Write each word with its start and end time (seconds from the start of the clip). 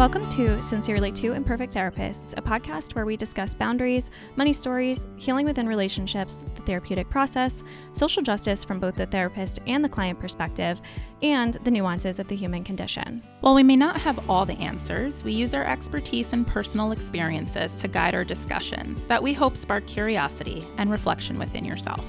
Welcome 0.00 0.30
to 0.30 0.62
Sincerely 0.62 1.12
Two 1.12 1.34
Imperfect 1.34 1.74
Therapists, 1.74 2.32
a 2.38 2.40
podcast 2.40 2.94
where 2.94 3.04
we 3.04 3.18
discuss 3.18 3.54
boundaries, 3.54 4.10
money 4.34 4.54
stories, 4.54 5.06
healing 5.16 5.44
within 5.44 5.68
relationships, 5.68 6.36
the 6.36 6.62
therapeutic 6.62 7.10
process, 7.10 7.62
social 7.92 8.22
justice 8.22 8.64
from 8.64 8.80
both 8.80 8.94
the 8.94 9.04
therapist 9.04 9.58
and 9.66 9.84
the 9.84 9.90
client 9.90 10.18
perspective, 10.18 10.80
and 11.20 11.58
the 11.64 11.70
nuances 11.70 12.18
of 12.18 12.28
the 12.28 12.34
human 12.34 12.64
condition. 12.64 13.22
While 13.42 13.52
we 13.52 13.62
may 13.62 13.76
not 13.76 14.00
have 14.00 14.30
all 14.30 14.46
the 14.46 14.54
answers, 14.54 15.22
we 15.22 15.32
use 15.32 15.52
our 15.52 15.66
expertise 15.66 16.32
and 16.32 16.46
personal 16.46 16.92
experiences 16.92 17.74
to 17.74 17.86
guide 17.86 18.14
our 18.14 18.24
discussions 18.24 19.04
that 19.04 19.22
we 19.22 19.34
hope 19.34 19.54
spark 19.54 19.86
curiosity 19.86 20.66
and 20.78 20.90
reflection 20.90 21.38
within 21.38 21.66
yourself. 21.66 22.02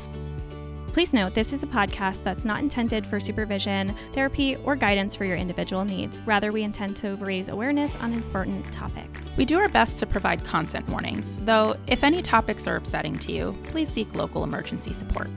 Please 0.93 1.13
note 1.13 1.33
this 1.33 1.53
is 1.53 1.63
a 1.63 1.67
podcast 1.67 2.21
that's 2.21 2.43
not 2.43 2.61
intended 2.61 3.05
for 3.05 3.17
supervision, 3.17 3.95
therapy, 4.11 4.57
or 4.57 4.75
guidance 4.75 5.15
for 5.15 5.23
your 5.23 5.37
individual 5.37 5.85
needs. 5.85 6.21
Rather, 6.23 6.51
we 6.51 6.63
intend 6.63 6.97
to 6.97 7.15
raise 7.15 7.47
awareness 7.47 7.95
on 8.01 8.11
important 8.11 8.69
topics. 8.73 9.25
We 9.37 9.45
do 9.45 9.57
our 9.57 9.69
best 9.69 9.99
to 9.99 10.05
provide 10.05 10.43
content 10.43 10.89
warnings, 10.89 11.37
though, 11.37 11.77
if 11.87 12.03
any 12.03 12.21
topics 12.21 12.67
are 12.67 12.75
upsetting 12.75 13.17
to 13.19 13.31
you, 13.31 13.57
please 13.63 13.87
seek 13.87 14.13
local 14.15 14.43
emergency 14.43 14.91
support. 14.91 15.29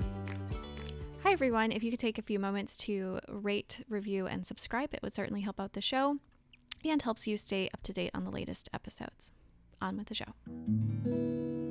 Hi, 1.23 1.31
everyone. 1.31 1.71
If 1.71 1.85
you 1.85 1.93
could 1.93 2.01
take 2.01 2.19
a 2.19 2.23
few 2.23 2.41
moments 2.41 2.77
to 2.79 3.21
rate, 3.29 3.85
review, 3.89 4.27
and 4.27 4.45
subscribe, 4.45 4.93
it 4.93 5.05
would 5.05 5.15
certainly 5.15 5.43
help 5.43 5.61
out 5.61 5.75
the 5.75 5.81
show 5.81 6.19
and 6.85 7.01
helps 7.01 7.29
you 7.29 7.37
stay 7.37 7.71
up 7.73 7.83
to 7.85 7.93
date 7.93 8.11
on 8.13 8.25
the 8.25 8.31
latest 8.33 8.69
episodes. 8.75 9.31
On 9.81 9.97
with 9.97 10.09
the 10.09 10.15
show. 10.15 11.64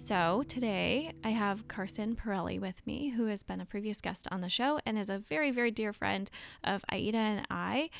So, 0.00 0.44
today 0.46 1.12
I 1.24 1.30
have 1.30 1.66
Carsin 1.66 2.14
Perrelli 2.14 2.58
with 2.60 2.86
me, 2.86 3.10
who 3.10 3.26
has 3.26 3.42
been 3.42 3.60
a 3.60 3.66
previous 3.66 4.00
guest 4.00 4.28
on 4.30 4.40
the 4.40 4.48
show 4.48 4.78
and 4.86 4.96
is 4.96 5.10
a 5.10 5.18
very, 5.18 5.50
very 5.50 5.72
dear 5.72 5.92
friend 5.92 6.30
of 6.62 6.84
Aida 6.88 7.18
and 7.18 7.46
I, 7.50 7.90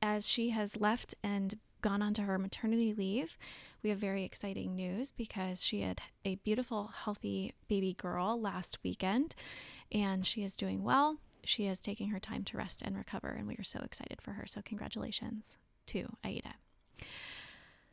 as 0.00 0.26
she 0.26 0.50
has 0.50 0.80
left 0.80 1.14
and 1.22 1.54
gone 1.82 2.00
on 2.00 2.14
to 2.14 2.22
her 2.22 2.38
maternity 2.38 2.94
leave. 2.94 3.36
We 3.82 3.90
have 3.90 3.98
very 3.98 4.24
exciting 4.24 4.74
news 4.74 5.12
because 5.12 5.62
she 5.62 5.82
had 5.82 6.00
a 6.24 6.36
beautiful, 6.36 6.90
healthy 7.04 7.52
baby 7.68 7.94
girl 7.94 8.40
last 8.40 8.78
weekend 8.82 9.34
and 9.92 10.26
she 10.26 10.42
is 10.42 10.56
doing 10.56 10.82
well. 10.82 11.18
She 11.44 11.66
is 11.66 11.80
taking 11.80 12.08
her 12.08 12.20
time 12.20 12.44
to 12.44 12.56
rest 12.56 12.82
and 12.82 12.96
recover, 12.96 13.28
and 13.28 13.46
we 13.46 13.56
are 13.56 13.64
so 13.64 13.80
excited 13.84 14.22
for 14.22 14.32
her. 14.32 14.46
So, 14.46 14.62
congratulations 14.64 15.58
to 15.86 16.16
Aida. 16.24 16.54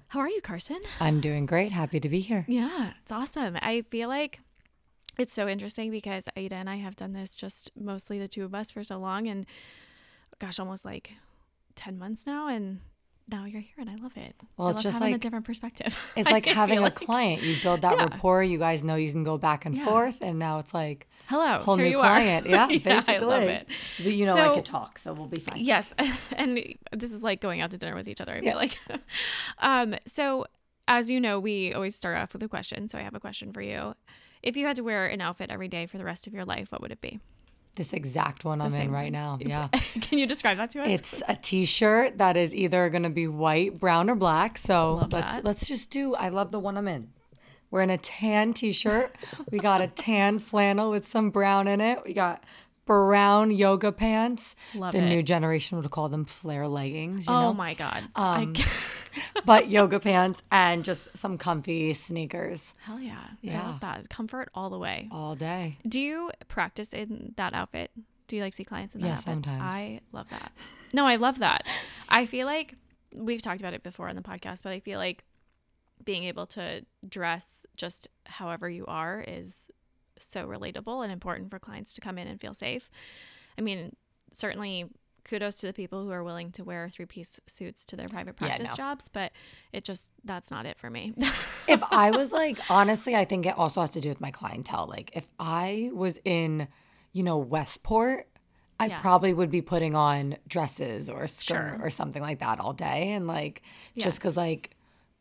How 0.10 0.22
are 0.22 0.30
you, 0.30 0.42
Carsin? 0.42 0.80
I'm 1.00 1.22
doing 1.22 1.46
great. 1.46 1.72
Happy 1.72 2.00
to 2.00 2.10
be 2.10 2.20
here. 2.20 2.44
Yeah, 2.48 2.94
it's 3.02 3.12
awesome. 3.12 3.58
I 3.62 3.84
feel 3.92 4.10
like 4.10 4.40
it's 5.20 5.36
so 5.36 5.48
interesting 5.48 5.92
because 5.92 6.28
Aida 6.36 6.56
and 6.56 6.68
I 6.68 6.78
have 6.78 6.96
done 6.96 7.14
this 7.14 7.36
just 7.36 7.72
mostly 7.80 8.18
the 8.18 8.28
two 8.28 8.44
of 8.44 8.56
us 8.56 8.72
for 8.72 8.84
so 8.84 8.98
long 8.98 9.28
and 9.28 9.46
gosh, 10.40 10.60
almost 10.60 10.84
like 10.84 11.12
10 11.76 12.00
months 12.00 12.26
now 12.26 12.48
and 12.48 12.80
now 13.32 13.46
you're 13.46 13.62
here 13.62 13.76
and 13.80 13.90
I 13.90 13.96
love 13.96 14.16
it. 14.18 14.36
Well, 14.58 14.70
I 14.70 14.72
it's 14.72 14.84
just 14.84 14.96
having 14.98 15.12
like 15.14 15.20
a 15.20 15.22
different 15.22 15.46
perspective. 15.46 15.96
It's 16.18 16.30
like 16.30 16.46
having 16.46 16.80
a 16.80 16.82
like- 16.82 16.96
client. 16.96 17.44
You 17.44 17.56
build 17.62 17.82
that 17.82 17.98
Yeah. 17.98 18.04
rapport. 18.06 18.44
You 18.44 18.58
guys 18.58 18.84
know 18.84 18.96
you 18.96 19.12
can 19.12 19.24
go 19.24 19.38
back 19.38 19.66
and 19.66 19.76
Yeah. 19.78 19.86
forth, 19.86 20.16
and 20.22 20.40
now 20.40 20.60
it's 20.60 20.74
like 20.74 21.08
Hello, 21.28 21.60
whole 21.60 21.78
new 21.78 21.98
are. 21.98 22.02
client. 22.02 22.48
Yeah, 22.48 22.68
Yeah, 22.70 22.80
basically. 22.80 23.16
I 23.16 23.20
love 23.20 23.44
it. 23.44 23.68
But 23.98 24.14
you 24.14 24.26
know, 24.26 24.34
I 24.34 24.46
So- 24.48 24.56
could 24.56 24.66
talk, 24.66 24.98
so 24.98 25.14
we'll 25.14 25.28
be 25.28 25.40
fine. 25.40 25.58
Yes, 25.64 25.94
and 26.36 26.58
this 26.92 27.12
is 27.12 27.22
like 27.24 27.40
going 27.42 27.62
out 27.62 27.72
to 27.72 27.78
dinner 27.78 27.96
with 27.96 28.08
each 28.08 28.22
other. 28.22 28.34
I 28.34 28.40
feel 28.42 28.62
Yes. 28.62 28.76
like. 28.90 29.00
um. 29.60 29.96
So, 30.06 30.46
as 30.88 31.10
you 31.10 31.20
know, 31.22 31.40
we 31.40 31.74
always 31.74 31.96
start 31.96 32.18
off 32.18 32.34
with 32.34 32.42
a 32.44 32.48
question. 32.48 32.88
So 32.90 32.98
I 32.98 33.02
have 33.02 33.14
a 33.16 33.20
question 33.20 33.54
for 33.54 33.62
you. 33.62 33.94
If 34.42 34.56
you 34.58 34.66
had 34.66 34.76
to 34.78 34.84
wear 34.84 35.06
an 35.08 35.22
outfit 35.22 35.50
every 35.52 35.68
day 35.68 35.86
for 35.86 35.98
the 35.98 36.06
rest 36.06 36.26
of 36.26 36.34
your 36.34 36.46
life, 36.46 36.72
what 36.72 36.82
would 36.82 36.92
it 36.92 37.02
be? 37.02 37.20
This 37.76 37.94
exact 37.94 38.44
one 38.44 38.62
I'm 38.62 38.74
in 38.74 38.88
one. 38.88 38.92
right 38.92 39.12
now. 39.12 39.38
Yeah. 39.50 39.70
Can 40.02 40.18
you 40.20 40.26
describe 40.28 40.58
that 40.58 40.70
to 40.72 40.82
us? 40.82 40.92
It's 40.92 41.24
a 41.28 41.36
t-shirt 41.36 42.18
that 42.18 42.36
is 42.36 42.54
either 42.54 42.90
going 42.90 43.04
to 43.04 43.10
be 43.10 43.28
white, 43.28 43.80
brown, 43.80 44.10
or 44.10 44.16
black. 44.16 44.58
So 44.58 44.96
Love 44.96 45.14
let's 45.14 45.36
that. 45.36 45.46
let's 45.46 45.68
just 45.68 45.90
do. 45.90 46.14
I 46.16 46.30
love 46.30 46.52
the 46.52 46.60
one 46.60 46.78
I'm 46.78 46.88
in. 46.88 47.10
We're 47.72 47.82
in 47.84 47.90
a 47.92 47.98
tan 47.98 48.54
t-shirt. 48.54 49.16
we 49.52 49.60
got 49.60 49.82
a 49.82 49.88
tan 49.88 50.40
flannel 50.40 50.90
with 50.90 51.08
some 51.08 51.30
brown 51.30 51.68
in 51.68 51.80
it. 51.82 52.00
We 52.06 52.14
got 52.14 52.44
brown 52.90 53.52
yoga 53.52 53.92
pants. 53.92 54.56
Love 54.74 54.94
the 54.94 54.98
it. 54.98 55.08
new 55.10 55.22
generation 55.22 55.78
would 55.80 55.92
call 55.92 56.10
them 56.10 56.26
flare 56.26 56.68
leggings. 56.68 57.28
You 57.28 57.34
oh 57.34 57.40
know? 57.40 57.54
my 57.54 57.76
god! 57.76 58.04
Um, 58.16 58.54
I, 58.58 58.66
but 59.46 59.70
yoga 59.70 60.00
pants 60.00 60.42
and 60.52 60.84
just 60.84 61.16
some 61.16 61.38
comfy 61.38 61.94
sneakers 61.94 62.74
hell 62.82 63.00
yeah! 63.00 63.20
I 63.22 63.36
Yeah. 63.42 63.68
love 63.68 63.80
that 63.82 64.10
comfort 64.10 64.50
all 64.56 64.72
the 64.72 64.80
way. 64.80 65.08
all 65.12 65.36
day. 65.36 65.78
Do 65.88 66.02
you 66.02 66.32
practice 66.48 66.92
in 66.94 67.34
that 67.38 67.54
outfit? 67.54 67.92
Do 68.28 68.36
you 68.36 68.42
like 68.42 68.54
see 68.56 68.64
clients 68.64 68.96
in 68.96 69.02
that 69.02 69.08
Yeah, 69.08 69.14
outfit? 69.14 69.26
sometimes. 69.26 69.62
I 69.64 70.02
love 70.12 70.28
that. 70.32 70.52
No, 70.92 71.06
I 71.06 71.18
love 71.18 71.40
that. 71.40 71.68
I 72.10 72.26
feel 72.26 72.48
like 72.48 72.74
we've 73.16 73.42
talked 73.44 73.60
about 73.62 73.76
it 73.76 73.84
before 73.84 74.10
on 74.10 74.16
the 74.16 74.24
podcast, 74.24 74.64
but 74.64 74.72
I 74.72 74.80
feel 74.80 74.98
like 74.98 75.24
being 76.04 76.24
able 76.24 76.48
to 76.48 76.84
dress 77.08 77.66
just 77.76 78.08
however 78.26 78.68
you 78.68 78.86
are 78.88 79.24
is 79.28 79.70
so 80.26 80.46
relatable 80.48 81.04
and 81.04 81.12
important 81.12 81.50
for 81.50 81.60
clients 81.60 81.94
to 81.96 82.02
come 82.02 82.18
in 82.18 82.28
and 82.28 82.40
feel 82.40 82.54
safe. 82.54 82.90
I 83.58 83.62
mean, 83.62 83.96
certainly 84.34 84.86
kudos 85.26 85.58
to 85.58 85.68
the 85.68 85.74
people 85.74 86.04
who 86.04 86.12
are 86.12 86.24
willing 86.24 86.52
to 86.54 86.64
wear 86.64 86.90
three-piece 86.90 87.40
suits 87.46 87.86
to 87.86 87.96
their 87.96 88.08
private 88.08 88.36
Yeah, 88.40 88.48
practice 88.48 88.70
no. 88.72 88.76
jobs, 88.76 89.10
but 89.10 89.32
it 89.74 89.84
just 89.84 90.12
that's 90.24 90.50
not 90.50 90.66
it 90.66 90.78
for 90.80 90.90
me. 90.90 91.14
if 91.68 91.82
I 91.92 92.12
was 92.12 92.32
like, 92.32 92.60
honestly, 92.70 93.16
I 93.16 93.26
think 93.26 93.46
it 93.46 93.58
also 93.58 93.82
has 93.82 93.90
to 93.92 94.02
do 94.02 94.10
with 94.10 94.22
my 94.22 94.32
clientele. 94.32 94.88
Like, 94.88 95.12
if 95.14 95.28
I 95.40 95.92
was 95.94 96.20
in, 96.26 96.68
you 97.14 97.22
know, 97.24 97.38
Westport, 97.38 98.28
I 98.80 98.88
Yeah. 98.88 99.02
probably 99.02 99.34
would 99.34 99.52
be 99.52 99.62
putting 99.62 99.94
on 99.94 100.38
dresses 100.48 101.10
or 101.10 101.24
a 101.24 101.28
skirt 101.28 101.76
Sure. 101.76 101.86
or 101.86 101.90
something 101.90 102.22
like 102.22 102.40
that 102.40 102.60
all 102.62 102.74
day. 102.74 103.12
And 103.12 103.28
like, 103.28 103.62
just 103.98 104.18
because, 104.18 104.38
like, 104.38 104.76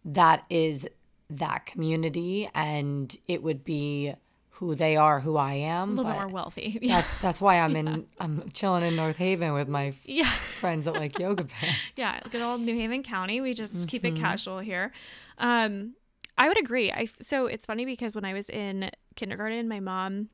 that 0.04 0.44
is 0.48 0.86
that 1.28 1.66
community 1.66 2.48
and 2.54 3.14
it 3.26 3.42
would 3.42 3.64
be 3.64 4.14
who 4.58 4.74
they 4.74 4.96
are, 4.96 5.20
who 5.20 5.36
I 5.36 5.54
am. 5.54 5.88
A 5.88 5.90
little 5.90 6.04
bit 6.04 6.14
more 6.14 6.28
wealthy. 6.28 6.78
Yeah. 6.82 7.00
That's, 7.02 7.08
that's 7.22 7.40
why 7.40 7.60
I'm 7.60 7.76
in, 7.76 8.06
I'm 8.20 8.50
chilling 8.52 8.82
in 8.84 8.96
North 8.96 9.16
Haven 9.16 9.52
with 9.52 9.68
my 9.68 9.94
Yeah. 10.04 10.30
friends 10.60 10.84
that 10.86 10.94
like 10.94 11.18
yoga 11.18 11.44
pants. 11.54 11.78
Yeah, 11.96 12.20
good 12.30 12.42
old 12.42 12.60
New 12.60 12.74
Haven 12.74 13.02
County. 13.02 13.40
We 13.40 13.54
just 13.54 13.88
keep 13.88 14.02
Mm-hmm. 14.02 14.16
it 14.16 14.20
casual 14.20 14.58
here. 14.58 14.92
Um, 15.38 15.94
I 16.36 16.48
would 16.48 16.58
agree. 16.58 16.90
I 16.92 17.08
so 17.20 17.46
it's 17.46 17.66
funny 17.66 17.84
because 17.84 18.14
when 18.14 18.24
I 18.24 18.32
was 18.34 18.48
in 18.50 18.90
kindergarten, 19.16 19.68
my 19.68 19.80
mom 19.80 20.28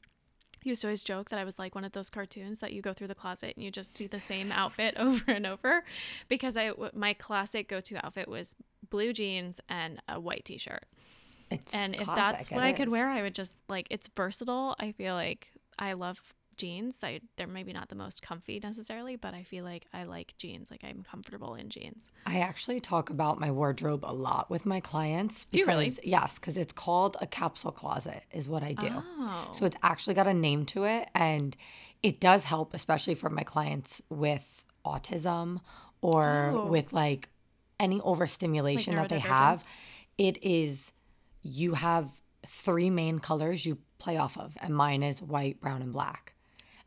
used 0.62 0.80
to 0.80 0.86
always 0.86 1.02
joke 1.02 1.28
that 1.28 1.38
I 1.38 1.44
was 1.44 1.58
like 1.58 1.74
one 1.74 1.84
of 1.84 1.92
those 1.92 2.08
cartoons 2.08 2.60
that 2.60 2.72
you 2.72 2.80
go 2.80 2.92
through 2.94 3.08
the 3.08 3.14
closet 3.14 3.54
and 3.56 3.62
you 3.64 3.70
just 3.70 3.94
see 3.94 4.06
the 4.06 4.18
same 4.20 4.50
outfit 4.52 4.94
over 4.98 5.24
and 5.30 5.46
over, 5.46 5.84
because 6.28 6.56
I 6.56 6.72
my 6.94 7.12
classic 7.14 7.68
go 7.68 7.80
to 7.82 8.04
outfit 8.04 8.28
was 8.28 8.54
blue 8.88 9.12
jeans 9.12 9.60
and 9.68 10.00
a 10.08 10.18
white 10.20 10.44
t 10.46 10.56
shirt. 10.58 10.84
It's 11.50 11.75
And 11.75 11.94
if 11.94 12.03
classic, 12.03 12.22
that's 12.38 12.50
what 12.50 12.62
I 12.65 12.72
could 12.72 12.91
wear, 12.91 13.09
I 13.09 13.22
would 13.22 13.34
just 13.34 13.55
like 13.69 13.87
it's 13.91 14.09
versatile. 14.16 14.75
I 14.78 14.93
feel 14.93 15.15
like 15.15 15.49
I 15.78 15.93
love 15.93 16.21
jeans. 16.56 16.99
They 16.99 17.21
they're 17.37 17.47
maybe 17.49 17.72
not 17.72 17.88
the 17.88 17.97
most 17.97 18.22
comfy 18.22 18.60
necessarily, 18.60 19.16
but 19.16 19.34
I 19.34 19.43
feel 19.43 19.65
like 19.65 19.87
I 19.93 20.05
like 20.05 20.34
jeans. 20.38 20.71
Like 20.71 20.82
I'm 20.84 21.03
comfortable 21.03 21.55
in 21.56 21.69
jeans. 21.69 22.10
I 22.27 22.38
actually 22.38 22.81
talk 22.81 23.10
about 23.10 23.38
my 23.41 23.50
wardrobe 23.50 24.05
a 24.05 24.15
lot 24.15 24.50
with 24.50 24.65
my 24.65 24.81
clients. 24.81 25.47
Do 25.50 25.59
you 25.60 25.66
really? 25.66 25.87
because- 25.91 26.00
Yes, 26.05 26.38
because 26.38 26.56
it's 26.56 26.72
called 26.72 27.16
a 27.21 27.27
capsule 27.27 27.72
closet, 27.72 28.22
is 28.32 28.49
what 28.49 28.62
I 28.62 28.72
do. 28.72 28.88
Oh. 28.91 29.50
So 29.53 29.66
it's 29.66 29.76
actually 29.82 30.15
got 30.15 30.26
a 30.28 30.34
name 30.34 30.65
to 30.66 30.84
it, 30.84 31.09
and 31.15 31.56
it 32.03 32.21
does 32.21 32.44
help, 32.44 32.72
especially 32.75 33.15
for 33.16 33.31
my 33.31 33.43
clients 33.43 34.00
with 34.09 34.65
autism 34.84 35.61
or 36.03 36.50
Oh. 36.55 36.66
with 36.66 36.93
like 36.93 37.28
any 37.81 38.00
overstimulation 38.03 38.94
that 38.94 39.09
they 39.09 39.19
have. 39.19 39.65
It 40.19 40.38
is 40.44 40.93
you 41.44 41.75
have 41.75 42.10
three 42.49 42.91
main 42.91 43.21
colors 43.21 43.65
you 43.65 43.78
play 43.99 44.16
off 44.16 44.37
of, 44.37 44.56
and 44.60 44.75
mine 44.75 45.03
is 45.05 45.22
white, 45.22 45.60
brown, 45.60 45.82
and 45.82 45.93
black. 45.93 46.32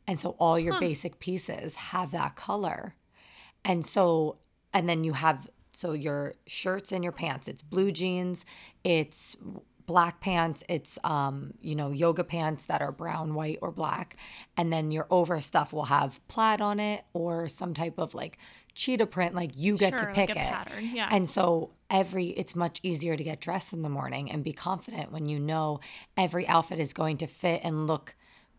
And 0.06 0.20
so 0.20 0.36
all 0.40 0.58
your 0.60 0.80
basic 0.80 1.20
pieces 1.20 1.76
have 1.76 2.12
that 2.12 2.36
color. 2.36 2.96
And 3.64 3.86
so, 3.86 4.36
and 4.74 4.88
then 4.90 5.04
you 5.04 5.14
have, 5.14 5.50
so 5.74 5.94
your 5.94 6.36
shirts 6.46 6.92
and 6.92 7.04
your 7.04 7.12
pants, 7.14 7.48
it's 7.48 7.62
blue 7.62 7.92
jeans, 7.92 8.46
it's 8.84 9.36
black 9.86 10.22
pants, 10.22 10.64
it's, 10.70 10.98
um, 11.04 11.54
you 11.62 11.76
know, 11.76 11.92
yoga 11.92 12.24
pants 12.24 12.66
that 12.66 12.82
are 12.82 12.92
brown, 12.92 13.34
white, 13.34 13.60
or 13.62 13.72
black. 13.72 14.18
And 14.56 14.72
then 14.72 14.92
your 14.92 15.08
over 15.10 15.40
stuff 15.42 15.74
will 15.74 15.86
have 15.86 16.26
plaid 16.28 16.62
on 16.62 16.80
it 16.80 17.04
or 17.14 17.48
some 17.48 17.74
type 17.74 17.98
of 17.98 18.14
like 18.14 18.38
cheetah 18.76 19.08
print. 19.08 19.36
Like 19.36 19.52
you 19.56 19.78
get 19.78 19.92
Sure, 19.92 20.00
to 20.00 20.06
like 20.06 20.16
pick 20.16 20.30
a 20.30 20.34
it. 20.34 20.38
pattern, 20.38 20.92
yeah. 20.94 21.10
And 21.12 21.28
so 21.30 21.72
every, 21.90 22.28
it's 22.30 22.56
much 22.56 22.80
easier 22.84 23.16
to 23.18 23.24
get 23.24 23.40
dressed 23.40 23.74
in 23.74 23.82
the 23.82 23.90
morning 23.90 24.30
and 24.32 24.44
be 24.44 24.54
confident 24.54 25.12
when 25.12 25.26
you 25.26 25.40
know 25.40 25.80
every 26.16 26.48
outfit 26.48 26.80
is 26.80 26.94
going 26.94 27.18
to 27.18 27.28
fit 27.28 27.62
and 27.64 27.88
look 27.88 28.16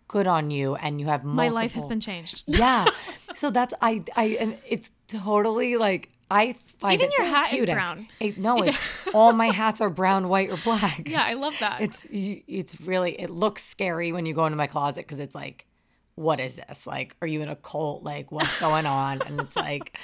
good 0.09 0.27
on 0.27 0.51
you 0.51 0.75
and 0.77 1.01
you 1.01 1.07
have 1.07 1.23
multiple. 1.25 1.37
My 1.37 1.49
life 1.49 1.73
has 1.75 1.87
been 1.87 2.01
changed. 2.01 2.43
Yeah. 2.47 2.87
so 3.35 3.51
that's 3.51 3.75
I 3.83 4.03
I 4.17 4.37
and 4.41 4.57
it's 4.67 4.91
totally 5.07 5.77
like 5.77 6.11
I 6.31 6.55
find 6.79 7.01
Even 7.01 7.11
your 7.17 7.27
hat 7.27 7.53
is 7.53 7.65
brown. 7.67 8.09
It- 8.21 8.39
no, 8.39 8.63
it's 8.63 8.79
all 9.15 9.33
my 9.33 9.49
hats 9.51 9.81
are 9.81 9.91
brown, 9.91 10.29
white, 10.29 10.51
or 10.51 10.57
black. 10.59 11.09
Yeah, 11.09 11.23
I 11.25 11.35
love 11.35 11.55
that. 11.61 11.81
It's 11.81 12.07
it's 12.11 12.81
really 12.81 13.21
it 13.21 13.31
looks 13.31 13.65
scary 13.65 14.13
when 14.13 14.25
you 14.27 14.35
go 14.35 14.47
into 14.47 14.57
my 14.57 14.67
closet 14.67 15.07
because 15.07 15.21
it's 15.21 15.35
like 15.35 15.67
what 16.15 16.41
is 16.41 16.57
this? 16.57 16.85
Like, 16.85 17.15
are 17.23 17.29
you 17.29 17.43
in 17.43 17.49
a 17.49 17.55
cult? 17.55 18.03
Like, 18.03 18.33
what's 18.33 18.61
going 18.61 18.87
on? 18.87 19.23
and 19.23 19.41
it's 19.41 19.55
like, 19.55 19.97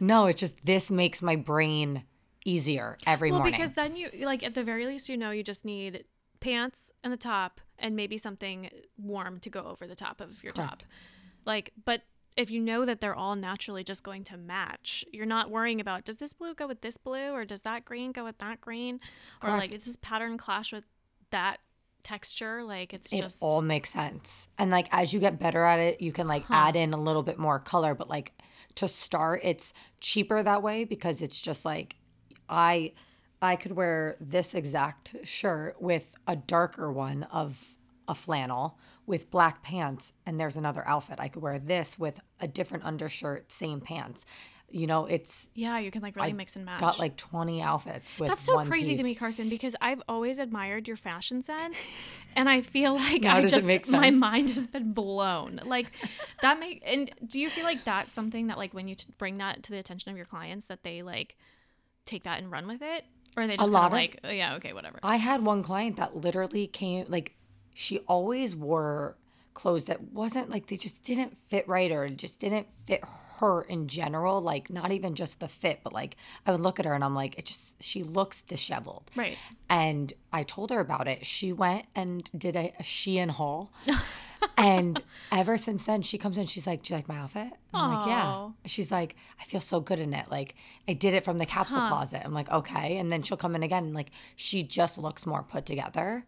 no, 0.00 0.26
it's 0.26 0.38
just 0.38 0.62
this 0.66 0.90
makes 0.90 1.22
my 1.22 1.34
brain 1.36 2.02
easier 2.44 2.98
every 3.06 3.30
well, 3.30 3.40
morning. 3.40 3.58
because 3.58 3.74
then 3.74 3.96
you 3.96 4.10
like 4.22 4.42
at 4.42 4.54
the 4.54 4.64
very 4.64 4.86
least 4.86 5.08
you 5.08 5.16
know 5.16 5.30
you 5.30 5.42
just 5.42 5.64
need 5.64 6.04
pants 6.42 6.90
and 7.04 7.12
a 7.12 7.16
top 7.16 7.60
and 7.78 7.96
maybe 7.96 8.18
something 8.18 8.68
warm 8.98 9.38
to 9.40 9.48
go 9.48 9.62
over 9.62 9.86
the 9.86 9.94
top 9.94 10.20
of 10.20 10.42
your 10.42 10.52
top. 10.52 10.82
Like, 11.44 11.72
but 11.84 12.02
if 12.36 12.50
you 12.50 12.60
know 12.60 12.84
that 12.84 13.00
they're 13.00 13.14
all 13.14 13.36
naturally 13.36 13.84
just 13.84 14.02
going 14.02 14.24
to 14.24 14.36
match, 14.36 15.04
you're 15.12 15.26
not 15.26 15.50
worrying 15.50 15.80
about 15.80 16.04
does 16.04 16.16
this 16.16 16.32
blue 16.32 16.54
go 16.54 16.66
with 16.66 16.80
this 16.80 16.96
blue 16.96 17.30
or 17.30 17.44
does 17.44 17.62
that 17.62 17.84
green 17.84 18.10
go 18.12 18.24
with 18.24 18.38
that 18.38 18.60
green 18.60 18.96
or 19.42 19.50
Correct. 19.50 19.58
like 19.58 19.72
is 19.72 19.84
this 19.84 19.96
pattern 19.96 20.36
clash 20.36 20.72
with 20.72 20.84
that 21.30 21.58
texture? 22.02 22.62
Like 22.64 22.92
it's 22.92 23.12
it 23.12 23.18
just 23.18 23.42
all 23.42 23.62
makes 23.62 23.90
sense. 23.90 24.48
And 24.58 24.70
like 24.70 24.88
as 24.90 25.12
you 25.12 25.20
get 25.20 25.38
better 25.38 25.62
at 25.64 25.78
it, 25.78 26.00
you 26.00 26.12
can 26.12 26.26
like 26.26 26.44
add 26.50 26.74
in 26.74 26.92
a 26.92 27.00
little 27.00 27.22
bit 27.22 27.38
more 27.38 27.58
color. 27.58 27.94
But 27.94 28.08
like 28.08 28.32
to 28.76 28.88
start, 28.88 29.42
it's 29.44 29.72
cheaper 30.00 30.42
that 30.42 30.62
way 30.62 30.84
because 30.84 31.20
it's 31.20 31.40
just 31.40 31.64
like 31.64 31.96
I 32.48 32.92
I 33.40 33.56
could 33.56 33.72
wear 33.72 34.16
this 34.20 34.54
exact 34.54 35.16
shirt 35.24 35.80
with 35.82 36.14
a 36.26 36.36
darker 36.36 36.92
one 36.92 37.24
of 37.24 37.58
a 38.08 38.14
flannel 38.14 38.78
with 39.06 39.30
black 39.30 39.62
pants 39.62 40.12
and 40.26 40.38
there's 40.38 40.56
another 40.56 40.86
outfit. 40.86 41.16
I 41.18 41.28
could 41.28 41.42
wear 41.42 41.58
this 41.58 41.98
with 41.98 42.20
a 42.40 42.46
different 42.46 42.84
undershirt, 42.84 43.50
same 43.50 43.80
pants. 43.80 44.24
You 44.70 44.86
know, 44.86 45.04
it's 45.04 45.48
yeah, 45.54 45.78
you 45.80 45.90
can 45.90 46.00
like 46.00 46.16
really 46.16 46.32
mix 46.32 46.56
and 46.56 46.64
match. 46.64 46.80
got 46.80 46.98
like 46.98 47.18
20 47.18 47.60
outfits 47.60 48.18
with 48.18 48.30
That's 48.30 48.44
so 48.46 48.64
crazy 48.64 48.96
to 48.96 49.02
me, 49.02 49.14
Carsin, 49.14 49.50
because 49.50 49.76
I've 49.82 50.00
always 50.08 50.38
admired 50.38 50.88
your 50.88 50.96
fashion 50.96 51.42
sense, 51.42 51.76
and 52.36 52.48
I 52.48 52.62
feel 52.62 52.94
like 52.94 53.26
I 53.26 53.44
just 53.44 53.90
my 53.90 54.10
mind 54.10 54.50
has 54.52 54.66
been 54.66 54.94
blown. 54.94 55.60
Like 55.62 55.92
that 56.40 56.58
make 56.58 56.82
and 56.86 57.10
do 57.26 57.38
you 57.38 57.50
feel 57.50 57.64
like 57.64 57.84
that's 57.84 58.12
something 58.12 58.46
that 58.46 58.56
like 58.56 58.72
when 58.72 58.88
you 58.88 58.94
t- 58.94 59.08
bring 59.18 59.36
that 59.38 59.62
to 59.64 59.72
the 59.72 59.78
attention 59.78 60.10
of 60.10 60.16
your 60.16 60.26
clients 60.26 60.64
that 60.66 60.84
they 60.84 61.02
like 61.02 61.36
take 62.06 62.24
that 62.24 62.38
and 62.38 62.50
run 62.50 62.66
with 62.66 62.82
it, 62.82 63.04
or 63.36 63.46
they 63.46 63.56
just 63.56 63.70
lot 63.70 63.90
kind 63.90 63.92
of 63.92 63.92
of- 63.92 63.98
like 64.14 64.20
oh, 64.24 64.30
yeah 64.30 64.54
okay 64.56 64.72
whatever. 64.72 64.98
I 65.02 65.16
had 65.16 65.44
one 65.44 65.62
client 65.62 65.96
that 65.96 66.16
literally 66.16 66.66
came 66.66 67.06
like 67.08 67.34
she 67.74 67.98
always 68.00 68.54
wore 68.54 69.16
clothes 69.54 69.84
that 69.84 70.00
wasn't 70.12 70.48
like 70.48 70.66
they 70.68 70.78
just 70.78 71.04
didn't 71.04 71.36
fit 71.48 71.68
right 71.68 71.92
or 71.92 72.08
just 72.08 72.38
didn't 72.40 72.66
fit 72.86 73.04
her 73.38 73.62
in 73.62 73.86
general 73.86 74.40
like 74.40 74.70
not 74.70 74.90
even 74.92 75.14
just 75.14 75.40
the 75.40 75.48
fit 75.48 75.80
but 75.84 75.92
like 75.92 76.16
I 76.46 76.52
would 76.52 76.60
look 76.60 76.80
at 76.80 76.86
her 76.86 76.94
and 76.94 77.04
I'm 77.04 77.14
like 77.14 77.36
it 77.38 77.44
just 77.44 77.74
she 77.82 78.02
looks 78.02 78.40
disheveled. 78.42 79.10
Right. 79.14 79.36
And 79.68 80.10
I 80.32 80.42
told 80.44 80.70
her 80.70 80.80
about 80.80 81.06
it. 81.06 81.26
She 81.26 81.52
went 81.52 81.84
and 81.94 82.30
did 82.36 82.56
a, 82.56 82.72
a 82.78 82.82
Shein 82.82 83.30
haul 83.30 83.70
and 84.56 85.02
ever 85.30 85.56
since 85.56 85.84
then 85.84 86.02
she 86.02 86.18
comes 86.18 86.38
in 86.38 86.46
she's 86.46 86.66
like 86.66 86.82
do 86.82 86.92
you 86.92 86.98
like 86.98 87.08
my 87.08 87.18
outfit? 87.18 87.52
I'm 87.72 87.94
like 87.94 88.06
yeah. 88.06 88.48
She's 88.66 88.90
like 88.90 89.16
I 89.40 89.44
feel 89.44 89.60
so 89.60 89.80
good 89.80 89.98
in 89.98 90.14
it. 90.14 90.30
Like 90.30 90.54
I 90.88 90.92
did 90.92 91.14
it 91.14 91.24
from 91.24 91.38
the 91.38 91.46
capsule 91.46 91.86
closet. 91.86 92.22
I'm 92.24 92.34
like 92.34 92.50
okay. 92.50 92.96
And 92.96 93.10
then 93.12 93.22
she'll 93.22 93.36
come 93.36 93.54
in 93.54 93.62
again 93.62 93.84
and 93.84 93.94
like 93.94 94.10
she 94.36 94.62
just 94.62 94.98
looks 94.98 95.26
more 95.26 95.42
put 95.42 95.66
together. 95.66 96.24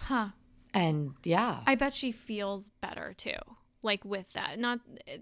Huh. 0.00 0.28
And 0.72 1.14
yeah. 1.24 1.60
I 1.66 1.74
bet 1.74 1.94
she 1.94 2.12
feels 2.12 2.70
better 2.80 3.14
too 3.16 3.38
like 3.82 4.04
with 4.04 4.26
that. 4.34 4.58
Not 4.58 4.80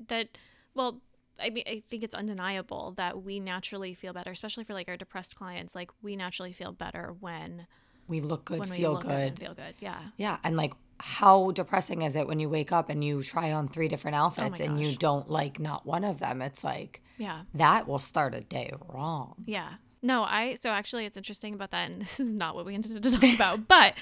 that 0.09 0.39
well 0.75 1.01
I 1.41 1.51
mean, 1.51 1.65
I 1.67 1.83
think 1.89 2.05
it's 2.05 2.15
undeniable 2.15 2.95
that 2.97 3.23
we 3.25 3.41
naturally 3.41 3.95
feel 3.95 4.13
better, 4.13 4.31
especially 4.31 4.65
for 4.65 4.75
like 4.75 4.89
our 4.89 4.97
depressed 4.97 5.35
clients. 5.35 5.75
Like 5.75 5.91
we 6.03 6.15
naturally 6.15 6.53
feel 6.53 6.73
better 6.73 7.15
when 7.21 7.67
we 8.07 8.21
look 8.21 8.45
good 8.45 8.61
when 8.61 8.71
we 8.71 8.77
feel 8.77 8.93
look 8.93 9.03
good 9.03 9.35
good. 9.35 9.39
feel 9.39 9.55
good. 9.55 9.75
Yeah. 9.81 10.01
yeah. 10.17 10.37
And 10.45 10.57
like 10.57 10.73
how 11.05 11.51
depressing 11.51 12.03
is 12.03 12.15
it 12.15 12.29
when 12.29 12.39
you 12.39 12.49
wake 12.49 12.71
up 12.71 12.89
and 12.89 13.03
you 13.03 13.23
try 13.25 13.51
on 13.51 13.67
three 13.67 13.89
different 13.89 14.15
outfits 14.15 14.61
and 14.61 14.81
you 14.81 14.95
don't 14.97 15.29
like 15.29 15.59
not 15.59 15.85
one 15.85 16.05
of 16.05 16.19
them 16.21 16.41
it's 16.41 16.63
like 16.63 17.03
Yeah. 17.19 17.43
that 17.55 17.89
will 17.89 17.99
start 17.99 18.35
a 18.35 18.41
day 18.41 18.73
wrong 18.89 19.35
Yeah. 19.47 19.75
No, 20.05 20.23
I 20.25 20.55
so 20.55 20.71
actually 20.71 21.05
it's 21.07 21.17
interesting 21.17 21.55
about 21.55 21.71
that, 21.71 21.89
and 21.91 22.03
this 22.03 22.19
is 22.19 22.27
not 22.27 22.57
what 22.57 22.67
we 22.67 22.75
intended 22.75 23.03
to 23.05 23.11
talk 23.13 23.35
about. 23.35 23.69
But 23.69 23.95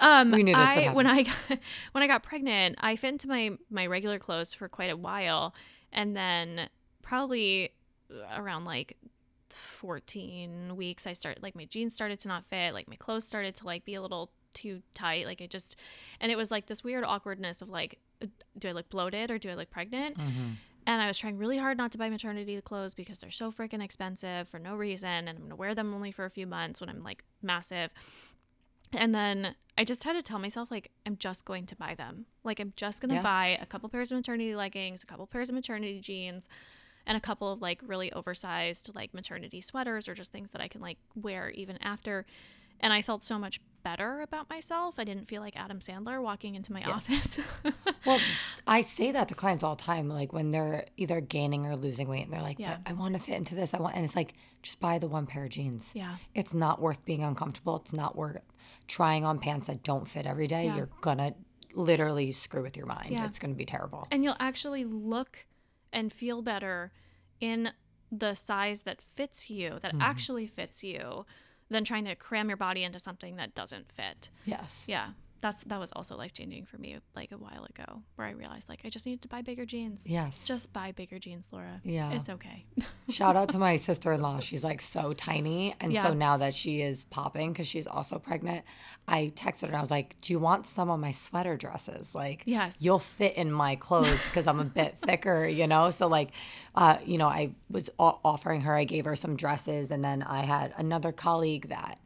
um, 0.00 0.32
We 0.32 0.42
knew 0.42 0.54
this 0.54 0.68
I 0.68 0.88
when 0.92 1.06
I 1.06 1.22
got, 1.22 1.36
when 1.92 2.02
I 2.02 2.08
got 2.08 2.24
pregnant, 2.24 2.76
I 2.80 2.96
fit 2.96 3.08
into 3.10 3.28
my 3.28 3.50
my 3.70 3.86
regular 3.86 4.18
clothes 4.18 4.52
for 4.52 4.68
quite 4.68 4.90
a 4.90 4.96
while, 4.96 5.54
and 5.92 6.16
then 6.16 6.68
probably 7.02 7.70
around 8.36 8.64
like 8.64 8.96
14 9.50 10.76
weeks, 10.76 11.06
I 11.06 11.12
started 11.12 11.42
like 11.42 11.54
my 11.54 11.66
jeans 11.66 11.94
started 11.94 12.18
to 12.20 12.28
not 12.28 12.46
fit, 12.46 12.74
like 12.74 12.88
my 12.88 12.96
clothes 12.96 13.24
started 13.24 13.54
to 13.56 13.64
like 13.66 13.84
be 13.84 13.94
a 13.94 14.02
little 14.02 14.30
too 14.54 14.82
tight, 14.94 15.26
like 15.26 15.42
I 15.42 15.46
just, 15.46 15.76
and 16.20 16.30
it 16.32 16.36
was 16.36 16.50
like 16.50 16.66
this 16.66 16.82
weird 16.82 17.04
awkwardness 17.04 17.60
of 17.62 17.68
like, 17.68 17.98
uh, 18.22 18.26
do 18.58 18.68
I 18.68 18.72
look 18.72 18.88
bloated 18.88 19.30
or 19.30 19.38
do 19.38 19.50
I 19.50 19.54
look 19.54 19.70
pregnant? 19.70 20.16
And 20.86 21.00
I 21.00 21.06
was 21.06 21.16
trying 21.18 21.38
really 21.38 21.56
hard 21.58 21.78
not 21.78 21.92
to 21.92 21.98
buy 21.98 22.10
maternity 22.10 22.60
clothes 22.60 22.94
because 22.94 23.18
they're 23.18 23.30
so 23.30 23.50
freaking 23.50 23.82
expensive 23.82 24.48
for 24.48 24.58
no 24.58 24.74
reason. 24.74 25.08
And 25.08 25.30
I'm 25.30 25.36
going 25.38 25.48
to 25.50 25.56
wear 25.56 25.74
them 25.74 25.94
only 25.94 26.12
for 26.12 26.24
a 26.26 26.30
few 26.30 26.46
months 26.46 26.80
when 26.80 26.90
I'm 26.90 27.02
like 27.02 27.24
massive. 27.42 27.90
And 28.92 29.14
then 29.14 29.54
I 29.76 29.84
just 29.84 30.04
had 30.04 30.12
to 30.12 30.22
tell 30.22 30.38
myself, 30.38 30.70
like, 30.70 30.90
I'm 31.04 31.16
just 31.16 31.44
going 31.44 31.66
to 31.66 31.74
buy 31.76 31.94
them. 31.94 32.26
Like, 32.44 32.60
I'm 32.60 32.72
just 32.76 33.00
going 33.00 33.08
to 33.08 33.14
Yeah. 33.16 33.22
buy 33.22 33.58
a 33.60 33.66
couple 33.66 33.88
pairs 33.88 34.12
of 34.12 34.16
maternity 34.16 34.54
leggings, 34.54 35.02
a 35.02 35.06
couple 35.06 35.26
pairs 35.26 35.48
of 35.48 35.54
maternity 35.54 36.00
jeans, 36.00 36.48
and 37.06 37.16
a 37.16 37.20
couple 37.20 37.50
of 37.52 37.60
like 37.60 37.80
really 37.86 38.12
oversized, 38.12 38.94
like 38.94 39.12
maternity 39.12 39.60
sweaters 39.60 40.08
or 40.08 40.14
just 40.14 40.32
things 40.32 40.50
that 40.52 40.60
I 40.62 40.68
can 40.68 40.80
like 40.80 40.98
wear 41.14 41.50
even 41.50 41.76
after. 41.82 42.24
And 42.80 42.92
I 42.92 43.02
felt 43.02 43.22
so 43.22 43.38
much 43.38 43.60
better 43.82 44.20
about 44.22 44.48
myself. 44.48 44.94
I 44.98 45.04
didn't 45.04 45.26
feel 45.26 45.42
like 45.42 45.56
Adam 45.56 45.78
Sandler 45.78 46.22
walking 46.22 46.54
into 46.54 46.72
my 46.72 46.82
office. 46.82 47.38
well 48.06 48.20
i 48.66 48.82
say 48.82 49.12
that 49.12 49.28
to 49.28 49.34
clients 49.34 49.62
all 49.62 49.76
the 49.76 49.82
time 49.82 50.08
like 50.08 50.32
when 50.32 50.50
they're 50.50 50.84
either 50.96 51.20
gaining 51.20 51.66
or 51.66 51.76
losing 51.76 52.08
weight 52.08 52.24
and 52.24 52.32
they're 52.32 52.42
like 52.42 52.58
Yeah. 52.58 52.78
i, 52.86 52.90
I 52.90 52.92
want 52.92 53.14
to 53.14 53.20
fit 53.20 53.36
into 53.36 53.54
this 53.54 53.74
i 53.74 53.78
want 53.78 53.96
and 53.96 54.04
it's 54.04 54.16
like 54.16 54.34
just 54.62 54.80
buy 54.80 54.98
the 54.98 55.08
one 55.08 55.26
pair 55.26 55.44
of 55.44 55.50
jeans 55.50 55.92
yeah. 55.94 56.16
it's 56.34 56.54
not 56.54 56.80
worth 56.80 57.04
being 57.04 57.22
uncomfortable 57.22 57.76
it's 57.76 57.92
not 57.92 58.16
worth 58.16 58.40
trying 58.86 59.24
on 59.24 59.38
pants 59.38 59.66
that 59.68 59.82
don't 59.82 60.08
fit 60.08 60.26
every 60.26 60.46
day 60.46 60.64
Yeah. 60.64 60.76
you're 60.76 60.90
gonna 61.00 61.34
literally 61.74 62.30
screw 62.32 62.62
with 62.62 62.76
your 62.76 62.86
mind 62.86 63.10
Yeah. 63.10 63.26
it's 63.26 63.38
gonna 63.38 63.54
be 63.54 63.66
terrible 63.66 64.06
and 64.10 64.22
you'll 64.24 64.36
actually 64.40 64.84
look 64.84 65.46
and 65.92 66.12
feel 66.12 66.42
better 66.42 66.92
in 67.40 67.70
the 68.12 68.34
size 68.34 68.82
that 68.82 69.00
fits 69.00 69.50
you 69.50 69.78
that 69.82 69.92
mm-hmm. 69.92 70.02
actually 70.02 70.46
fits 70.46 70.84
you 70.84 71.26
than 71.70 71.84
trying 71.84 72.04
to 72.04 72.14
cram 72.14 72.48
your 72.48 72.56
body 72.56 72.84
into 72.84 72.98
something 72.98 73.36
that 73.36 73.54
doesn't 73.54 73.90
fit. 73.92 74.30
Yes. 74.44 74.84
Yeah 74.86 75.10
that's 75.40 75.62
that 75.64 75.78
was 75.78 75.92
also 75.92 76.16
life 76.16 76.32
changing 76.32 76.64
for 76.64 76.78
me 76.78 76.96
like 77.14 77.30
a 77.32 77.36
while 77.36 77.64
ago 77.64 78.02
where 78.16 78.26
i 78.26 78.30
realized 78.30 78.68
like 78.68 78.80
i 78.84 78.88
just 78.88 79.04
needed 79.06 79.20
to 79.20 79.28
buy 79.28 79.42
bigger 79.42 79.66
jeans 79.66 80.06
yes 80.06 80.44
just 80.44 80.72
buy 80.72 80.90
bigger 80.92 81.18
jeans 81.18 81.48
laura 81.52 81.80
Yeah. 81.84 82.10
it's 82.12 82.28
okay 82.28 82.64
Shout 83.10 83.36
out 83.36 83.50
to 83.50 83.58
my 83.58 83.76
sister 83.76 84.12
in 84.12 84.22
law. 84.22 84.40
She's 84.40 84.64
like 84.64 84.80
so 84.80 85.12
tiny. 85.12 85.74
And 85.78 85.94
so 85.94 86.14
now 86.14 86.38
that 86.38 86.54
she 86.54 86.80
is 86.80 87.04
popping 87.04 87.52
because 87.52 87.66
she's 87.68 87.86
also 87.86 88.18
pregnant, 88.18 88.64
I 89.06 89.30
texted 89.36 89.60
her 89.62 89.66
and 89.68 89.76
I 89.76 89.80
was 89.82 89.90
like, 89.90 90.18
Do 90.22 90.32
you 90.32 90.38
want 90.38 90.64
some 90.64 90.88
of 90.88 90.98
my 90.98 91.10
sweater 91.12 91.54
dresses? 91.58 92.14
Like, 92.14 92.44
Yes. 92.46 92.78
you'll 92.80 92.98
fit 92.98 93.34
in 93.36 93.52
my 93.52 93.76
clothes 93.76 94.22
because 94.24 94.46
I'm 94.46 94.58
a 94.58 94.64
bit 94.64 94.96
thicker, 95.04 95.46
you 95.46 95.66
know? 95.66 95.90
So, 95.90 96.06
like, 96.06 96.30
uh, 96.74 96.96
you 97.04 97.18
know, 97.18 97.28
I 97.28 97.50
was 97.70 97.90
offering 97.98 98.62
her, 98.62 98.74
I 98.74 98.84
gave 98.84 99.04
her 99.04 99.16
some 99.16 99.36
dresses. 99.36 99.90
And 99.90 100.02
then 100.02 100.22
I 100.22 100.40
had 100.40 100.72
another 100.78 101.12
colleague 101.12 101.68
that 101.68 101.98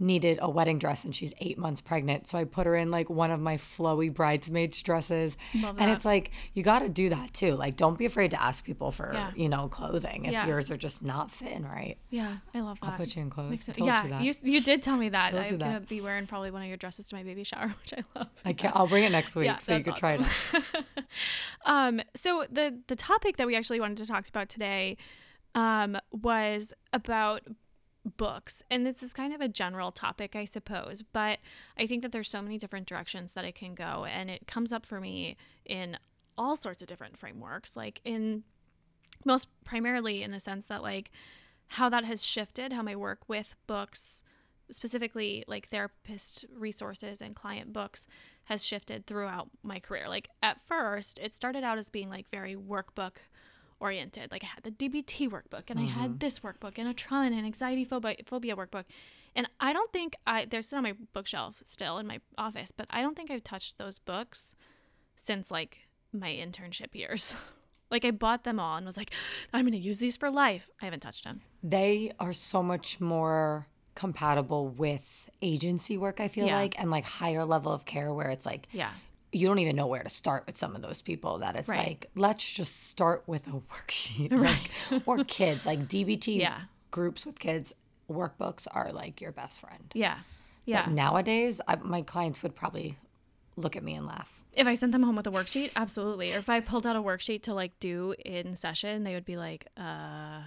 needed 0.00 0.38
a 0.40 0.50
wedding 0.50 0.78
dress 0.78 1.04
and 1.04 1.14
she's 1.14 1.32
eight 1.40 1.58
months 1.58 1.80
pregnant. 1.80 2.26
So 2.26 2.38
I 2.38 2.44
put 2.44 2.66
her 2.66 2.74
in 2.74 2.90
like 2.90 3.10
one 3.10 3.30
of 3.30 3.38
my 3.38 3.56
flowy 3.58 4.12
bridesmaids 4.12 4.80
dresses. 4.82 5.36
And 5.52 5.90
it's 5.90 6.04
like, 6.04 6.30
you 6.54 6.62
got 6.62 6.78
to 6.80 6.88
do 6.88 7.10
that 7.10 7.34
too. 7.34 7.54
Like, 7.54 7.76
don't 7.76 7.98
be 7.98 8.06
afraid 8.06 8.30
to 8.32 8.42
ask 8.42 8.64
people 8.64 8.90
for, 8.90 9.10
Yeah. 9.12 9.30
you 9.36 9.48
know, 9.48 9.68
clothing 9.68 10.24
if 10.24 10.32
Yeah. 10.32 10.46
yours 10.46 10.70
are 10.70 10.76
just 10.78 11.02
not 11.02 11.30
fitting 11.30 11.64
right. 11.64 11.98
yeah 12.10 12.38
i 12.54 12.60
love 12.60 12.80
that 12.80 12.90
I'll 12.92 12.96
put 12.96 13.14
you 13.14 13.22
in 13.22 13.30
clothes. 13.30 13.64
Told 13.66 13.78
yeah 13.86 14.02
you 14.04 14.10
that. 14.10 14.22
you, 14.22 14.34
you 14.42 14.60
did 14.62 14.82
tell 14.82 14.96
me 14.96 15.10
that 15.10 15.34
i'm 15.34 15.58
gonna 15.58 15.80
be 15.80 16.00
wearing 16.00 16.26
probably 16.26 16.50
one 16.50 16.62
of 16.62 16.68
your 16.68 16.76
dresses 16.78 17.06
to 17.08 17.14
my 17.14 17.22
baby 17.22 17.44
shower 17.44 17.68
which 17.82 17.92
i 17.96 18.02
love 18.18 18.28
I 18.44 18.52
can't. 18.54 18.74
I'll 18.74 18.86
bring 18.88 19.04
it 19.04 19.12
next 19.12 19.36
week 19.36 19.46
Yeah, 19.46 19.58
so 19.58 19.76
you 19.76 19.84
can 19.84 19.94
try 19.94 20.12
it. 20.14 20.20
out. 20.20 20.84
um, 21.66 22.00
so 22.14 22.44
the 22.50 22.78
the 22.88 22.96
topic 22.96 23.36
that 23.36 23.46
we 23.46 23.54
actually 23.56 23.80
wanted 23.80 23.98
to 23.98 24.06
talk 24.06 24.28
about 24.28 24.48
today 24.48 24.96
um, 25.54 25.98
was 26.10 26.72
about 26.92 27.42
books, 28.16 28.62
and 28.70 28.86
this 28.86 29.02
is 29.02 29.12
kind 29.12 29.34
of 29.34 29.40
a 29.40 29.48
general 29.48 29.92
topic, 29.92 30.36
I 30.36 30.44
suppose. 30.44 31.02
But 31.02 31.38
I 31.78 31.86
think 31.86 32.02
that 32.02 32.12
there's 32.12 32.28
so 32.28 32.42
many 32.42 32.58
different 32.58 32.86
directions 32.86 33.32
that 33.32 33.44
it 33.44 33.54
can 33.54 33.74
go, 33.74 34.04
and 34.04 34.30
it 34.30 34.46
comes 34.46 34.72
up 34.72 34.86
for 34.86 35.00
me 35.00 35.36
in 35.64 35.98
all 36.36 36.56
sorts 36.56 36.82
of 36.82 36.88
different 36.88 37.18
frameworks, 37.18 37.76
like 37.76 38.00
in 38.04 38.44
most 39.24 39.48
primarily 39.64 40.22
in 40.22 40.30
the 40.30 40.40
sense 40.40 40.66
that 40.66 40.82
like 40.82 41.10
how 41.68 41.88
that 41.88 42.04
has 42.04 42.24
shifted 42.24 42.72
how 42.72 42.82
my 42.82 42.96
work 42.96 43.28
with 43.28 43.54
books 43.66 44.22
specifically 44.70 45.44
like 45.46 45.68
therapist 45.68 46.46
resources 46.54 47.20
and 47.20 47.34
client 47.34 47.72
books 47.72 48.06
has 48.44 48.64
shifted 48.64 49.06
throughout 49.06 49.50
my 49.62 49.78
career 49.78 50.08
like 50.08 50.28
at 50.42 50.60
first 50.66 51.18
it 51.18 51.34
started 51.34 51.64
out 51.64 51.78
as 51.78 51.90
being 51.90 52.08
like 52.08 52.30
very 52.30 52.56
workbook 52.56 53.16
oriented 53.80 54.30
like 54.30 54.44
i 54.44 54.46
had 54.46 54.62
the 54.62 54.70
dbt 54.70 55.28
workbook 55.28 55.64
and 55.68 55.78
i 55.78 55.84
had 55.84 56.10
mm-hmm. 56.10 56.18
this 56.18 56.40
workbook 56.40 56.74
and 56.76 56.88
a 56.88 56.94
trauma 56.94 57.26
and 57.26 57.46
anxiety 57.46 57.84
phobia, 57.84 58.16
phobia 58.26 58.54
workbook 58.54 58.84
and 59.34 59.48
i 59.58 59.72
don't 59.72 59.92
think 59.92 60.14
i 60.26 60.44
they're 60.44 60.62
still 60.62 60.78
on 60.78 60.84
my 60.84 60.94
bookshelf 61.12 61.62
still 61.64 61.98
in 61.98 62.06
my 62.06 62.20
office 62.36 62.70
but 62.70 62.86
i 62.90 63.00
don't 63.00 63.16
think 63.16 63.30
i've 63.30 63.42
touched 63.42 63.78
those 63.78 63.98
books 63.98 64.54
since 65.16 65.50
like 65.50 65.88
my 66.12 66.30
internship 66.30 66.94
years. 66.94 67.34
like 67.90 68.04
I 68.04 68.10
bought 68.10 68.44
them 68.44 68.58
all 68.58 68.76
and 68.76 68.86
was 68.86 68.96
like, 68.96 69.12
I'm 69.52 69.64
going 69.64 69.72
to 69.72 69.78
use 69.78 69.98
these 69.98 70.16
for 70.16 70.30
life. 70.30 70.68
I 70.80 70.84
haven't 70.86 71.00
touched 71.00 71.24
them. 71.24 71.42
They 71.62 72.12
are 72.18 72.32
so 72.32 72.62
much 72.62 73.00
more 73.00 73.66
compatible 73.94 74.68
with 74.68 75.28
agency 75.42 75.98
work, 75.98 76.20
I 76.20 76.28
feel 76.28 76.46
Yeah. 76.46 76.56
like, 76.56 76.78
and 76.80 76.90
like 76.90 77.04
higher 77.04 77.44
level 77.44 77.72
of 77.72 77.84
care 77.84 78.12
where 78.12 78.30
it's 78.30 78.46
like 78.46 78.68
Yeah. 78.72 78.92
You 79.32 79.46
don't 79.46 79.58
even 79.60 79.76
know 79.76 79.86
where 79.86 80.02
to 80.02 80.08
start 80.08 80.44
with 80.46 80.56
some 80.56 80.74
of 80.74 80.82
those 80.82 81.02
people 81.02 81.38
that 81.38 81.54
it's 81.56 81.68
Right. 81.68 81.86
like 81.88 82.10
let's 82.16 82.50
just 82.50 82.88
start 82.88 83.22
with 83.26 83.46
a 83.46 83.50
worksheet 83.72 84.32
like, 84.32 84.70
or 85.06 85.22
kids 85.24 85.64
like 85.66 85.88
dbt 85.88 86.36
Yeah. 86.38 86.62
groups 86.90 87.24
with 87.26 87.38
kids 87.38 87.72
workbooks 88.10 88.66
are 88.72 88.92
like 88.92 89.20
your 89.20 89.32
best 89.32 89.60
friend 89.60 89.84
Yeah. 89.94 90.18
Yeah. 90.66 90.84
But 90.86 90.92
nowadays 90.94 91.60
I, 91.68 91.76
my 91.76 92.02
clients 92.02 92.42
would 92.42 92.54
probably 92.56 92.96
look 93.56 93.76
at 93.76 93.82
me 93.82 93.94
and 93.94 94.06
laugh 94.06 94.30
if 94.52 94.66
I 94.66 94.74
sent 94.74 94.90
them 94.90 95.04
home 95.04 95.14
with 95.14 95.28
a 95.28 95.30
worksheet, 95.30 95.70
absolutely. 95.76 96.34
Or 96.34 96.38
if 96.38 96.48
I 96.48 96.58
pulled 96.58 96.84
out 96.84 96.96
a 96.96 97.00
worksheet 97.00 97.42
to 97.44 97.54
like 97.54 97.78
do 97.78 98.16
in 98.26 98.56
session, 98.56 99.04
they 99.04 99.14
would 99.14 99.24
be 99.24 99.36
like, 99.36 99.68
uh, 99.76 100.40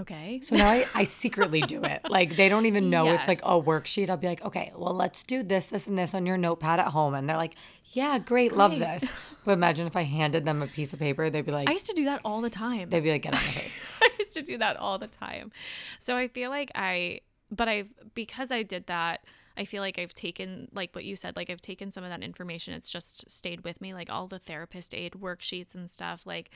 okay. 0.00 0.40
so 0.42 0.56
now 0.56 0.68
I, 0.68 0.86
I 0.94 1.04
secretly 1.04 1.60
do 1.62 1.82
it 1.84 2.02
like 2.08 2.36
they 2.36 2.48
don't 2.48 2.66
even 2.66 2.90
know 2.90 3.08
it's 3.08 3.28
like 3.28 3.40
a 3.40 3.60
worksheet 3.60 4.10
i'll 4.10 4.16
be 4.16 4.26
like 4.26 4.44
okay 4.44 4.72
well 4.76 4.94
let's 4.94 5.22
do 5.22 5.42
this 5.42 5.66
this 5.66 5.86
and 5.86 5.98
this 5.98 6.14
on 6.14 6.26
your 6.26 6.36
notepad 6.36 6.80
at 6.80 6.88
home 6.88 7.14
and 7.14 7.28
they're 7.28 7.36
like 7.36 7.54
yeah 7.92 8.18
great 8.18 8.52
love 8.52 8.78
this 8.78 9.04
but 9.44 9.52
imagine 9.52 9.86
if 9.86 9.96
i 9.96 10.02
handed 10.02 10.44
them 10.44 10.62
a 10.62 10.66
piece 10.66 10.92
of 10.92 10.98
paper 10.98 11.30
they'd 11.30 11.46
be 11.46 11.52
like 11.52 11.68
I 11.68 11.72
used 11.72 11.86
to 11.86 11.94
do 11.94 12.04
that 12.06 12.20
all 12.24 12.40
the 12.40 12.50
time. 12.50 12.90
they'd 12.90 13.00
be 13.00 13.10
like 13.10 13.22
get 13.22 13.34
on 13.34 13.40
my 13.40 13.50
face 13.50 13.80
I 14.04 14.10
used 14.18 14.34
to 14.34 14.42
do 14.42 14.58
that 14.58 14.76
all 14.76 14.98
the 14.98 15.06
time. 15.06 15.52
So 15.98 16.16
I 16.16 16.28
feel 16.28 16.50
like 16.50 16.70
I, 16.74 17.20
but 17.50 17.68
I've, 17.68 17.92
because 18.14 18.52
I 18.52 18.62
did 18.62 18.86
that, 18.86 19.24
I 19.56 19.64
feel 19.64 19.82
like 19.82 19.98
I've 19.98 20.14
taken, 20.14 20.68
like 20.72 20.94
what 20.94 21.04
you 21.04 21.16
said, 21.16 21.36
like 21.36 21.48
I've 21.48 21.60
taken 21.60 21.90
some 21.90 22.04
of 22.04 22.10
that 22.10 22.22
information. 22.22 22.74
It's 22.74 22.90
just 22.90 23.30
stayed 23.30 23.62
with 23.64 23.80
me, 23.80 23.94
like 23.94 24.10
all 24.10 24.26
the 24.26 24.38
therapist 24.38 24.94
aid 24.94 25.12
worksheets 25.12 25.74
and 25.74 25.90
stuff, 25.90 26.22
like 26.24 26.50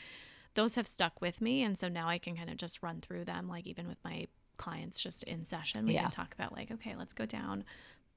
those 0.59 0.75
have 0.75 0.89
stuck 0.89 1.21
with 1.21 1.41
me. 1.41 1.63
And 1.63 1.79
so 1.79 1.87
now 1.89 2.09
I 2.09 2.19
can 2.19 2.37
kind 2.37 2.51
of 2.51 2.57
just 2.57 2.83
run 2.83 3.01
through 3.01 3.25
them, 3.27 3.49
like 3.49 3.65
even 3.69 3.87
with 3.87 3.99
my 4.03 4.27
clients 4.57 4.99
just 5.01 5.23
in 5.23 5.45
session, 5.45 5.87
we 5.87 5.95
Yeah. 5.95 6.03
can 6.03 6.11
talk 6.11 6.35
about 6.35 6.53
like, 6.53 6.73
okay, 6.73 6.97
let's 6.97 7.15
go 7.15 7.27
down 7.27 7.63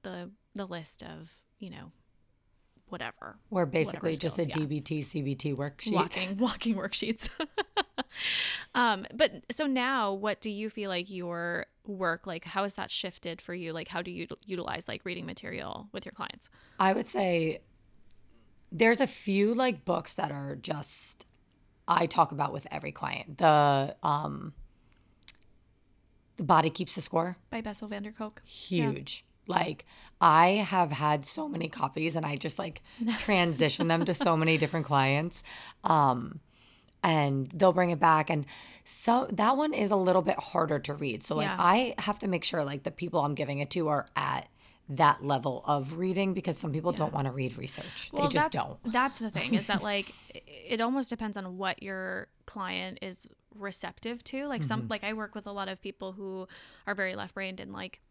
the, 0.01 0.31
the 0.55 0.65
list 0.65 1.03
of, 1.03 1.35
you 1.59 1.69
know, 1.69 1.91
whatever. 2.89 3.37
we're 3.51 3.65
basically 3.67 4.13
just 4.15 4.37
a 4.37 4.41
yeah. 4.45 4.53
dbt 4.53 4.99
cbt 4.99 5.55
worksheet 5.55 5.93
walking 5.93 6.37
walking 6.45 6.75
worksheets 6.75 7.29
um 8.75 9.05
but 9.15 9.31
so 9.49 9.65
now 9.65 10.11
what 10.11 10.41
do 10.41 10.49
you 10.49 10.69
feel 10.69 10.89
like 10.89 11.09
your 11.09 11.67
work 11.87 12.27
like 12.27 12.43
how 12.43 12.63
has 12.63 12.73
that 12.73 12.91
shifted 12.91 13.39
for 13.39 13.53
you 13.53 13.71
like 13.71 13.87
how 13.87 14.01
do 14.01 14.11
you 14.11 14.27
utilize 14.45 14.89
like 14.89 15.05
reading 15.05 15.25
material 15.25 15.87
with 15.93 16.03
your 16.05 16.11
clients 16.11 16.49
I 16.79 16.91
would 16.91 17.07
say 17.07 17.61
there's 18.73 18.99
a 18.99 19.07
few 19.07 19.53
like 19.53 19.85
books 19.85 20.15
that 20.15 20.31
are 20.31 20.57
just 20.57 21.25
I 21.87 22.05
talk 22.05 22.31
about 22.31 22.53
with 22.53 22.67
every 22.71 22.91
client. 22.91 23.37
The 23.37 23.95
um 24.03 24.53
The 26.37 26.43
Body 26.43 26.69
Keeps 26.69 26.95
the 26.95 27.01
Score, 27.01 27.37
by 27.49 27.61
bessel 27.61 27.87
van 27.87 28.03
der 28.03 28.11
kolk 28.11 28.41
huge. 28.45 29.25
Like 29.47 29.85
I 30.21 30.49
have 30.65 30.91
had 30.91 31.25
so 31.25 31.47
many 31.49 31.67
copies 31.67 32.15
and 32.15 32.25
I 32.25 32.35
just 32.35 32.57
like 32.59 32.81
transition 33.17 33.87
them 33.87 34.05
to 34.05 34.13
so 34.13 34.37
many 34.37 34.57
different 34.57 34.85
clients. 34.85 35.43
Um 35.83 36.39
and 37.03 37.47
they'll 37.47 37.73
bring 37.73 37.89
it 37.89 37.99
back 37.99 38.29
and 38.29 38.45
so 38.83 39.27
that 39.31 39.57
one 39.57 39.73
is 39.73 39.89
a 39.91 39.95
little 39.95 40.21
bit 40.21 40.37
harder 40.39 40.77
to 40.79 40.93
read. 40.93 41.23
So 41.23 41.35
like 41.35 41.47
Yeah. 41.47 41.55
I 41.59 41.95
have 41.97 42.19
to 42.19 42.27
make 42.27 42.43
sure 42.43 42.63
like 42.63 42.83
the 42.83 42.91
people 42.91 43.21
I'm 43.21 43.35
giving 43.35 43.59
it 43.59 43.69
to 43.71 43.87
are 43.87 44.07
at 44.15 44.47
that 44.89 45.23
level 45.23 45.63
of 45.65 45.93
reading 45.97 46.33
because 46.33 46.57
some 46.57 46.71
people 46.73 46.91
don't 46.91 47.13
want 47.13 47.25
to 47.25 47.31
read 47.31 47.57
research. 47.57 48.09
they 48.13 48.23
just 48.23 48.33
that's, 48.33 48.55
don't. 48.55 48.77
That's 48.91 49.19
the 49.19 49.29
thing 49.31 49.53
is 49.53 49.67
that 49.67 49.81
like 49.93 50.13
it 50.33 50.81
almost 50.81 51.09
depends 51.09 51.37
on 51.37 51.57
what 51.57 51.81
your 51.81 52.27
client 52.45 52.99
is 53.01 53.25
receptive 53.55 54.23
to. 54.25 54.47
Like 54.47 54.61
Mm-hmm. 54.61 54.67
some 54.67 54.87
like 54.89 55.03
I 55.03 55.13
work 55.13 55.33
with 55.35 55.47
a 55.47 55.51
lot 55.51 55.67
of 55.69 55.81
people 55.81 56.11
who 56.13 56.47
are 56.87 56.95
very 56.95 57.15
left 57.15 57.33
brained 57.35 57.59
and 57.61 57.71
like 57.71 58.01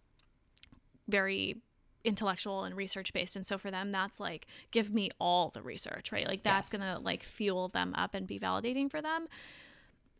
very 1.08 1.56
intellectual 2.02 2.64
and 2.64 2.74
research 2.74 3.12
based 3.12 3.36
and 3.36 3.46
so 3.46 3.58
for 3.58 3.70
them 3.70 3.92
that's 3.92 4.18
like 4.18 4.46
give 4.70 4.90
me 4.90 5.10
all 5.18 5.50
the 5.50 5.60
research 5.60 6.10
right 6.12 6.26
like 6.26 6.42
that's 6.42 6.72
Yes. 6.72 6.80
gonna 6.80 6.98
like 6.98 7.22
fuel 7.22 7.68
them 7.68 7.92
up 7.94 8.14
and 8.14 8.26
be 8.26 8.38
validating 8.38 8.90
for 8.90 9.02
them 9.02 9.26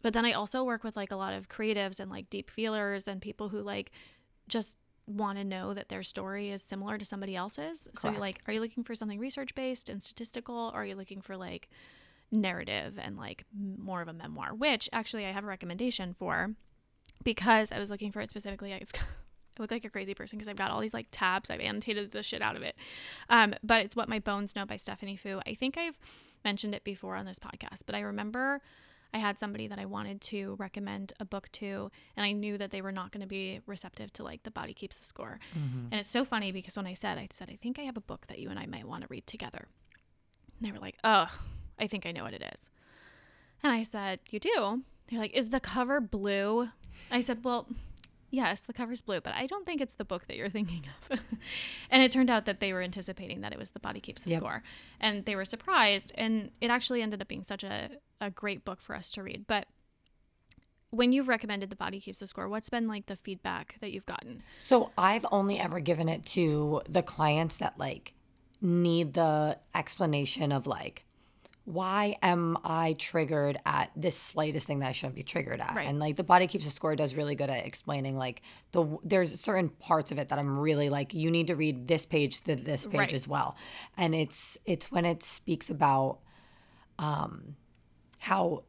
but 0.03 0.13
then 0.13 0.27
i 0.27 0.33
also 0.33 0.63
work 0.63 0.85
with 0.85 0.95
like 0.95 1.11
a 1.11 1.17
lot 1.17 1.33
of 1.33 1.49
creatives 1.49 1.99
and 1.99 2.11
like 2.11 2.29
deep 2.29 2.51
feelers 2.51 3.09
and 3.09 3.23
people 3.23 3.49
who 3.49 3.63
like 3.63 3.91
just 4.47 4.77
want 5.11 5.39
to 5.39 5.45
know 5.45 5.75
that 5.75 5.89
their 5.89 6.03
story 6.03 6.51
is 6.51 6.63
similar 6.63 6.99
to 6.99 7.05
somebody 7.05 7.37
else's 7.37 7.89
so 7.95 8.11
you're 8.11 8.21
like 8.21 8.41
are 8.47 8.53
you 8.53 8.61
looking 8.61 8.85
for 8.85 8.95
something 8.95 9.19
research 9.19 9.55
based 9.55 9.89
and 9.89 10.03
statistical 10.03 10.71
or 10.75 10.83
are 10.83 10.87
you 10.87 10.95
looking 10.95 11.21
for 11.21 11.37
like 11.37 11.69
narrative 12.31 12.99
and 12.99 13.17
like 13.17 13.45
more 13.77 14.01
of 14.01 14.09
a 14.09 14.13
memoir 14.13 14.55
which 14.55 14.89
actually 14.93 15.27
i 15.27 15.31
have 15.31 15.45
a 15.45 15.49
recommendation 15.49 16.15
for 16.15 16.55
because 17.25 17.73
i 17.73 17.79
was 17.79 17.91
looking 17.91 18.13
for 18.13 18.21
it 18.21 18.31
specifically 18.31 18.73
it's 18.73 18.93
I 19.59 19.63
look 19.63 19.71
like 19.71 19.85
a 19.85 19.91
crazy 19.91 20.15
person 20.15 20.39
because 20.39 20.49
I've 20.49 20.57
got 20.57 20.71
all 20.71 20.81
these 20.81 20.95
like 20.95 21.09
tabs. 21.11 21.51
I've 21.51 21.61
annotated 21.61 22.13
the 22.13 22.23
shit 22.23 22.41
out 22.41 22.57
of 22.57 22.63
it. 22.63 22.77
Um, 23.29 23.55
but 23.63 23.85
it's 23.85 23.97
What 23.97 24.09
My 24.09 24.19
Bones 24.19 24.57
Know 24.57 24.65
by 24.65 24.77
Stephanie 24.77 25.17
Foo. 25.17 25.41
I 25.47 25.55
think 25.55 25.77
I've 25.77 25.99
mentioned 26.45 26.75
it 26.75 26.85
before 26.85 27.17
on 27.17 27.27
this 27.27 27.39
podcast, 27.39 27.83
but 27.85 27.95
I 27.95 28.01
remember 28.01 28.63
I 29.13 29.19
had 29.19 29.39
somebody 29.39 29.67
that 29.67 29.79
I 29.79 29.87
wanted 29.87 30.21
to 30.23 30.55
recommend 30.59 31.13
a 31.19 31.25
book 31.25 31.51
to, 31.53 31.91
and 32.17 32.25
I 32.25 32.33
knew 32.33 32.57
that 32.59 32.71
they 32.71 32.81
were 32.81 32.93
not 32.93 33.11
going 33.11 33.23
to 33.23 33.27
be 33.27 33.61
receptive 33.67 34.13
to 34.15 34.23
like 34.23 34.43
The 34.45 34.51
Body 34.51 34.73
Keeps 34.73 34.97
the 34.97 35.05
Score. 35.05 35.41
Mm-hmm. 35.57 35.87
And 35.91 36.01
it's 36.01 36.11
so 36.11 36.25
funny 36.25 36.53
because 36.53 36.77
when 36.77 36.87
I 36.87 36.95
said, 36.95 37.19
I 37.19 37.29
said, 37.33 37.51
I 37.51 37.57
think 37.61 37.79
I 37.79 37.83
have 37.83 37.97
a 37.97 38.03
book 38.03 38.27
that 38.29 38.39
you 38.39 38.51
and 38.51 38.59
I 38.59 38.67
might 38.67 38.87
want 38.87 39.03
to 39.03 39.09
read 39.11 39.27
together. 39.27 39.67
And 40.59 40.69
they 40.69 40.73
were 40.73 40.79
like, 40.79 40.97
oh, 41.03 41.27
I 41.79 41.87
think 41.87 42.07
I 42.07 42.13
know 42.13 42.25
what 42.25 42.35
it 42.35 42.45
is. 42.55 42.71
And 43.63 43.73
I 43.73 43.83
said, 43.83 44.21
You 44.31 44.39
do? 44.39 44.83
They're 45.09 45.19
like, 45.19 45.37
Is 45.37 45.49
the 45.49 45.61
cover 45.61 46.01
blue? 46.01 46.69
I 47.11 47.21
said, 47.21 47.45
Well, 47.45 47.67
yes, 48.31 48.63
the 48.63 48.73
cover's 48.73 49.03
blue, 49.03 49.21
but 49.21 49.35
I 49.35 49.47
don't 49.47 49.67
think 49.67 49.81
it's 49.81 49.95
the 49.95 50.05
book 50.05 50.27
that 50.27 50.37
you're 50.37 50.49
thinking 50.59 50.85
of. 51.11 51.21
and 51.91 52.03
it 52.03 52.11
turned 52.13 52.31
out 52.31 52.47
that 52.47 52.61
they 52.61 52.73
were 52.73 52.83
anticipating 52.83 53.41
that 53.43 53.53
it 53.53 53.59
was 53.59 53.71
The 53.71 53.81
Body 53.81 54.01
Keeps 54.01 54.23
the 54.23 54.31
Yep. 54.31 54.39
Score. 54.41 54.63
And 55.01 55.25
they 55.25 55.37
were 55.37 55.45
surprised. 55.45 56.13
And 56.17 56.51
it 56.61 56.71
actually 56.71 57.03
ended 57.03 57.21
up 57.21 57.29
being 57.29 57.43
such 57.45 57.65
a, 57.65 57.91
a 58.21 58.31
great 58.31 58.65
book 58.65 58.81
for 58.81 58.95
us 58.95 59.11
to 59.13 59.23
read. 59.23 59.47
But 59.47 59.67
when 60.91 61.13
you've 61.13 61.29
recommended 61.29 61.71
The 61.71 61.77
Body 61.77 62.01
Keeps 62.01 62.19
the 62.21 62.27
Score, 62.27 62.49
what's 62.49 62.69
been 62.69 62.89
like 62.89 63.07
the 63.07 63.17
feedback 63.17 63.77
that 63.81 63.93
you've 63.93 64.07
gotten? 64.07 64.43
So 64.59 64.91
I've 64.99 65.27
only 65.31 65.59
ever 65.59 65.79
given 65.81 66.09
it 66.09 66.25
to 66.27 66.83
the 66.89 67.03
clients 67.03 67.57
that 67.59 67.79
like 67.79 68.15
need 68.61 69.15
the 69.15 69.59
explanation 69.75 70.53
of 70.53 70.67
like 70.67 71.05
why 71.73 72.17
am 72.23 72.57
I 72.65 72.95
triggered 72.99 73.59
at 73.65 73.91
this 73.97 74.17
slightest 74.17 74.67
thing 74.67 74.81
that 74.81 74.89
I 74.89 74.93
shouldn't 74.93 75.15
be 75.17 75.23
triggered 75.23 75.61
at? 75.61 75.75
Right. 75.75 75.89
And 75.89 75.99
like 75.99 76.17
the 76.17 76.25
body 76.25 76.47
keeps 76.47 76.67
a 76.67 76.71
score 76.71 76.97
does 76.97 77.15
really 77.15 77.35
good 77.35 77.51
at 77.51 77.65
explaining 77.67 78.17
like 78.17 78.43
the 78.73 78.85
there's 79.05 79.41
certain 79.41 79.69
parts 79.69 80.11
of 80.13 80.19
it 80.19 80.29
that 80.31 80.39
I'm 80.39 80.59
really 80.59 80.89
like 80.91 81.15
you 81.15 81.31
need 81.31 81.47
to 81.49 81.57
read 81.57 81.87
this 81.89 82.05
page 82.07 82.41
to 82.45 82.57
this 82.57 82.87
page 82.87 82.99
Right. 82.99 83.13
as 83.13 83.29
well. 83.29 83.57
And 83.97 84.15
it's 84.15 84.59
it's 84.65 84.91
when 84.91 85.05
it 85.05 85.23
speaks 85.23 85.71
about 85.71 86.19
um 86.99 87.57
how 88.19 88.65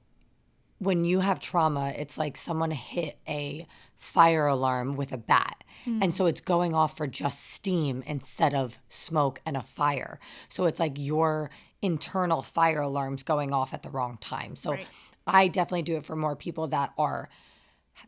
when 0.80 1.04
you 1.06 1.20
have 1.20 1.40
trauma, 1.40 1.94
it's 1.96 2.18
like 2.18 2.36
someone 2.36 2.72
hit 2.72 3.20
a 3.28 3.68
fire 3.98 4.48
alarm 4.48 4.96
with 4.96 5.12
a 5.12 5.18
bat. 5.18 5.64
And 5.86 6.14
so 6.14 6.28
it's 6.28 6.42
going 6.42 6.76
off 6.76 6.96
for 6.98 7.08
just 7.08 7.44
steam 7.54 8.04
instead 8.06 8.54
of 8.54 8.78
smoke 8.88 9.42
and 9.48 9.58
a 9.58 9.64
fire. 9.64 10.20
So 10.48 10.66
it's 10.66 10.80
like 10.80 10.94
your 10.98 11.50
internal 11.82 12.42
fire 12.42 12.82
alarms 12.82 13.24
going 13.24 13.54
off 13.54 13.74
at 13.74 13.84
the 13.84 13.90
wrong 13.90 14.18
time. 14.22 14.56
So 14.56 14.72
Right. 14.72 14.88
I 15.28 15.48
definitely 15.48 15.84
do 15.84 15.98
it 15.98 16.06
for 16.06 16.16
more 16.16 16.36
people 16.36 16.68
that 16.70 16.94
are 16.98 17.30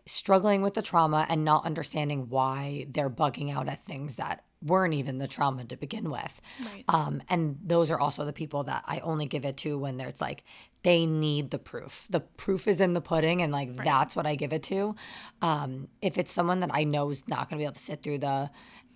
struggling 0.06 0.62
with 0.62 0.74
the 0.74 0.82
trauma 0.82 1.26
and 1.30 1.44
not 1.44 1.66
understanding 1.66 2.30
why 2.30 2.88
they're 2.90 3.10
bugging 3.10 3.54
out 3.54 3.68
at 3.68 3.82
things 3.82 4.16
that 4.16 4.44
weren't 4.62 4.94
even 4.94 5.18
the 5.18 5.28
trauma 5.28 5.66
to 5.66 5.76
begin 5.76 6.10
with. 6.10 6.42
Right. 6.64 6.86
Um, 6.88 7.22
and 7.30 7.60
those 7.64 7.92
are 7.92 8.00
also 8.00 8.24
the 8.24 8.34
people 8.34 8.64
that 8.64 8.84
I 8.88 9.00
only 9.02 9.26
give 9.26 9.44
it 9.46 9.58
to 9.58 9.78
when 9.78 9.98
there's 9.98 10.22
like 10.22 10.44
they 10.84 11.06
need 11.06 11.52
the 11.52 11.60
proof. 11.60 12.08
The 12.10 12.22
proof 12.22 12.68
is 12.68 12.80
in 12.82 12.94
the 12.94 13.02
pudding, 13.02 13.42
and 13.42 13.52
like 13.52 13.76
that's 13.76 14.16
what 14.16 14.26
I 14.26 14.36
give 14.36 14.54
it 14.54 14.64
to. 14.64 14.96
Um, 15.42 15.90
if 16.02 16.18
it's 16.18 16.32
someone 16.32 16.60
that 16.60 16.72
I 16.74 16.84
know 16.86 17.10
is 17.10 17.28
not 17.28 17.50
going 17.50 17.58
to 17.58 17.62
be 17.62 17.66
able 17.66 17.74
to 17.74 17.80
sit 17.80 18.04
through 18.04 18.20
the 18.20 18.50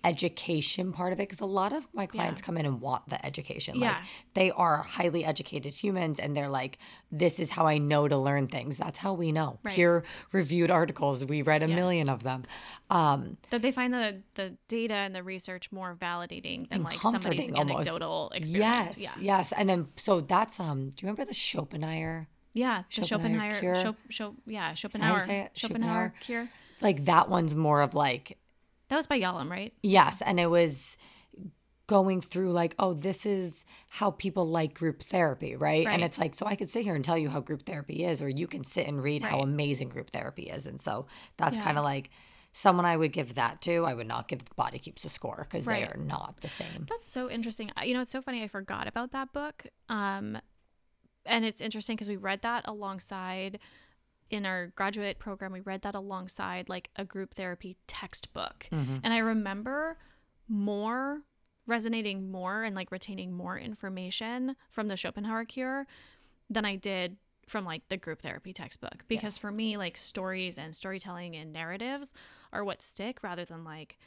education 0.04 0.92
part 0.92 1.12
of 1.12 1.18
it, 1.20 1.28
because 1.28 1.40
a 1.40 1.46
lot 1.46 1.72
of 1.72 1.86
my 1.92 2.06
clients 2.06 2.40
come 2.42 2.56
in 2.56 2.66
and 2.66 2.80
want 2.80 3.08
the 3.08 3.24
education. 3.24 3.80
Like 3.80 3.90
Yeah. 3.90 4.04
they 4.34 4.50
are 4.50 4.78
highly 4.78 5.24
educated 5.24 5.74
humans, 5.74 6.18
and 6.18 6.36
they're 6.36 6.48
like, 6.48 6.78
"This 7.10 7.38
is 7.38 7.50
how 7.50 7.66
I 7.66 7.78
know 7.78 8.08
to 8.08 8.16
learn 8.16 8.46
things." 8.46 8.76
That's 8.76 8.98
how 8.98 9.12
we 9.14 9.32
know. 9.32 9.58
Right. 9.62 9.74
Peer 9.74 10.04
reviewed 10.32 10.70
articles. 10.70 11.24
We 11.24 11.42
read 11.42 11.62
a 11.62 11.68
Yes. 11.68 11.76
million 11.76 12.08
of 12.08 12.22
them. 12.22 12.44
Um, 12.90 13.36
that 13.50 13.62
they 13.62 13.72
find 13.72 13.92
the 13.92 14.22
the 14.34 14.56
data 14.68 14.94
and 14.94 15.14
the 15.14 15.22
research 15.22 15.70
more 15.72 15.94
validating 16.00 16.68
than 16.70 16.82
like 16.82 17.00
somebody's 17.00 17.50
almost. 17.50 17.70
anecdotal 17.88 18.30
experience. 18.34 18.96
yes, 18.96 18.98
Yeah. 18.98 19.14
yes, 19.38 19.52
and 19.52 19.68
then 19.68 19.88
so 19.96 20.20
that's 20.20 20.58
um. 20.60 20.90
Do 20.90 20.96
you 21.00 21.06
remember 21.08 21.24
the 21.24 21.34
Schopenhauer? 21.34 22.28
Yeah. 22.54 22.84
The 22.94 23.04
Schopenhauer 23.04 23.50
Schopenhauer. 23.52 23.60
cure. 23.60 23.74
Schop, 23.76 23.96
Schop, 24.10 24.34
yeah. 24.46 24.74
Schopenhauer. 24.74 25.18
say 25.20 25.40
it? 25.40 25.50
Schopenhauer 25.58 26.14
Schopenhauer? 26.14 26.14
cure. 26.20 26.48
Like 26.80 27.04
that 27.06 27.28
one's 27.28 27.54
more 27.54 27.82
of 27.82 27.94
like 27.94 28.37
That 28.88 28.96
was 28.96 29.06
by 29.06 29.20
Yalom, 29.20 29.50
right? 29.50 29.72
yes, 29.82 30.22
and 30.24 30.38
it 30.40 30.46
was 30.50 30.96
going 31.86 32.20
through 32.20 32.52
like, 32.52 32.74
oh, 32.78 32.92
this 32.92 33.24
is 33.24 33.64
how 33.88 34.10
people 34.10 34.46
like 34.46 34.74
group 34.74 35.02
therapy, 35.02 35.56
right? 35.56 35.86
Right. 35.86 35.92
And 35.94 36.04
it's 36.04 36.18
like, 36.18 36.34
so 36.34 36.44
I 36.44 36.54
could 36.54 36.68
sit 36.70 36.84
here 36.84 36.94
and 36.94 37.02
tell 37.02 37.16
you 37.16 37.30
how 37.30 37.40
group 37.40 37.64
therapy 37.64 38.04
is, 38.04 38.20
or 38.20 38.28
you 38.28 38.46
can 38.46 38.62
sit 38.62 38.86
and 38.86 39.02
read 39.02 39.22
how 39.22 39.40
amazing 39.40 39.88
group 39.88 40.10
therapy 40.10 40.44
is. 40.44 40.66
And 40.66 40.80
so 40.82 41.06
that's 41.38 41.56
Yeah. 41.56 41.64
kind 41.64 41.78
of 41.78 41.84
like 41.84 42.10
someone 42.52 42.84
I 42.84 42.96
would 42.96 43.12
give 43.14 43.36
that 43.36 43.62
to. 43.62 43.84
I 43.86 43.94
would 43.94 44.06
not 44.06 44.28
give 44.28 44.40
Body 44.54 44.78
Keeps 44.78 45.02
the 45.02 45.08
Score 45.08 45.46
because 45.48 45.64
they 45.64 45.82
are 45.84 45.96
not 45.96 46.40
the 46.42 46.48
same. 46.50 46.84
That's 46.90 47.08
so 47.08 47.30
interesting. 47.30 47.70
You 47.82 47.94
know, 47.94 48.02
it's 48.02 48.12
so 48.12 48.20
funny. 48.20 48.42
I 48.42 48.48
forgot 48.48 48.86
about 48.86 49.12
that 49.12 49.32
book. 49.32 49.66
Um, 49.88 50.38
and 51.24 51.44
it's 51.46 51.62
interesting 51.62 51.96
because 51.96 52.08
we 52.10 52.16
read 52.16 52.42
that 52.42 52.66
alongside 52.66 53.60
in 54.30 54.44
our 54.46 54.68
graduate 54.76 55.18
program. 55.18 55.52
We 55.52 55.60
read 55.60 55.82
that 55.82 55.94
alongside 55.94 56.68
like 56.68 56.90
a 56.96 57.04
group 57.04 57.34
therapy 57.34 57.76
textbook, 57.86 58.68
Mhm. 58.70 59.00
and 59.02 59.12
I 59.14 59.18
remember 59.18 59.96
more 60.48 61.22
resonating 61.66 62.30
more 62.30 62.62
and 62.64 62.74
like 62.74 62.90
retaining 62.90 63.32
more 63.32 63.58
information 63.58 64.56
from 64.70 64.88
the 64.88 64.96
Schopenhauer 64.96 65.44
cure 65.44 65.86
than 66.48 66.64
I 66.64 66.76
did 66.76 67.16
from 67.46 67.64
like 67.64 67.86
the 67.88 67.96
group 67.96 68.20
therapy 68.22 68.52
textbook 68.52 69.04
because 69.08 69.36
for 69.38 69.50
me 69.50 69.76
like 69.76 69.96
stories 69.96 70.58
and 70.58 70.74
storytelling 70.76 71.34
and 71.36 71.52
narratives 71.52 72.12
are 72.52 72.64
what 72.64 72.80
stick 72.82 73.22
rather 73.22 73.44
than 73.44 73.64
like 73.64 73.98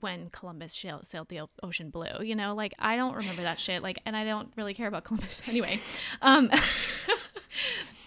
when 0.00 0.28
Columbus 0.30 0.74
sailed, 0.74 1.06
sailed 1.06 1.28
the 1.28 1.40
ocean 1.62 1.88
blue. 1.90 2.22
You 2.22 2.34
know, 2.34 2.54
like 2.54 2.74
I 2.78 2.96
don't 2.96 3.14
remember 3.14 3.42
that 3.42 3.58
shit. 3.58 3.82
Like, 3.82 3.98
and 4.04 4.14
I 4.16 4.24
don't 4.24 4.52
really 4.56 4.74
care 4.74 4.86
about 4.88 5.04
Columbus 5.04 5.40
anyway. 5.48 5.80
Um, 6.20 6.50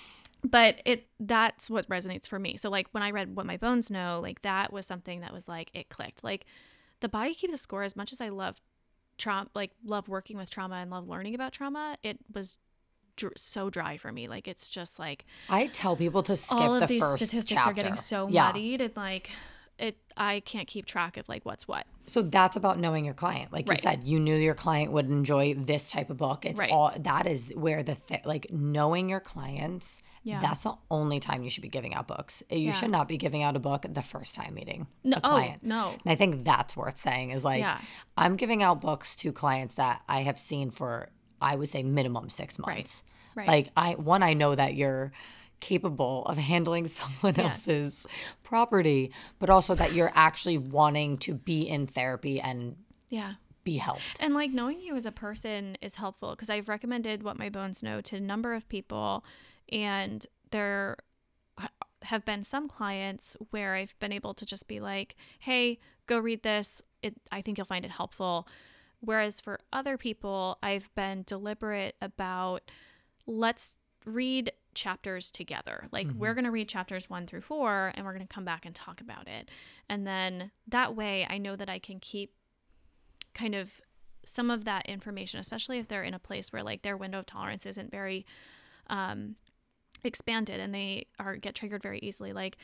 but 0.44 0.82
it 0.86 1.08
that's 1.20 1.70
what 1.70 1.88
resonates 1.90 2.28
for 2.28 2.40
me. 2.40 2.58
So 2.58 2.70
like 2.70 2.88
when 2.92 3.04
I 3.04 3.12
read 3.12 3.36
What 3.36 3.46
My 3.46 3.58
Bones 3.58 3.92
Know, 3.92 4.20
like 4.22 4.42
that 4.42 4.74
was 4.74 4.86
something 4.86 5.22
that 5.22 5.34
was 5.34 5.48
like 5.48 5.70
it 5.74 5.90
clicked. 5.90 6.24
Like 6.24 6.46
the 7.00 7.10
body 7.10 7.34
keep 7.34 7.52
the 7.52 7.58
score. 7.58 7.84
As 7.84 7.96
much 7.96 8.12
as 8.12 8.22
I 8.22 8.30
love 8.30 8.60
trauma, 9.18 9.48
like 9.54 9.72
love 9.86 10.08
working 10.08 10.38
with 10.38 10.50
trauma 10.50 10.76
and 10.76 10.90
love 10.90 11.08
learning 11.08 11.36
about 11.36 11.52
trauma, 11.54 11.98
it 12.04 12.20
was 12.34 12.58
dr- 13.18 13.34
so 13.38 13.70
dry 13.70 13.98
for 13.98 14.12
me. 14.12 14.28
Like 14.28 14.48
it's 14.48 14.70
just 14.70 14.98
like 15.00 15.26
I 15.50 15.68
tell 15.68 15.96
people 15.96 16.24
to 16.24 16.36
skip 16.36 16.58
all 16.58 16.74
of 16.76 16.82
the 16.82 16.88
these 16.88 17.02
first 17.02 17.18
statistics 17.26 17.66
are 17.66 17.74
getting 17.74 17.96
so 17.98 18.28
Yeah. 18.28 18.48
muddied 18.48 18.82
and 18.82 18.96
like 18.96 19.30
it. 19.78 19.98
I 20.18 20.42
can't 20.42 20.68
keep 20.68 20.86
track 20.86 21.18
of 21.18 21.30
like 21.30 21.46
what's 21.46 21.68
what. 21.68 21.86
So 22.08 22.22
that's 22.24 22.56
about 22.56 22.80
knowing 22.80 23.06
your 23.06 23.14
client. 23.14 23.54
Like 23.54 23.68
Right. 23.70 23.78
you 23.78 23.82
said, 23.82 24.04
you 24.04 24.20
knew 24.20 24.36
your 24.36 24.56
client 24.56 24.92
would 24.92 25.06
enjoy 25.06 25.54
this 25.54 25.90
type 25.92 26.10
of 26.10 26.18
book. 26.18 26.46
It's 26.46 26.60
Right. 26.60 26.72
all 26.72 26.92
that 27.00 27.28
is 27.28 27.52
where 27.56 27.84
the 27.84 27.96
th- 27.96 28.26
like 28.26 28.48
knowing 28.52 29.08
your 29.10 29.20
clients. 29.20 30.00
Yeah. 30.24 30.40
That's 30.42 30.64
the 30.64 30.76
only 30.92 31.20
time 31.20 31.42
you 31.44 31.50
should 31.50 31.64
be 31.64 31.70
giving 31.70 31.96
out 31.96 32.08
books. 32.08 32.44
You 32.50 32.58
Yeah. 32.60 32.72
should 32.74 32.92
not 32.92 33.08
be 33.08 33.18
giving 33.18 33.42
out 33.42 33.56
a 33.56 33.60
book 33.60 33.86
the 33.90 34.02
first 34.04 34.36
time 34.36 34.54
meeting 34.54 34.86
No, 35.04 35.18
a 35.18 35.22
oh 35.24 35.30
client. 35.30 35.64
no, 35.64 35.92
And 36.04 36.12
I 36.12 36.16
think 36.16 36.46
that's 36.46 36.78
worth 36.78 37.00
saying 37.00 37.32
is 37.32 37.44
like 37.44 37.60
Yeah. 37.62 37.80
I'm 38.18 38.36
giving 38.36 38.62
out 38.62 38.82
books 38.82 39.16
to 39.18 39.32
clients 39.32 39.76
that 39.76 40.04
I 40.08 40.22
have 40.22 40.38
seen 40.40 40.70
for 40.72 41.10
I 41.42 41.56
would 41.56 41.70
say 41.70 41.82
minimum 41.82 42.30
six 42.30 42.60
months. 42.60 43.04
right. 43.34 43.48
Like 43.48 43.70
I 43.76 43.94
one 43.96 44.22
I 44.22 44.34
know 44.34 44.54
that 44.54 44.76
you're 44.76 45.12
capable 45.60 46.26
of 46.26 46.38
handling 46.38 46.88
someone 47.00 47.36
Yes. 47.36 47.68
else's 47.68 48.06
property, 48.44 49.12
but 49.40 49.50
also 49.50 49.76
that 49.76 49.94
you're 49.94 50.12
actually 50.14 50.58
wanting 50.58 51.18
to 51.20 51.34
be 51.34 51.68
in 51.68 51.88
therapy 51.88 52.40
and 52.42 52.76
yeah. 53.10 53.34
be 53.64 53.78
helped. 53.78 54.02
And 54.20 54.34
like 54.34 54.52
knowing 54.52 54.82
you 54.82 54.96
as 54.96 55.06
a 55.06 55.12
person 55.12 55.78
is 55.82 55.96
helpful 55.96 56.32
because 56.32 56.50
I've 56.50 56.68
recommended 56.68 57.24
What 57.24 57.38
My 57.38 57.50
Bones 57.50 57.82
Know 57.84 58.02
to 58.02 58.18
a 58.18 58.20
number 58.20 58.54
of 58.54 58.68
people, 58.70 59.24
and 59.72 60.26
there 60.52 60.98
have 62.04 62.26
been 62.26 62.44
some 62.44 62.68
clients 62.68 63.38
where 63.52 63.76
I've 63.76 63.98
been 64.00 64.12
able 64.12 64.34
to 64.34 64.46
just 64.46 64.68
be 64.68 64.80
like, 64.80 65.16
"Hey, 65.40 65.80
go 66.08 66.18
read 66.20 66.44
this. 66.44 66.82
It, 67.02 67.16
I 67.32 67.42
think 67.42 67.58
you'll 67.58 67.66
find 67.66 67.86
it 67.86 67.92
helpful." 67.92 68.48
Whereas 69.00 69.42
for 69.42 69.60
other 69.74 69.98
people, 69.98 70.60
I've 70.62 70.94
been 70.96 71.24
deliberate 71.26 71.96
about 72.02 72.70
let's 73.26 73.76
read 74.06 74.52
chapters 74.74 75.32
together. 75.32 75.88
Like 75.92 76.08
we're 76.16 76.34
going 76.34 76.46
to 76.46 76.52
read 76.52 76.70
chapters 76.70 77.10
1 77.10 77.28
through 77.28 77.42
4 77.42 77.94
and 77.96 78.06
we're 78.06 78.14
going 78.14 78.26
to 78.26 78.34
come 78.34 78.46
back 78.46 78.66
and 78.66 78.74
talk 78.74 79.02
about 79.02 79.28
it. 79.28 79.50
And 79.90 80.08
then 80.08 80.52
that 80.68 80.96
way 80.96 81.28
I 81.30 81.38
know 81.38 81.56
that 81.56 81.70
I 81.70 81.80
can 81.80 82.00
keep 82.00 82.34
kind 83.34 83.56
of 83.56 83.82
some 84.26 84.50
of 84.50 84.66
that 84.66 84.86
information, 84.86 85.40
especially 85.40 85.80
if 85.80 85.88
they're 85.88 86.04
in 86.04 86.14
a 86.14 86.20
place 86.20 86.54
where 86.54 86.64
like 86.64 86.84
their 86.84 86.98
window 86.98 87.20
of 87.20 87.26
tolerance 87.26 87.66
isn't 87.66 87.92
very 87.92 88.26
um, 88.88 89.36
expanded 90.04 90.60
and 90.60 90.74
they 90.74 91.08
are 91.20 91.36
get 91.36 91.56
triggered 91.56 91.84
very 91.84 92.00
easily. 92.00 92.34
Like 92.34 92.58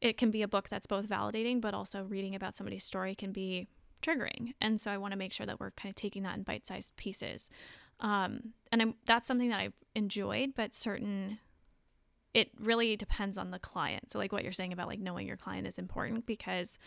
it 0.00 0.16
can 0.16 0.30
be 0.30 0.42
a 0.42 0.48
book 0.48 0.68
that's 0.68 0.86
both 0.86 1.06
validating, 1.08 1.60
but 1.60 1.74
also 1.74 2.04
reading 2.04 2.34
about 2.34 2.56
somebody's 2.56 2.84
story 2.84 3.14
can 3.14 3.32
be 3.32 3.68
triggering. 4.02 4.54
And 4.60 4.80
so 4.80 4.90
I 4.90 4.98
want 4.98 5.12
to 5.12 5.18
make 5.18 5.32
sure 5.32 5.46
that 5.46 5.58
we're 5.58 5.72
kind 5.72 5.90
of 5.90 5.96
taking 5.96 6.22
that 6.22 6.36
in 6.36 6.42
bite-sized 6.42 6.96
pieces. 6.96 7.50
Um, 8.00 8.54
and 8.70 8.80
I'm, 8.80 8.94
that's 9.06 9.26
something 9.26 9.48
that 9.48 9.58
I've 9.58 9.72
enjoyed, 9.94 10.54
but 10.54 10.74
certain 10.74 11.38
it 12.34 12.50
really 12.60 12.94
depends 12.96 13.36
on 13.36 13.50
the 13.50 13.58
client. 13.58 14.10
So 14.10 14.18
like 14.18 14.32
what 14.32 14.44
you're 14.44 14.52
saying 14.52 14.72
about 14.72 14.86
like 14.86 15.00
knowing 15.00 15.26
your 15.26 15.36
client 15.36 15.66
is 15.66 15.78
important 15.78 16.26
because 16.26 16.78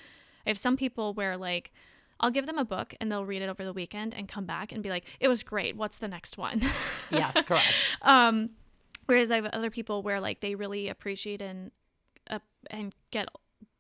I 0.45 0.49
have 0.49 0.57
some 0.57 0.77
people 0.77 1.13
where 1.13 1.35
like 1.35 1.73
I'll 2.21 2.31
give 2.31 2.45
them 2.45 2.57
a 2.57 2.65
book 2.65 2.93
and 3.01 3.11
they'll 3.11 3.25
read 3.25 3.41
it 3.41 3.49
over 3.49 3.65
the 3.65 3.73
weekend 3.73 4.13
and 4.13 4.27
come 4.27 4.45
back 4.45 4.71
and 4.71 4.83
be 4.83 4.89
like, 4.89 5.05
"It 5.19 5.27
was 5.27 5.41
great. 5.43 5.75
What's 5.75 5.97
the 5.97 6.07
next 6.07 6.37
one?" 6.37 6.61
Yes, 7.09 7.35
correct. 7.43 7.65
um, 8.03 8.51
whereas 9.11 9.29
I 9.29 9.35
have 9.35 9.45
other 9.47 9.69
people 9.69 10.01
where 10.03 10.21
like 10.21 10.39
they 10.39 10.55
really 10.55 10.87
appreciate 10.87 11.41
and 11.41 11.71
uh, 12.29 12.39
and 12.69 12.95
get 13.11 13.27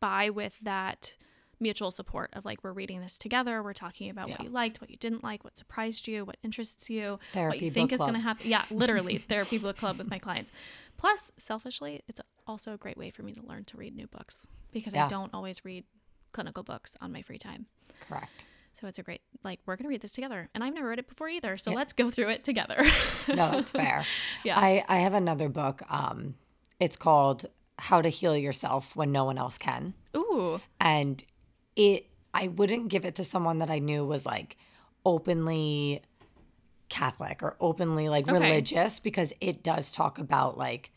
by 0.01 0.29
with 0.29 0.53
that 0.61 1.15
mutual 1.57 1.89
support 1.89 2.31
of 2.33 2.43
like 2.43 2.63
we're 2.65 2.73
reading 2.73 2.99
this 2.99 3.17
together. 3.17 3.63
We're 3.63 3.71
talking 3.71 4.09
about 4.09 4.29
what 4.29 4.43
you 4.43 4.49
liked, 4.49 4.81
what 4.81 4.89
you 4.89 4.97
didn't 4.97 5.23
like, 5.23 5.45
what 5.45 5.57
surprised 5.57 6.05
you, 6.07 6.25
what 6.25 6.35
interests 6.43 6.89
you, 6.89 7.17
what 7.33 7.61
you 7.61 7.71
think 7.71 7.93
is 7.93 7.99
going 7.99 8.15
to 8.15 8.19
happen. 8.19 8.49
Yeah, 8.49 8.65
literally 8.71 9.17
therapy 9.29 9.57
book 9.57 9.77
club 9.77 9.99
with 9.99 10.09
my 10.09 10.19
clients. 10.19 10.51
Plus, 10.97 11.31
selfishly, 11.37 12.01
it's 12.09 12.19
also 12.45 12.73
a 12.73 12.77
great 12.77 12.97
way 12.97 13.09
for 13.09 13.23
me 13.23 13.31
to 13.33 13.41
learn 13.45 13.63
to 13.65 13.77
read 13.77 13.95
new 13.95 14.07
books 14.07 14.47
because 14.73 14.93
I 14.93 15.07
don't 15.07 15.33
always 15.33 15.63
read 15.63 15.85
clinical 16.33 16.63
books 16.63 16.97
on 16.99 17.13
my 17.13 17.21
free 17.21 17.37
time. 17.37 17.67
Correct. 18.09 18.43
So 18.79 18.87
it's 18.87 18.97
a 18.99 19.03
great 19.03 19.21
like 19.43 19.59
we're 19.65 19.75
gonna 19.75 19.89
read 19.89 20.01
this 20.01 20.11
together, 20.13 20.49
and 20.55 20.63
I've 20.63 20.73
never 20.73 20.87
read 20.87 20.99
it 20.99 21.07
before 21.07 21.29
either. 21.29 21.57
So 21.57 21.71
Yeah. 21.71 21.77
let's 21.77 21.93
go 21.93 22.09
through 22.11 22.29
it 22.29 22.43
together. 22.43 22.83
No, 23.27 23.57
it's 23.59 23.71
fair. 23.71 24.05
Yeah. 24.43 24.57
I, 24.59 24.83
I 24.87 24.97
have 24.99 25.13
another 25.13 25.49
book. 25.49 25.81
Um, 25.89 26.35
it's 26.79 26.95
called 26.95 27.45
How 27.77 28.01
to 28.01 28.09
Heal 28.09 28.35
Yourself 28.35 28.95
When 28.95 29.11
No 29.11 29.25
One 29.25 29.37
Else 29.37 29.57
Can. 29.57 29.93
Ooh, 30.17 30.59
and 30.79 31.23
it 31.75 32.07
i 32.33 32.47
wouldn't 32.47 32.87
give 32.89 33.05
it 33.05 33.15
to 33.15 33.23
someone 33.23 33.57
that 33.59 33.69
i 33.69 33.79
knew 33.79 34.03
was 34.05 34.25
like 34.25 34.55
openly 35.05 36.01
catholic 36.89 37.41
or 37.43 37.55
openly 37.59 38.09
like 38.09 38.27
Okay. 38.27 38.33
religious 38.39 38.99
because 38.99 39.31
it 39.41 39.63
does 39.63 39.91
talk 39.91 40.17
about 40.19 40.57
like 40.57 40.91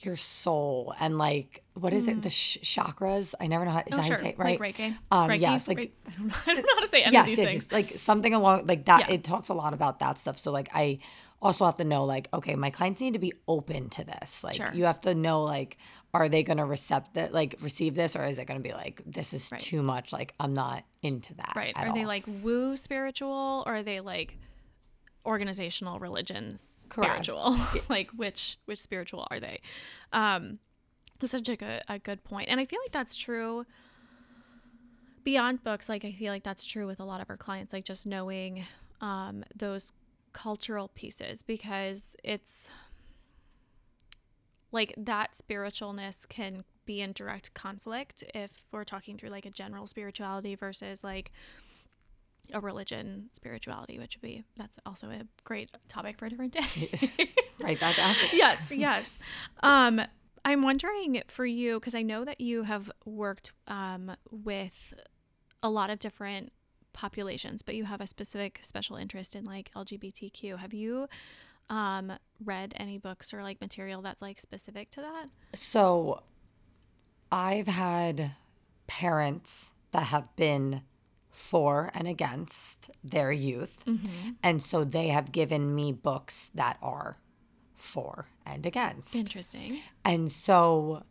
your 0.00 0.16
soul 0.16 0.94
and 1.00 1.18
like 1.18 1.62
what 1.74 1.92
is 1.92 2.06
it 2.06 2.22
the 2.22 2.30
sh- 2.30 2.58
chakras 2.62 3.34
i 3.40 3.46
never 3.48 3.64
know 3.64 3.72
how, 3.72 3.78
is 3.80 3.84
oh 3.92 3.96
that 3.96 4.02
how 4.04 4.08
you 4.08 4.14
say 4.14 4.28
it 4.28 4.38
right 4.38 4.60
like 4.60 4.76
Reiki. 4.76 4.96
Um, 5.10 5.28
Reiki, 5.30 5.40
yes, 5.40 5.66
like- 5.68 5.78
Reiki- 5.78 5.90
I 6.06 6.10
don't 6.16 6.26
know. 6.28 6.34
I 6.46 6.54
don't 6.54 6.62
know 6.66 6.74
how 6.74 6.80
to 6.80 6.88
say 6.88 7.02
any 7.02 7.12
yes, 7.12 7.20
of 7.22 7.26
these 7.26 7.38
yes, 7.38 7.48
things. 7.48 7.68
yes, 7.70 7.72
like 7.72 7.98
something 7.98 8.32
along 8.34 8.66
like 8.66 8.84
that. 8.86 9.08
Yeah. 9.08 9.14
It 9.14 9.24
talks 9.24 9.48
a 9.48 9.54
lot 9.54 9.74
about 9.74 9.98
that 9.98 10.18
stuff. 10.18 10.38
So 10.38 10.52
like 10.52 10.68
I 10.74 10.98
also 11.42 11.64
have 11.64 11.76
to 11.76 11.84
know 11.84 12.04
like 12.04 12.28
okay, 12.32 12.54
my 12.54 12.70
clients 12.70 13.00
need 13.00 13.14
to 13.14 13.18
be 13.18 13.32
open 13.48 13.88
to 13.90 14.04
this. 14.04 14.44
Like 14.44 14.54
Sure. 14.54 14.70
you 14.72 14.84
have 14.84 15.00
to 15.02 15.14
know 15.14 15.42
like 15.42 15.78
are 16.14 16.28
they 16.28 16.42
going 16.42 16.56
to 16.58 16.64
receive 16.64 17.02
that 17.14 17.32
like 17.34 17.56
receive 17.60 17.94
this 17.94 18.14
or 18.16 18.24
is 18.24 18.38
it 18.38 18.46
going 18.46 18.60
to 18.62 18.66
be 18.68 18.72
like 18.74 19.02
this 19.04 19.32
is 19.34 19.50
Right. 19.52 19.60
too 19.60 19.82
much 19.82 20.12
like 20.12 20.34
I'm 20.38 20.54
not 20.54 20.84
into 21.02 21.34
that. 21.34 21.52
Right? 21.56 21.72
Are 21.76 21.92
they 21.92 22.04
like 22.06 22.24
woo 22.42 22.76
spiritual, 22.76 23.62
or 23.66 23.76
are 23.76 23.82
they 23.82 24.00
like 24.00 24.38
organizational 25.28 25.98
religions 26.00 26.88
spiritual? 26.90 27.56
like 27.88 28.10
which 28.10 28.58
which 28.64 28.80
spiritual 28.80 29.28
are 29.30 29.38
they? 29.38 29.60
Um, 30.12 30.58
that's 31.20 31.32
such 31.32 31.48
a 31.48 31.56
good 31.56 31.82
a 31.88 31.98
good 31.98 32.24
point, 32.24 32.48
and 32.48 32.58
I 32.58 32.64
feel 32.64 32.80
like 32.82 32.92
that's 32.92 33.14
true. 33.14 33.64
Beyond 35.24 35.62
books, 35.62 35.88
like 35.88 36.04
I 36.04 36.12
feel 36.12 36.32
like 36.32 36.42
that's 36.42 36.64
true 36.64 36.86
with 36.86 37.00
a 37.00 37.04
lot 37.04 37.20
of 37.20 37.28
our 37.28 37.36
clients, 37.36 37.72
like 37.72 37.84
just 37.84 38.06
knowing 38.06 38.64
um, 39.00 39.44
those 39.54 39.92
cultural 40.32 40.88
pieces 40.94 41.42
because 41.42 42.16
it's 42.24 42.70
like 44.72 44.94
that 44.96 45.30
spiritualness 45.34 46.28
can 46.28 46.64
be 46.84 47.00
in 47.00 47.12
direct 47.12 47.52
conflict 47.54 48.24
if 48.34 48.64
we're 48.72 48.84
talking 48.84 49.16
through 49.16 49.28
like 49.28 49.46
a 49.46 49.50
general 49.50 49.86
spirituality 49.86 50.54
versus 50.54 51.04
like 51.04 51.32
a 52.52 52.60
religion 52.60 53.28
spirituality 53.32 53.98
which 53.98 54.16
would 54.16 54.22
be 54.22 54.44
that's 54.56 54.78
also 54.86 55.08
a 55.10 55.22
great 55.44 55.70
topic 55.88 56.18
for 56.18 56.26
a 56.26 56.30
different 56.30 56.52
day. 56.52 56.90
Write 57.60 57.80
that 57.80 57.96
down. 57.96 58.14
yes 58.32 58.70
yes. 58.70 59.18
Um 59.62 60.00
i'm 60.44 60.62
wondering 60.62 61.22
for 61.28 61.44
you 61.44 61.78
because 61.80 61.94
i 61.94 62.02
know 62.02 62.24
that 62.24 62.40
you 62.40 62.62
have 62.62 62.90
worked 63.04 63.52
um 63.66 64.12
with 64.30 64.94
a 65.62 65.68
lot 65.68 65.90
of 65.90 65.98
different 65.98 66.52
populations 66.92 67.60
but 67.62 67.74
you 67.74 67.84
have 67.84 68.00
a 68.00 68.06
specific 68.06 68.60
special 68.62 68.96
interest 68.96 69.34
in 69.36 69.44
like 69.44 69.70
lgbtq 69.76 70.56
have 70.58 70.72
you 70.72 71.08
um 71.70 72.12
read 72.44 72.72
any 72.76 72.98
books 72.98 73.34
or 73.34 73.42
like 73.42 73.60
material 73.60 74.00
that's 74.00 74.22
like 74.22 74.38
specific 74.38 74.90
to 74.90 75.00
that? 75.00 75.26
So 75.54 76.22
I've 77.30 77.66
had 77.66 78.32
parents 78.86 79.72
that 79.90 80.04
have 80.04 80.34
been 80.36 80.82
for 81.38 81.90
and 81.94 82.08
against 82.08 82.90
their 83.04 83.30
youth. 83.30 83.84
Mm-hmm. 83.86 84.30
And 84.42 84.60
so 84.60 84.82
they 84.84 85.08
have 85.08 85.30
given 85.30 85.74
me 85.74 85.92
books 85.92 86.50
that 86.54 86.78
are 86.82 87.16
for 87.76 88.28
and 88.44 88.66
against. 88.66 89.14
Interesting. 89.14 89.80
And 90.04 90.30
so 90.32 91.04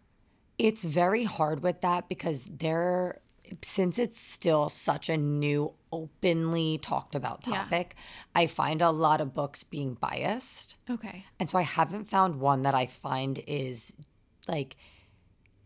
it's 0.57 0.83
very 0.83 1.23
hard 1.23 1.63
with 1.63 1.79
that 1.81 2.09
because 2.09 2.45
there, 2.51 3.21
since 3.63 3.97
it's 3.97 4.19
still 4.19 4.67
such 4.67 5.07
a 5.07 5.15
new, 5.15 5.73
openly 5.93 6.77
talked 6.79 7.15
about 7.15 7.47
Yeah. 7.47 7.63
topic, 7.63 7.95
I 8.35 8.47
find 8.47 8.81
a 8.81 8.91
lot 8.91 9.21
of 9.21 9.33
books 9.33 9.63
being 9.63 9.93
biased. 9.93 10.75
Okay. 10.89 11.25
And 11.39 11.49
so 11.49 11.57
I 11.57 11.61
haven't 11.63 12.09
found 12.09 12.41
one 12.41 12.63
that 12.63 12.75
I 12.75 12.85
find 12.85 13.41
is 13.47 13.93
like 14.47 14.75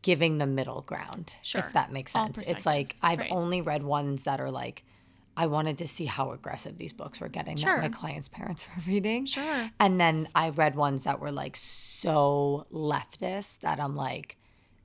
giving 0.01 0.37
the 0.37 0.45
middle 0.45 0.81
ground, 0.81 1.33
Sure. 1.41 1.61
if 1.61 1.73
that 1.73 1.91
makes 1.91 2.11
sense. 2.11 2.39
It's 2.47 2.65
like 2.65 2.95
I've 3.01 3.19
right. 3.19 3.31
only 3.31 3.61
read 3.61 3.83
ones 3.83 4.23
that 4.23 4.39
are 4.39 4.51
like, 4.51 4.83
I 5.37 5.47
wanted 5.47 5.77
to 5.79 5.87
see 5.87 6.05
how 6.05 6.31
aggressive 6.31 6.77
these 6.77 6.91
books 6.93 7.19
were 7.21 7.29
getting 7.29 7.55
Sure. 7.57 7.79
that 7.79 7.91
my 7.91 7.97
clients' 7.97 8.27
parents 8.39 8.67
were 8.75 8.81
reading. 8.91 9.25
Sure. 9.25 9.69
And 9.79 9.99
then 9.99 10.27
I 10.35 10.49
read 10.49 10.75
ones 10.75 11.03
that 11.03 11.19
were 11.19 11.31
like 11.31 11.55
so 11.55 12.65
leftist 12.73 13.59
that 13.59 13.79
I'm 13.79 13.95
like, 13.95 14.37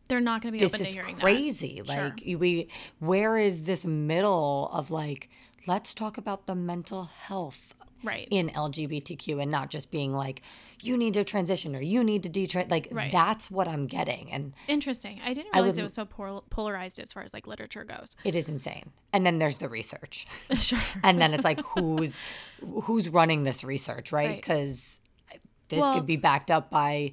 They're 0.08 0.20
not 0.20 0.42
going 0.42 0.52
to 0.54 0.58
be 0.58 0.64
this 0.64 0.74
open 0.74 0.84
to 0.84 0.88
is 0.88 0.94
hearing 0.94 1.16
crazy. 1.16 1.76
Sure. 1.84 1.84
Like 1.86 2.22
we, 2.26 2.68
where 2.98 3.38
is 3.38 3.64
this 3.64 3.84
middle 3.84 4.70
of 4.72 4.90
like, 4.90 5.28
let's 5.66 5.94
talk 5.94 6.16
about 6.18 6.46
the 6.46 6.54
mental 6.54 7.04
health 7.04 7.58
that. 7.70 7.75
Right. 8.02 8.28
in 8.30 8.50
LGBTQ 8.50 9.40
and 9.42 9.50
not 9.50 9.70
just 9.70 9.90
being 9.90 10.12
like, 10.12 10.42
you 10.82 10.96
need 10.96 11.14
to 11.14 11.24
transition 11.24 11.74
or 11.74 11.80
you 11.80 12.04
need 12.04 12.22
to 12.24 12.28
detrans. 12.28 12.70
Like 12.70 12.88
Right. 12.90 13.10
that's 13.10 13.50
what 13.50 13.66
I'm 13.66 13.86
getting, 13.86 14.30
and 14.30 14.52
Interesting. 14.68 15.20
I 15.24 15.32
didn't 15.34 15.48
I 15.54 15.58
realize 15.58 15.74
would- 15.74 15.80
it 15.80 15.84
was 15.84 15.94
so 15.94 16.04
pol- 16.04 16.44
polarized 16.50 17.00
as 17.00 17.12
far 17.12 17.22
as 17.22 17.32
like 17.32 17.46
literature 17.46 17.84
goes. 17.84 18.14
it 18.24 18.34
is 18.34 18.48
insane. 18.48 18.90
And 19.12 19.24
then 19.24 19.38
there's 19.38 19.56
the 19.58 19.68
research, 19.68 20.26
sure. 20.58 20.78
and 21.02 21.20
then 21.20 21.32
it's 21.34 21.44
like 21.44 21.60
who's 21.78 22.16
who's 22.82 23.08
running 23.08 23.42
this 23.44 23.64
research, 23.64 24.12
right? 24.12 24.28
Right. 24.28 24.36
Because 24.36 25.00
this 25.68 25.80
Well- 25.80 25.94
could 25.94 26.06
be 26.06 26.16
backed 26.16 26.50
up 26.50 26.70
by 26.70 27.12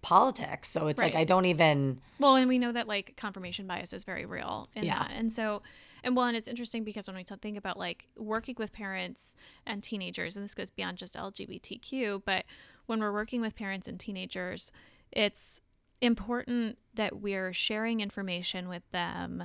politics. 0.00 0.68
So 0.68 0.88
it's 0.88 1.00
like 1.00 1.14
I 1.14 1.24
don't 1.24 1.44
even. 1.44 2.00
Well, 2.18 2.34
and 2.36 2.48
we 2.48 2.58
know 2.58 2.72
that 2.72 2.88
like 2.88 3.14
confirmation 3.16 3.66
bias 3.66 3.92
is 3.92 4.04
very 4.04 4.24
real 4.26 4.68
in 4.74 4.84
Yeah. 4.84 4.98
that. 4.98 5.12
And 5.14 5.32
so, 5.32 5.62
and 6.04 6.16
well, 6.16 6.26
and 6.26 6.36
it's 6.36 6.48
interesting 6.48 6.84
because 6.84 7.06
when 7.06 7.16
we 7.16 7.24
think 7.24 7.56
about 7.56 7.78
like 7.78 8.08
working 8.16 8.56
with 8.58 8.72
parents 8.72 9.34
and 9.66 9.82
teenagers, 9.82 10.36
and 10.36 10.44
this 10.44 10.54
goes 10.54 10.70
beyond 10.70 10.98
just 10.98 11.14
LGBTQ, 11.16 12.22
but 12.24 12.44
when 12.86 13.00
we're 13.00 13.12
working 13.12 13.40
with 13.40 13.54
parents 13.54 13.88
and 13.88 13.98
teenagers, 13.98 14.72
it's 15.10 15.60
important 16.00 16.78
that 16.94 17.20
we're 17.20 17.52
sharing 17.52 18.00
information 18.00 18.68
with 18.68 18.82
them 18.90 19.44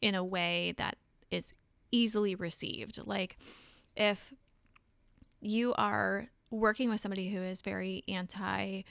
in 0.00 0.14
a 0.14 0.24
way 0.24 0.74
that 0.78 0.96
is 1.30 1.52
easily 1.92 2.34
received. 2.34 3.00
Like 3.04 3.36
if 3.96 4.32
you 5.40 5.74
are 5.74 6.28
working 6.50 6.88
with 6.88 7.00
somebody 7.00 7.28
who 7.28 7.42
is 7.42 7.62
very 7.62 8.02
anti 8.08 8.82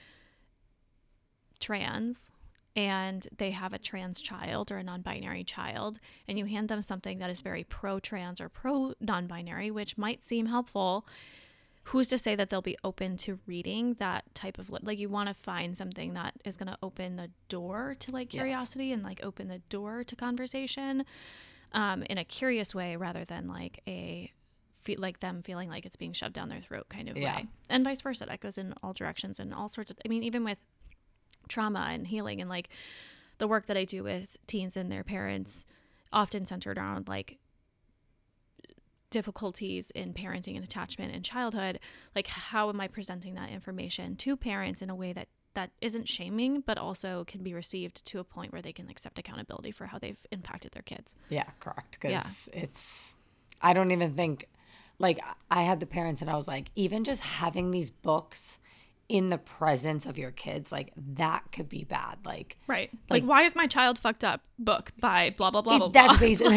trans 1.60 2.30
and 2.78 3.28
they 3.38 3.52
have 3.52 3.74
a 3.74 3.80
trans 3.80 4.22
child 4.22 4.72
or 4.72 4.78
a 4.78 4.84
non 4.84 5.02
binary 5.02 5.44
child, 5.44 6.00
and 6.28 6.38
you 6.38 6.46
hand 6.46 6.70
them 6.70 6.82
something 6.84 7.18
that 7.18 7.30
is 7.30 7.42
very 7.42 7.64
pro 7.64 8.00
trans 8.00 8.40
or 8.40 8.48
pro 8.48 8.94
non 9.02 9.26
binary, 9.28 9.72
which 9.72 9.98
might 9.98 10.24
seem 10.24 10.46
helpful, 10.46 11.06
who's 11.86 12.08
to 12.10 12.18
say 12.20 12.36
that 12.36 12.50
they'll 12.52 12.62
be 12.62 12.78
open 12.84 13.18
to 13.18 13.40
reading 13.48 13.96
that 13.96 14.24
type 14.36 14.60
of 14.60 14.70
like 14.84 15.00
you 15.00 15.10
want 15.10 15.28
to 15.28 15.34
find 15.34 15.76
something 15.76 16.14
that 16.14 16.36
is 16.46 16.56
going 16.56 16.68
to 16.68 16.78
open 16.84 17.16
the 17.16 17.30
door 17.50 17.96
to 18.00 18.12
like 18.12 18.32
Yes. 18.34 18.42
curiosity 18.42 18.92
and 18.92 19.02
like 19.04 19.20
open 19.24 19.48
the 19.48 19.60
door 19.70 20.04
to 20.04 20.16
conversation 20.16 21.04
um, 21.72 22.04
in 22.04 22.18
a 22.20 22.24
curious 22.26 22.76
way 22.76 22.96
rather 22.96 23.26
than 23.26 23.48
like 23.48 23.82
a 23.88 24.32
feel 24.84 25.00
like 25.02 25.20
them 25.20 25.42
feeling 25.44 25.68
like 25.70 25.86
it's 25.86 25.96
being 25.98 26.14
shoved 26.14 26.34
down 26.34 26.48
their 26.50 26.62
throat 26.62 26.88
kind 26.90 27.10
of 27.10 27.18
Yeah. 27.18 27.38
way 27.38 27.48
and 27.70 27.84
vice 27.84 28.02
versa 28.02 28.26
that 28.28 28.40
goes 28.40 28.58
in 28.58 28.74
all 28.84 28.94
directions 28.94 29.40
and 29.40 29.54
all 29.54 29.68
sorts 29.68 29.90
of 29.92 29.98
i 30.06 30.08
mean 30.08 30.24
even 30.24 30.44
with 30.46 30.62
trauma 31.48 31.88
and 31.92 32.08
healing 32.08 32.42
and 32.42 32.50
like 32.50 32.70
the 33.38 33.48
work 33.48 33.66
that 33.66 33.78
i 33.78 33.86
do 33.86 34.04
with 34.04 34.38
teens 34.48 34.76
and 34.78 34.92
their 34.92 35.04
parents 35.04 35.66
often 36.12 36.46
centered 36.46 36.78
around 36.78 37.08
like 37.08 37.38
difficulties 39.10 39.90
in 39.92 40.14
parenting 40.14 40.56
and 40.56 40.64
attachment 40.66 41.14
and 41.14 41.24
childhood 41.24 41.80
like 42.16 42.28
how 42.28 42.68
am 42.70 42.82
i 42.82 42.88
presenting 42.88 43.36
that 43.36 43.50
information 43.50 44.16
to 44.16 44.36
parents 44.36 44.82
in 44.82 44.90
a 44.90 44.96
way 44.96 45.14
that 45.14 45.28
that 45.54 45.72
isn't 45.82 46.08
shaming 46.08 46.62
but 46.62 46.78
also 46.78 47.24
can 47.26 47.42
be 47.42 47.54
received 47.54 48.06
to 48.06 48.20
a 48.20 48.24
point 48.24 48.52
where 48.52 48.62
they 48.62 48.74
can 48.74 48.90
accept 48.90 49.18
accountability 49.18 49.72
for 49.72 49.88
how 49.88 49.98
they've 49.98 50.24
impacted 50.32 50.72
their 50.74 50.84
kids 50.84 51.16
Yeah, 51.30 51.46
correct. 51.60 51.98
Because 52.00 52.50
Yeah. 52.54 52.62
it's, 52.62 53.16
I 53.60 53.74
don't 53.74 53.90
even 53.90 54.14
think, 54.14 54.48
like, 55.00 55.20
I 55.50 55.64
had 55.64 55.80
the 55.80 55.88
parents 55.88 56.22
and 56.22 56.30
I 56.30 56.36
was 56.36 56.48
like, 56.48 56.70
even 56.76 57.04
just 57.04 57.22
having 57.22 57.72
these 57.72 57.90
books 57.90 58.60
in 59.10 59.30
the 59.30 59.38
presence 59.38 60.06
of 60.06 60.18
your 60.18 60.32
kids, 60.32 60.70
like, 60.70 60.92
that 60.98 61.44
could 61.54 61.70
be 61.70 61.86
bad. 61.86 62.18
Like, 62.26 62.58
right 62.68 62.90
Like- 63.10 63.22
like, 63.22 63.30
why 63.30 63.44
is 63.44 63.56
my 63.56 63.66
child 63.68 63.98
fucked 63.98 64.24
up 64.26 64.42
book 64.60 64.92
by 65.00 65.34
blah 65.38 65.50
blah 65.50 65.62
blah 65.62 65.78
blah 65.78 65.88
that's 65.88 66.18
blah 66.18 66.20
basically, 66.20 66.56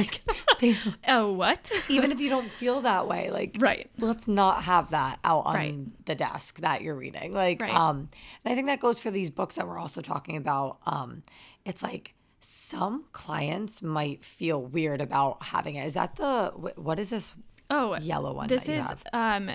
like, 0.60 0.76
oh 1.08 1.32
what 1.32 1.70
even 1.88 2.10
if 2.10 2.18
you 2.18 2.28
don't 2.28 2.50
feel 2.58 2.80
that 2.80 3.06
way, 3.06 3.30
like, 3.30 3.56
right 3.60 3.88
let's 3.98 4.26
not 4.26 4.64
have 4.64 4.90
that 4.90 5.20
out 5.22 5.46
on 5.46 5.54
Right. 5.54 6.06
the 6.06 6.14
desk 6.16 6.58
that 6.60 6.82
you're 6.82 6.96
reading. 6.96 7.32
Like, 7.32 7.60
Right. 7.60 7.72
um, 7.72 8.08
and 8.44 8.52
I 8.52 8.54
think 8.56 8.66
that 8.66 8.80
goes 8.80 9.00
for 9.00 9.10
these 9.12 9.30
books 9.30 9.54
that 9.54 9.68
we're 9.68 9.78
also 9.78 10.00
talking 10.00 10.36
about. 10.36 10.78
Um, 10.86 11.22
it's 11.64 11.82
like 11.84 12.14
some 12.40 13.04
clients 13.12 13.80
might 13.82 14.24
feel 14.24 14.60
weird 14.60 15.00
about 15.00 15.42
having 15.44 15.76
it. 15.76 15.86
Is 15.86 15.94
that 15.94 16.16
the 16.16 16.50
what 16.76 16.98
is 16.98 17.10
this 17.10 17.34
oh 17.68 17.96
yellow 17.98 18.32
one 18.32 18.48
this 18.48 18.68
is 18.68 18.82
have? 18.86 19.04
um 19.12 19.50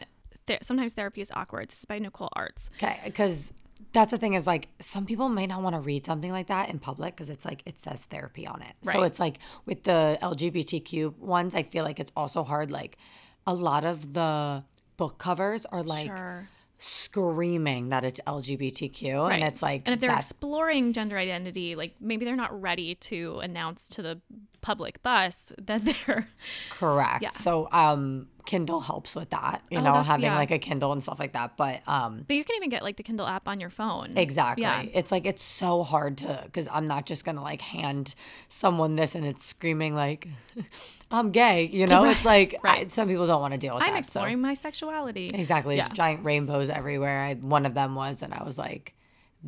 th- 0.48 0.64
sometimes 0.64 0.94
therapy 0.94 1.22
is 1.22 1.32
awkward 1.36 1.70
this 1.70 1.80
is 1.80 1.86
by 1.86 2.00
nicole 2.00 2.30
arzt 2.36 2.72
Okay, 2.78 3.00
because 3.04 3.54
that's 3.94 4.12
the 4.12 4.18
thing 4.18 4.34
is 4.34 4.46
like 4.46 4.68
some 4.80 5.06
people 5.06 5.30
might 5.30 5.48
not 5.48 5.62
want 5.62 5.76
to 5.76 5.80
read 5.80 6.06
something 6.06 6.32
like 6.32 6.48
that 6.48 6.70
in 6.70 6.80
public 6.80 7.16
because 7.16 7.30
it's 7.30 7.46
like 7.46 7.62
it 7.66 7.80
says 7.80 8.04
therapy 8.06 8.46
on 8.46 8.62
it. 8.62 8.74
So 8.84 9.04
it's 9.04 9.20
like 9.20 9.38
with 9.66 9.84
the 9.84 10.18
LGBTQ 10.22 11.18
ones, 11.18 11.56
I 11.56 11.64
feel 11.64 11.84
like 11.84 12.00
it's 12.00 12.12
also 12.16 12.44
hard. 12.44 12.72
Like 12.72 12.98
a 13.48 13.54
lot 13.54 13.86
of 13.86 14.14
the 14.14 14.64
book 14.98 15.18
covers 15.18 15.66
are 15.66 15.84
like 15.84 16.08
sure 16.08 16.50
screaming 16.78 17.90
that 17.90 18.04
it's 18.04 18.20
LGBTQ, 18.28 19.34
and 19.34 19.44
it's 19.44 19.62
like 19.62 19.84
and 19.86 19.94
if 19.94 20.02
they're 20.02 20.16
exploring 20.16 20.92
gender 20.94 21.18
identity 21.18 21.76
like 21.76 21.96
maybe 22.02 22.26
they're 22.26 22.36
not 22.36 22.62
ready 22.62 22.96
to 22.96 23.40
announce 23.40 23.88
to 23.88 24.02
the 24.02 24.20
public 24.62 25.02
bus 25.04 25.54
that 25.62 25.86
they're 25.86 26.28
correct. 26.70 27.24
Yeah. 27.24 27.32
So 27.32 27.70
um, 27.72 28.28
Kindle 28.46 28.80
helps 28.82 29.16
with 29.16 29.30
that. 29.32 29.62
You 29.70 29.80
Oh, 29.80 29.82
know, 29.84 30.04
having 30.04 30.26
yeah. 30.26 30.36
like 30.36 30.52
a 30.52 30.60
Kindle 30.60 30.92
and 30.92 31.02
stuff 31.02 31.20
like 31.20 31.34
that. 31.34 31.58
But 31.58 31.82
um, 31.88 32.26
but 32.28 32.36
you 32.36 32.44
can 32.44 32.56
even 32.58 32.70
get 32.70 32.84
like 32.84 32.98
the 32.98 33.04
kindle 33.04 33.26
app 33.28 33.48
on 33.48 33.60
your 33.60 33.70
phone 33.70 34.14
Exactly. 34.18 34.62
yeah 34.64 34.84
It's 34.94 35.12
like 35.12 35.26
it's 35.26 35.44
so 35.44 35.84
hard 35.84 36.18
to 36.18 36.42
because 36.46 36.68
I'm 36.72 36.88
not 36.88 37.06
just 37.06 37.26
gonna 37.26 37.42
like 37.42 37.62
hand 37.62 38.16
someone 38.50 38.96
this 38.96 39.16
and 39.16 39.26
it's 39.26 39.46
screaming 39.46 39.96
like 39.96 40.28
I'm 41.12 41.32
gay. 41.32 41.70
You 41.72 41.88
know, 41.88 42.04
it's 42.06 42.26
like 42.26 42.56
I- 42.64 42.68
right. 42.68 42.92
some 42.92 43.08
people 43.08 43.28
don't 43.28 43.42
want 43.42 43.54
to 43.54 43.58
deal 43.60 43.74
with 43.76 43.82
that. 43.82 43.88
i'm 43.88 43.94
that. 43.94 44.00
exploring 44.00 44.42
my 44.42 44.54
sexuality 44.54 45.28
Exactly. 45.34 45.78
Yeah. 45.78 45.90
Giant 45.90 46.24
rainbows 46.26 46.70
everywhere. 46.70 47.20
I, 47.22 47.34
one 47.36 47.66
of 47.66 47.74
them 47.74 47.96
was, 47.96 48.22
and 48.22 48.34
I 48.34 48.44
was 48.44 48.58
like, 48.58 48.94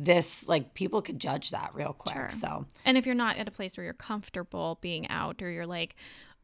this 0.00 0.48
like 0.48 0.74
people 0.74 1.02
could 1.02 1.18
judge 1.18 1.50
that 1.50 1.70
real 1.74 1.92
quick. 1.92 2.14
Sure. 2.14 2.30
So 2.30 2.66
And 2.84 2.96
if 2.96 3.04
you're 3.04 3.16
not 3.16 3.36
at 3.36 3.48
a 3.48 3.50
place 3.50 3.76
where 3.76 3.82
you're 3.84 3.94
comfortable 3.94 4.78
being 4.80 5.08
out 5.08 5.42
or 5.42 5.50
you're 5.50 5.66
like 5.66 5.96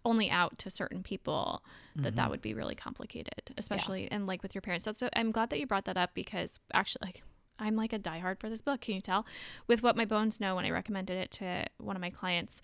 only 0.05 0.31
out 0.31 0.59
to 0.59 0.71
certain 0.71 1.03
people, 1.03 1.63
that 1.97 2.03
Mm-hmm. 2.09 2.17
that 2.17 2.31
would 2.31 2.43
be 2.43 2.55
really 2.55 2.75
complicated, 2.75 3.55
especially 3.57 4.09
and 4.11 4.27
like 4.27 4.43
with 4.43 4.55
your 4.55 4.63
parents. 4.63 4.85
That's 4.85 4.99
so 4.99 5.09
I'm 5.15 5.31
glad 5.31 5.51
that 5.51 5.61
you 5.61 5.67
brought 5.67 5.85
that 5.87 5.97
up 5.97 6.11
because 6.15 6.59
actually 6.73 7.07
like 7.07 7.23
I'm 7.59 7.77
like 7.77 7.93
a 7.93 7.99
diehard 7.99 8.41
for 8.41 8.51
this 8.51 8.63
book, 8.63 8.81
can 8.81 8.95
you 8.97 9.01
tell? 9.01 9.25
With 9.69 9.83
what 9.83 9.97
my 9.97 10.05
bones 10.05 10.41
know 10.41 10.57
when 10.57 10.65
I 10.65 10.71
recommended 10.71 11.17
it 11.17 11.31
to 11.33 11.67
one 11.79 11.95
of 11.97 12.01
my 12.03 12.11
clients, 12.11 12.61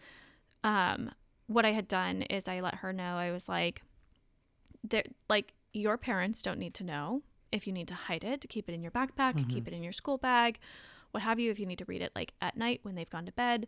um 0.64 1.10
what 1.46 1.64
I 1.64 1.72
had 1.72 1.88
done 1.88 2.22
is 2.22 2.46
I 2.48 2.60
let 2.60 2.76
her 2.76 2.92
know 2.92 3.16
I 3.16 3.30
was 3.32 3.48
like 3.48 3.82
there 4.82 5.04
like 5.28 5.54
your 5.72 5.96
parents 5.96 6.42
don't 6.42 6.58
need 6.58 6.74
to 6.74 6.84
know 6.84 7.22
if 7.52 7.66
you 7.66 7.72
need 7.72 7.88
to 7.88 7.94
hide 7.94 8.24
it, 8.24 8.46
keep 8.48 8.68
it 8.68 8.72
in 8.72 8.82
your 8.82 8.92
backpack, 8.92 9.48
keep 9.48 9.66
it 9.68 9.74
in 9.74 9.82
your 9.82 9.92
school 9.92 10.18
bag, 10.18 10.58
what 11.12 11.22
have 11.22 11.38
you 11.40 11.50
if 11.50 11.58
you 11.58 11.66
need 11.66 11.78
to 11.78 11.84
read 11.84 12.02
it 12.02 12.12
like 12.14 12.32
at 12.40 12.56
night 12.56 12.80
when 12.82 12.94
they've 12.94 13.10
gone 13.10 13.26
to 13.26 13.32
bed 13.32 13.66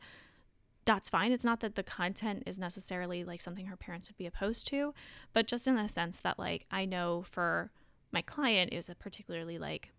that's 0.84 1.08
fine. 1.10 1.32
It's 1.32 1.44
not 1.44 1.60
that 1.60 1.74
the 1.76 1.82
content 1.82 2.42
is 2.46 2.58
necessarily 2.58 3.24
like 3.24 3.40
something 3.40 3.66
her 3.66 3.76
parents 3.76 4.08
would 4.08 4.16
be 4.16 4.26
opposed 4.26 4.66
to, 4.68 4.94
but 5.32 5.46
just 5.46 5.66
in 5.66 5.76
the 5.76 5.86
sense 5.88 6.18
that 6.20 6.38
like 6.38 6.66
I 6.70 6.84
know 6.84 7.24
for 7.30 7.70
my 8.10 8.22
client 8.22 8.72
is 8.72 8.88
a 8.88 8.94
particularly 8.94 9.58
like 9.58 9.90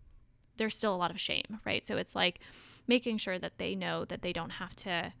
there's 0.56 0.76
still 0.76 0.94
a 0.94 0.96
lot 0.96 1.10
of 1.10 1.18
shame, 1.18 1.60
right? 1.64 1.86
So 1.86 1.96
it's 1.96 2.14
like 2.14 2.38
making 2.86 3.18
sure 3.18 3.38
that 3.38 3.58
they 3.58 3.74
know 3.74 4.04
that 4.04 4.22
they 4.22 4.32
don't 4.32 4.50
have 4.50 4.76
to 4.76 5.12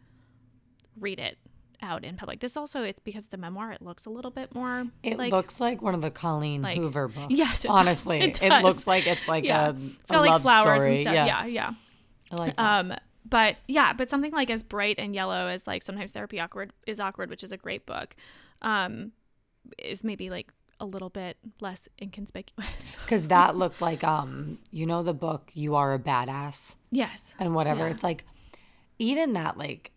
read 1.00 1.18
it 1.18 1.38
out 1.82 2.04
in 2.04 2.16
public. 2.16 2.40
This 2.40 2.56
also 2.56 2.82
it's 2.82 3.00
because 3.00 3.24
it's 3.24 3.34
a 3.34 3.38
memoir, 3.38 3.72
it 3.72 3.82
looks 3.82 4.04
a 4.06 4.10
little 4.10 4.30
bit 4.30 4.54
more 4.54 4.86
it 5.02 5.18
like 5.18 5.32
looks 5.32 5.60
like 5.60 5.82
one 5.82 5.94
of 5.94 6.02
the 6.02 6.10
Colleen 6.10 6.62
like- 6.62 6.78
Hoover 6.78 7.08
books. 7.14 7.26
Yes, 7.34 7.64
it 7.64 7.70
honestly, 7.70 8.20
It 8.20 8.42
it, 8.42 8.48
does. 8.50 8.62
looks 8.62 8.86
like 8.86 9.06
it's 9.06 9.26
like 9.26 9.44
yeah. 9.44 9.68
a, 9.68 9.70
it's 9.70 10.10
got 10.10 10.20
like 10.20 10.30
love 10.30 10.42
flowers 10.42 10.82
story. 10.82 10.92
and 10.94 11.00
stuff. 11.00 11.14
Yeah, 11.14 11.26
yeah, 11.26 11.46
yeah. 11.46 11.70
I 12.30 12.36
like 12.36 12.56
that. 12.56 12.62
Um, 12.80 12.94
but 13.24 13.56
yeah, 13.66 13.92
but 13.92 14.10
something 14.10 14.32
like 14.32 14.50
as 14.50 14.62
bright 14.62 14.98
and 14.98 15.14
yellow 15.14 15.46
as 15.48 15.66
like 15.66 15.82
sometimes 15.82 16.10
therapy 16.10 16.40
awkward 16.40 16.72
is 16.86 17.00
awkward, 17.00 17.30
which 17.30 17.42
is 17.42 17.52
a 17.52 17.56
great 17.56 17.86
book. 17.86 18.14
Um, 18.62 19.12
is 19.78 20.04
maybe 20.04 20.28
like 20.30 20.52
a 20.80 20.84
little 20.86 21.10
bit 21.10 21.36
less 21.60 21.88
inconspicuous. 22.00 22.96
Because 23.04 23.26
that 23.28 23.54
looked 23.54 23.82
like, 23.82 24.02
um, 24.02 24.58
you 24.70 24.86
know, 24.86 25.02
the 25.02 25.12
book 25.12 25.50
"You 25.54 25.74
Are 25.74 25.92
a 25.94 25.98
Badass" 25.98 26.76
yes. 26.90 27.34
and 27.38 27.54
whatever. 27.54 27.84
Yeah. 27.84 27.90
It's 27.90 28.02
like, 28.02 28.24
even 28.98 29.34
that, 29.34 29.58
like, 29.58 29.90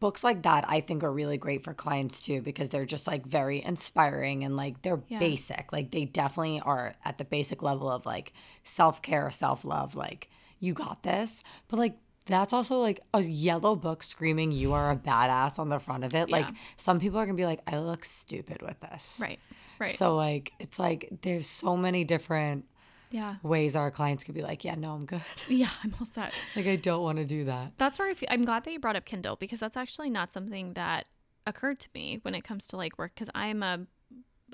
books 0.00 0.24
like 0.24 0.42
that, 0.42 0.64
I 0.68 0.80
think 0.80 1.04
are 1.04 1.12
really 1.12 1.36
great 1.36 1.62
for 1.62 1.72
clients 1.74 2.20
too 2.20 2.40
because 2.42 2.70
they're 2.70 2.86
just 2.86 3.06
like 3.06 3.26
very 3.26 3.62
inspiring 3.62 4.44
and 4.44 4.56
like 4.56 4.82
they're 4.82 5.02
Yeah. 5.08 5.18
basic. 5.20 5.72
Like 5.72 5.90
they 5.92 6.04
definitely 6.06 6.60
are 6.60 6.94
at 7.04 7.18
the 7.18 7.24
basic 7.24 7.62
level 7.62 7.88
of 7.90 8.06
like 8.06 8.32
self 8.64 9.02
care, 9.02 9.30
self 9.30 9.64
love. 9.64 9.94
Like 9.94 10.28
you 10.58 10.74
got 10.74 11.02
this, 11.02 11.42
but 11.68 11.78
like. 11.78 11.96
That's 12.30 12.52
also 12.52 12.78
like 12.78 13.00
a 13.12 13.20
yellow 13.20 13.76
book 13.76 14.02
screaming 14.02 14.52
you 14.52 14.72
are 14.72 14.90
a 14.90 14.96
badass 14.96 15.58
on 15.58 15.68
the 15.68 15.78
front 15.78 16.04
of 16.04 16.14
it. 16.14 16.30
Like 16.30 16.46
some 16.76 17.00
people 17.00 17.18
are 17.18 17.26
gonna 17.26 17.36
be 17.36 17.46
like, 17.46 17.60
I 17.66 17.78
look 17.78 18.04
stupid 18.04 18.62
with 18.62 18.78
this. 18.80 19.16
Right. 19.18 19.38
Right. 19.78 19.90
So 19.90 20.14
like 20.16 20.52
it's 20.58 20.78
like 20.78 21.08
there's 21.22 21.46
so 21.46 21.76
many 21.76 22.04
different 22.04 22.66
yeah. 23.10 23.36
ways 23.42 23.74
our 23.74 23.90
clients 23.90 24.24
could 24.24 24.34
be 24.34 24.42
like, 24.42 24.64
yeah, 24.64 24.74
no, 24.76 24.92
I'm 24.92 25.06
good. 25.06 25.22
Yeah. 25.48 25.70
I'm 25.82 25.94
all 25.98 26.06
set. 26.06 26.32
like 26.56 26.66
I 26.66 26.76
don't 26.76 27.02
want 27.02 27.18
to 27.18 27.24
do 27.24 27.44
that. 27.44 27.72
That's 27.78 27.98
where 27.98 28.08
I 28.08 28.14
feel, 28.14 28.28
I'm 28.30 28.44
glad 28.44 28.64
that 28.64 28.72
you 28.72 28.78
brought 28.78 28.96
up 28.96 29.04
Kindle 29.04 29.36
because 29.36 29.60
that's 29.60 29.76
actually 29.76 30.10
not 30.10 30.32
something 30.32 30.74
that 30.74 31.06
occurred 31.46 31.80
to 31.80 31.88
me 31.94 32.20
when 32.22 32.34
it 32.34 32.44
comes 32.44 32.68
to 32.68 32.76
like 32.76 32.98
work 32.98 33.12
because 33.14 33.30
I'm 33.34 33.62
a, 33.62 33.80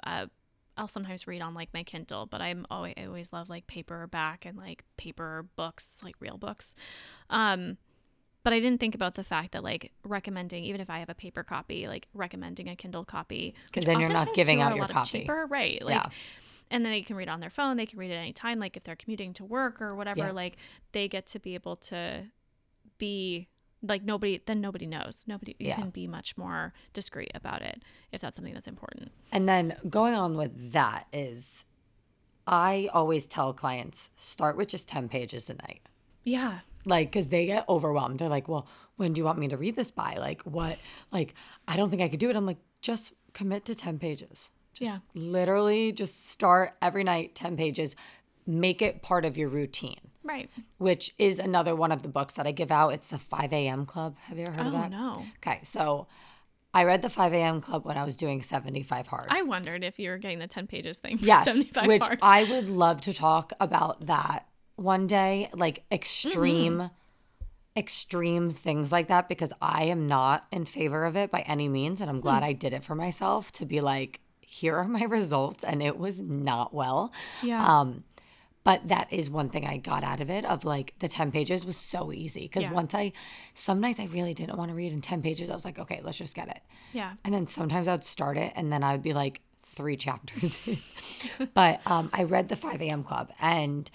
a 0.05 0.31
I'll 0.77 0.89
sometimes 0.89 1.27
read 1.27 1.43
on 1.43 1.55
like 1.55 1.71
my 1.73 1.83
Kindle, 1.83 2.27
but 2.27 2.41
I'm 2.41 2.67
always 2.71 2.95
I 2.97 3.05
always 3.07 3.33
love 3.33 3.49
like 3.49 3.67
paperback 3.67 4.45
and 4.45 4.57
like 4.59 4.85
paper 4.97 5.47
books, 5.57 6.01
like 6.03 6.17
real 6.21 6.39
books. 6.39 6.75
Um 7.31 7.79
but 8.43 8.53
I 8.53 8.61
didn't 8.61 8.79
think 8.79 8.95
about 8.95 9.17
the 9.17 9.25
fact 9.25 9.53
that 9.53 9.65
like 9.65 9.91
recommending 10.05 10.63
even 10.65 10.81
if 10.81 10.89
I 10.89 11.01
have 11.01 11.09
a 11.09 11.15
paper 11.15 11.43
copy, 11.43 11.89
like 11.89 12.07
recommending 12.15 12.69
a 12.69 12.77
Kindle 12.77 13.05
copy, 13.05 13.55
because 13.67 13.85
then 13.87 13.99
you're 14.01 14.09
not 14.09 14.33
giving 14.35 14.61
out 14.63 14.77
your 14.77 14.87
copy. 14.87 15.21
cheaper, 15.21 15.47
right? 15.47 15.83
Like 15.85 15.95
Yeah. 15.97 16.09
and 16.71 16.85
then 16.85 16.93
they 16.93 17.03
can 17.03 17.17
read 17.17 17.29
on 17.29 17.41
their 17.41 17.51
phone, 17.51 17.77
they 17.77 17.87
can 17.87 17.99
read 17.99 18.11
at 18.13 18.19
any 18.19 18.33
time. 18.33 18.59
like 18.61 18.77
if 18.77 18.85
they're 18.85 18.97
commuting 18.97 19.33
to 19.35 19.45
work 19.45 19.81
or 19.83 19.95
whatever, 19.97 20.27
Yeah. 20.27 20.31
like 20.33 20.57
they 20.93 21.09
get 21.09 21.27
to 21.29 21.39
be 21.41 21.55
able 21.55 21.77
to 21.77 22.27
be 22.99 23.49
like 23.89 24.03
nobody 24.05 24.41
then 24.47 24.61
nobody 24.61 24.87
knows 24.87 25.25
nobody 25.27 25.55
you 25.59 25.69
Yeah. 25.69 25.77
can 25.77 25.91
be 25.91 26.07
much 26.07 26.37
more 26.37 26.73
discreet 26.93 27.31
about 27.35 27.63
it 27.63 27.83
if 28.13 28.21
that's 28.21 28.37
something 28.37 28.55
that's 28.55 28.69
important 28.69 29.13
And 29.33 29.49
then 29.49 29.77
going 29.89 30.15
on 30.15 30.37
with 30.37 30.73
that 30.73 31.07
is 31.13 31.65
I 32.47 32.89
always 32.93 33.27
tell 33.27 33.53
clients 33.53 34.11
start 34.17 34.57
with 34.57 34.69
just 34.69 34.89
10 34.89 35.09
pages 35.09 35.51
a 35.51 35.55
night. 35.55 35.81
yeah 36.25 36.61
Like, 36.85 37.11
cause 37.13 37.27
they 37.29 37.47
get 37.47 37.69
overwhelmed. 37.69 38.19
They're 38.21 38.29
like, 38.29 38.49
well, 38.49 38.67
when 38.97 39.13
do 39.13 39.19
you 39.21 39.25
want 39.25 39.39
me 39.39 39.49
to 39.49 39.57
read 39.57 39.75
this 39.77 39.91
by? 39.91 40.15
Like, 40.19 40.43
what? 40.43 40.79
Like, 41.11 41.35
I 41.67 41.77
don't 41.77 41.91
think 41.91 42.01
I 42.03 42.09
could 42.09 42.21
do 42.21 42.31
it. 42.31 42.37
I'm 42.37 42.47
like, 42.47 42.59
just 42.81 43.13
commit 43.33 43.65
to 43.65 43.75
10 43.75 43.99
pages. 43.99 44.51
Just 44.73 44.91
Yeah. 44.93 44.99
literally 45.15 45.91
just 45.93 46.29
start 46.29 46.75
every 46.81 47.03
night 47.03 47.35
10 47.35 47.57
pages. 47.57 47.97
Make 48.47 48.81
it 48.81 49.03
part 49.03 49.25
of 49.25 49.37
your 49.37 49.49
routine, 49.49 49.99
right 50.27 50.51
which 50.79 51.15
is 51.19 51.39
another 51.39 51.75
one 51.75 51.93
of 51.93 52.03
the 52.03 52.09
books 52.09 52.35
that 52.35 52.47
I 52.47 52.53
give 52.53 52.71
out. 52.71 52.91
It's 52.91 53.09
the 53.09 53.19
5 53.19 53.53
a.m. 53.53 53.87
Club. 53.87 54.17
Have 54.25 54.39
you 54.39 54.45
ever 54.45 54.53
heard 54.53 54.65
oh 54.65 54.69
of 54.69 54.73
that? 54.73 54.91
no 54.91 55.27
Okay. 55.39 55.61
So 55.63 56.07
I 56.75 56.85
read 56.85 57.01
the 57.01 57.09
5 57.09 57.33
a.m. 57.33 57.61
Club 57.63 57.85
when 57.87 57.97
I 57.97 58.05
was 58.05 58.17
doing 58.17 58.43
75 58.43 59.07
hard. 59.07 59.29
i 59.31 59.43
wondered 59.43 59.83
if 59.83 59.99
you 59.99 60.11
were 60.11 60.19
getting 60.19 60.39
the 60.39 60.47
10 60.47 60.67
pages 60.67 60.99
thing 60.99 61.17
for 61.19 61.25
Yes, 61.25 61.45
75 61.45 61.87
which 61.87 62.03
hard. 62.03 62.19
I 62.21 62.45
would 62.45 62.69
love 62.69 63.01
to 63.03 63.13
talk 63.15 63.53
about 63.61 64.07
that 64.07 64.47
one 64.77 65.07
day, 65.07 65.49
like 65.55 65.85
extreme, 65.91 66.79
Mm-hmm. 66.79 67.79
extreme 67.79 68.51
things 68.51 68.91
like 68.93 69.09
that, 69.09 69.29
because 69.29 69.53
I 69.61 69.85
am 69.85 70.07
not 70.07 70.47
in 70.53 70.65
favor 70.67 71.05
of 71.05 71.17
it 71.17 71.31
by 71.31 71.41
any 71.41 71.69
means, 71.69 72.01
and 72.01 72.09
I'm 72.11 72.21
glad 72.21 72.39
Hmm. 72.43 72.51
I 72.51 72.53
did 72.53 72.73
it 72.73 72.85
for 72.85 72.95
myself 72.95 73.53
to 73.53 73.67
be 73.67 73.81
like, 73.81 74.21
here 74.41 74.77
are 74.77 74.89
my 74.89 75.05
results, 75.19 75.65
and 75.65 75.83
it 75.83 75.99
was 75.99 76.21
not 76.21 76.73
well. 76.75 77.13
yeah 77.43 77.65
Um, 77.81 78.05
but 78.67 78.89
that 78.89 79.07
is 79.13 79.31
one 79.31 79.49
thing 79.49 79.65
I 79.65 79.77
got 79.79 80.03
out 80.05 80.21
of 80.21 80.29
it. 80.29 80.45
Of 80.45 80.65
like 80.65 80.93
the 80.99 81.09
ten 81.09 81.31
pages 81.31 81.65
was 81.65 81.77
so 81.77 82.13
easy 82.13 82.43
because 82.43 82.65
Yeah. 82.65 82.73
once 82.81 82.93
I, 82.95 83.13
some 83.55 83.81
nights 83.81 84.01
I 84.01 84.07
really 84.07 84.35
didn't 84.35 84.57
want 84.59 84.71
to 84.71 84.75
read 84.75 84.93
in 84.93 85.01
ten 85.01 85.23
pages. 85.23 85.51
I 85.51 85.55
was 85.55 85.65
like, 85.65 85.79
okay, 85.79 86.01
let's 86.03 86.19
just 86.19 86.35
get 86.35 86.49
it. 86.49 86.61
yeah 86.93 87.13
And 87.25 87.33
then 87.35 87.47
sometimes 87.47 87.87
I'd 87.89 88.05
start 88.05 88.37
it 88.37 88.53
and 88.57 88.73
then 88.73 88.83
I 88.83 88.93
would 88.93 89.03
be 89.03 89.13
like 89.15 89.41
three 89.77 89.97
chapters 89.97 90.57
but 91.55 91.81
um, 91.87 92.09
I 92.13 92.23
read 92.25 92.49
the 92.49 92.57
5 92.57 92.81
a.m. 92.83 93.03
club. 93.05 93.31
And 93.41 93.91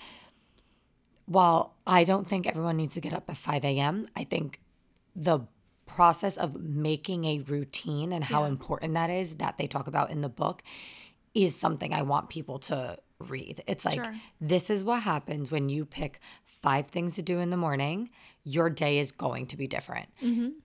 while 1.25 1.75
I 1.87 2.03
don't 2.03 2.27
think 2.27 2.47
everyone 2.47 2.77
needs 2.77 2.93
to 2.95 3.01
get 3.01 3.13
up 3.13 3.29
at 3.29 3.37
5 3.37 3.63
a.m., 3.65 4.05
I 4.15 4.23
think 4.23 4.59
the 5.15 5.39
process 5.85 6.37
of 6.37 6.55
making 6.61 7.25
a 7.25 7.39
routine 7.39 8.11
and 8.13 8.23
how 8.23 8.43
Yeah. 8.43 8.49
important 8.49 8.93
that 8.93 9.09
is 9.09 9.35
that 9.35 9.57
they 9.57 9.67
talk 9.67 9.87
about 9.87 10.09
in 10.09 10.21
the 10.21 10.29
book 10.29 10.63
is 11.33 11.55
something 11.55 11.93
I 11.93 12.01
want 12.03 12.29
people 12.29 12.59
to 12.59 12.97
read. 13.21 13.63
It's 13.67 13.85
like, 13.85 14.03
Sure. 14.03 14.15
this 14.39 14.69
is 14.69 14.83
what 14.83 15.03
happens 15.03 15.51
when 15.51 15.69
you 15.69 15.85
pick 15.85 16.19
five 16.61 16.87
things 16.87 17.15
to 17.15 17.21
do 17.21 17.39
in 17.39 17.49
the 17.49 17.57
morning. 17.57 18.09
Your 18.43 18.69
day 18.69 18.99
is 18.99 19.11
going 19.11 19.47
to 19.47 19.57
be 19.57 19.67
different. 19.67 20.09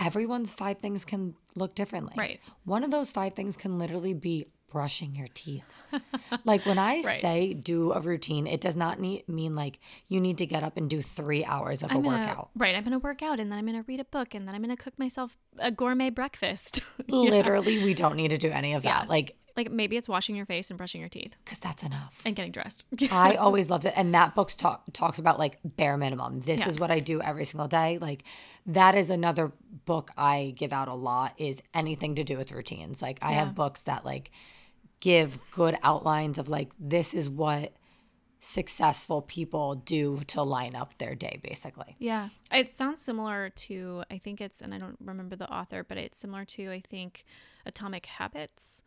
Everyone's 0.01 0.53
five 0.53 0.79
things 0.79 1.05
can 1.05 1.35
look 1.55 1.75
differently. 1.75 2.13
Mm-hmm. 2.13 2.21
Right. 2.21 2.41
One 2.65 2.85
of 2.85 2.91
those 2.91 3.11
five 3.11 3.35
things 3.35 3.57
can 3.57 3.79
literally 3.79 4.15
be 4.15 4.47
brushing 4.69 5.15
your 5.15 5.29
teeth. 5.33 5.63
like 6.45 6.67
when 6.67 6.77
I 6.79 7.01
Right. 7.01 7.21
say 7.21 7.55
do 7.55 7.93
a 7.93 8.01
routine, 8.01 8.47
it 8.47 8.61
does 8.61 8.75
not 8.77 8.99
need, 9.01 9.27
mean 9.29 9.55
like 9.55 9.79
you 10.09 10.21
need 10.21 10.39
to 10.39 10.47
get 10.47 10.63
up 10.65 10.77
and 10.77 10.91
do 10.91 11.01
three 11.01 11.45
hours 11.45 11.83
of 11.83 11.91
a 11.91 11.95
I'm 11.95 12.03
gonna, 12.03 12.19
workout. 12.27 12.51
right 12.57 12.75
i'm 12.75 12.83
gonna 12.85 12.99
work 12.99 13.23
out 13.23 13.39
and 13.41 13.51
then 13.51 13.59
i'm 13.59 13.65
gonna 13.67 13.85
read 13.87 14.01
a 14.01 14.05
book 14.05 14.35
and 14.35 14.47
then 14.47 14.55
i'm 14.55 14.61
gonna 14.63 14.77
cook 14.77 14.99
myself 14.99 15.39
a 15.59 15.71
gourmet 15.71 16.11
breakfast 16.11 16.81
Literally, 17.09 17.83
we 17.83 17.95
don't 17.95 18.17
need 18.17 18.29
to 18.31 18.39
do 18.39 18.51
any 18.51 18.75
of 18.75 18.83
that. 18.83 19.05
Yeah. 19.05 19.09
Like, 19.09 19.37
like 19.57 19.71
maybe 19.71 19.97
it's 19.97 20.09
washing 20.09 20.37
your 20.37 20.47
face 20.47 20.71
and 20.71 20.77
brushing 20.77 21.01
your 21.01 21.09
teeth 21.09 21.35
because 21.45 21.59
that's 21.59 21.83
enough. 21.83 22.21
and 22.25 22.37
getting 22.37 22.53
dressed 22.53 22.85
I 23.11 23.35
always 23.37 23.71
loved 23.71 23.85
it. 23.87 23.95
And 23.97 24.15
that 24.15 24.35
book 24.35 24.51
talk, 24.53 24.85
talks 24.93 25.19
about 25.19 25.39
like 25.39 25.59
bare 25.65 25.97
minimum. 25.97 26.41
This 26.41 26.61
Yeah. 26.61 26.69
is 26.69 26.79
what 26.79 26.91
I 26.91 26.99
do 26.99 27.21
every 27.23 27.45
single 27.45 27.69
day. 27.69 27.99
Like 27.99 28.25
that 28.67 28.95
is 28.95 29.11
another 29.11 29.53
book 29.85 30.11
I 30.17 30.55
give 30.57 30.73
out 30.73 30.89
a 30.89 30.95
lot 30.95 31.35
is 31.39 31.63
anything 31.75 32.15
to 32.17 32.25
do 32.25 32.37
with 32.37 32.53
routines. 32.53 33.01
Like 33.01 33.19
I 33.23 33.33
Yeah. 33.33 33.45
have 33.45 33.55
books 33.55 33.83
that 33.83 34.05
like 34.05 34.31
give 35.01 35.39
good 35.51 35.77
outlines 35.83 36.39
of 36.39 36.49
like 36.49 36.73
this 36.79 37.15
is 37.15 37.29
what 37.31 37.73
successful 38.41 39.23
people 39.23 39.75
do 39.75 40.21
to 40.29 40.43
line 40.43 40.75
up 40.77 40.97
their 40.99 41.15
day 41.15 41.41
basically. 41.43 41.97
Yeah. 41.99 42.29
It 42.53 42.75
sounds 42.75 43.01
similar 43.01 43.51
to, 43.51 44.05
I 44.11 44.19
think 44.19 44.41
it's, 44.41 44.61
and 44.61 44.73
I 44.75 44.79
don't 44.79 44.97
remember 45.05 45.37
the 45.37 45.51
author, 45.51 45.83
but 45.83 45.97
it's 45.99 46.21
similar 46.21 46.45
to, 46.45 46.71
I 46.71 46.81
think, 46.81 47.25
Atomic 47.65 48.07
Habits. 48.07 48.83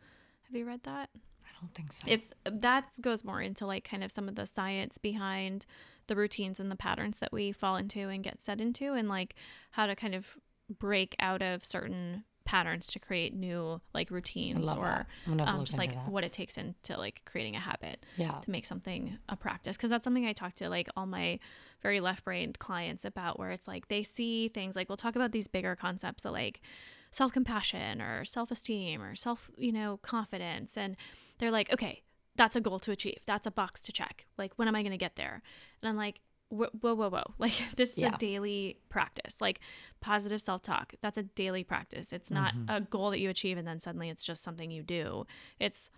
Have 0.50 0.58
you 0.58 0.66
read 0.66 0.82
that? 0.82 1.10
I 1.44 1.60
don't 1.60 1.72
think 1.74 1.92
so. 1.92 2.04
It's, 2.08 2.32
that 2.44 2.86
goes 3.00 3.24
more 3.24 3.40
into 3.40 3.66
like 3.66 3.88
kind 3.88 4.02
of 4.02 4.10
some 4.10 4.28
of 4.28 4.34
the 4.34 4.46
science 4.46 4.98
behind 4.98 5.64
the 6.08 6.16
routines 6.16 6.58
and 6.58 6.72
the 6.72 6.76
patterns 6.76 7.20
that 7.20 7.32
we 7.32 7.52
fall 7.52 7.76
into 7.76 8.08
and 8.08 8.24
get 8.24 8.40
set 8.40 8.60
into 8.60 8.94
and 8.94 9.08
like 9.08 9.36
how 9.70 9.86
to 9.86 9.94
kind 9.94 10.14
of 10.14 10.26
break 10.68 11.14
out 11.20 11.40
of 11.40 11.64
certain 11.64 12.24
patterns 12.44 12.88
to 12.88 12.98
create 12.98 13.32
new 13.32 13.80
like 13.94 14.10
routines 14.10 14.72
or 14.72 14.82
that. 14.82 15.06
I'm 15.24 15.36
gonna 15.36 15.48
um, 15.48 15.64
just 15.64 15.78
like 15.78 15.94
that. 15.94 16.08
what 16.08 16.24
it 16.24 16.32
takes 16.32 16.58
into 16.58 16.96
like 16.96 17.22
creating 17.24 17.54
a 17.54 17.60
habit 17.60 18.04
yeah. 18.16 18.32
to 18.32 18.50
make 18.50 18.66
something 18.66 19.18
a 19.28 19.36
practice 19.36 19.76
because 19.76 19.90
that's 19.90 20.02
something 20.02 20.26
I 20.26 20.32
talk 20.32 20.54
to 20.56 20.68
like 20.68 20.88
all 20.96 21.06
my 21.06 21.38
very 21.80 22.00
left-brained 22.00 22.58
clients 22.58 23.04
about 23.04 23.38
where 23.38 23.50
it's 23.50 23.68
like 23.68 23.86
they 23.86 24.02
see 24.02 24.48
things 24.48 24.74
like 24.74 24.88
we'll 24.88 24.96
talk 24.96 25.14
about 25.14 25.30
these 25.30 25.46
bigger 25.46 25.76
concepts 25.76 26.24
of 26.24 26.32
like 26.32 26.60
self-compassion 27.10 28.00
or 28.00 28.24
self-esteem 28.24 29.02
or 29.02 29.14
self 29.14 29.50
you 29.56 29.72
know 29.72 29.98
confidence. 30.02 30.76
And 30.76 30.96
they're 31.38 31.50
like 31.50 31.72
okay 31.72 32.02
that's 32.36 32.56
a 32.56 32.60
goal 32.60 32.78
to 32.78 32.90
achieve. 32.92 33.18
That's 33.26 33.46
a 33.46 33.50
box 33.50 33.80
to 33.82 33.92
check. 33.92 34.26
Like 34.38 34.52
when 34.56 34.66
am 34.68 34.74
I 34.74 34.82
going 34.82 34.92
to 34.92 34.96
get 34.96 35.16
there? 35.16 35.42
And 35.82 35.88
I'm 35.88 35.96
like 35.96 36.20
whoa 36.48 36.68
whoa 36.80 36.94
whoa, 36.94 37.10
whoa. 37.10 37.22
like 37.38 37.52
this 37.76 37.92
is 37.92 37.98
Yeah. 37.98 38.14
a 38.14 38.18
daily 38.18 38.78
practice. 38.88 39.40
Like 39.40 39.60
positive 40.00 40.40
self-talk 40.40 40.94
that's 41.00 41.18
a 41.18 41.22
daily 41.22 41.64
practice. 41.64 42.12
It's 42.12 42.30
not 42.30 42.54
mm-hmm. 42.54 42.70
a 42.70 42.80
goal 42.80 43.10
that 43.10 43.20
you 43.20 43.30
achieve 43.30 43.58
and 43.58 43.66
then 43.66 43.80
suddenly 43.80 44.08
it's 44.08 44.24
just 44.24 44.42
something 44.42 44.70
you 44.70 44.82
do. 44.82 45.26
It's 45.58 45.90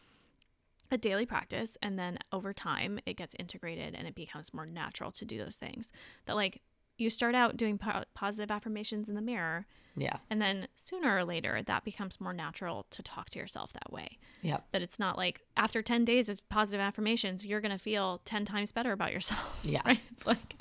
a 0.90 0.98
daily 0.98 1.25
practice 1.25 1.79
and 1.81 1.98
then 1.98 2.18
over 2.33 2.53
time 2.53 3.01
it 3.07 3.16
gets 3.16 3.35
integrated 3.38 3.94
and 3.94 4.07
it 4.07 4.14
becomes 4.14 4.53
more 4.53 4.66
natural 4.66 5.11
to 5.11 5.25
do 5.25 5.38
those 5.38 5.57
things 5.57 5.90
that 6.27 6.37
like 6.37 6.61
you 7.02 7.10
start 7.10 7.34
out 7.34 7.56
doing 7.56 7.76
po- 7.78 8.04
positive 8.14 8.50
affirmations 8.50 9.08
in 9.08 9.14
the 9.14 9.20
mirror 9.20 9.66
Yeah. 9.96 10.16
and 10.30 10.40
then 10.40 10.68
sooner 10.74 11.16
or 11.18 11.24
later 11.24 11.62
that 11.66 11.84
becomes 11.84 12.20
more 12.20 12.32
natural 12.32 12.86
to 12.90 13.02
talk 13.02 13.28
to 13.30 13.38
yourself 13.38 13.72
that 13.74 13.92
way 13.92 14.18
Yeah. 14.40 14.58
that 14.72 14.80
it's 14.82 14.98
not 14.98 15.18
like 15.18 15.42
after 15.56 15.82
10 15.82 16.04
days 16.04 16.28
of 16.28 16.46
positive 16.48 16.80
affirmations 16.80 17.44
you're 17.44 17.60
going 17.60 17.72
to 17.78 17.84
feel 17.90 18.20
10 18.24 18.44
times 18.44 18.72
better 18.72 18.92
about 18.92 19.12
yourself 19.12 19.58
Yeah. 19.64 19.82
right 19.84 20.00
it's 20.12 20.26
like 20.26 20.54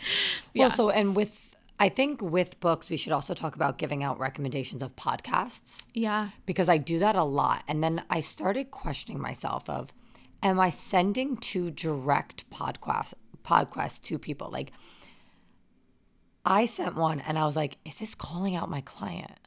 yeah 0.53 0.67
Well, 0.67 0.75
so 0.75 0.89
and 0.89 1.15
with 1.15 1.47
I 1.79 1.89
think 1.89 2.21
with 2.21 2.59
books 2.59 2.89
we 2.89 2.97
should 2.97 3.13
also 3.13 3.33
talk 3.33 3.55
about 3.55 3.77
giving 3.79 4.03
out 4.03 4.19
recommendations 4.19 4.83
of 4.83 4.95
podcasts. 4.95 5.85
yeah 5.93 6.29
because 6.45 6.69
I 6.69 6.77
do 6.77 6.99
that 6.99 7.15
a 7.15 7.23
lot. 7.23 7.63
And 7.67 7.83
then 7.83 8.03
I 8.09 8.19
started 8.19 8.69
questioning 8.69 9.19
myself 9.19 9.67
of, 9.69 9.89
am 10.43 10.59
I 10.59 10.69
sending 10.69 11.37
too 11.37 11.71
direct 11.71 12.47
podcast 12.51 13.13
podcasts 13.43 13.99
to 14.03 14.19
people? 14.19 14.49
Like 14.51 14.71
I 16.45 16.65
sent 16.65 16.95
one 16.95 17.19
and 17.19 17.37
I 17.37 17.45
was 17.45 17.55
like, 17.55 17.77
is 17.85 17.99
this 17.99 18.15
calling 18.15 18.55
out 18.55 18.69
my 18.69 18.81
client? 18.81 19.37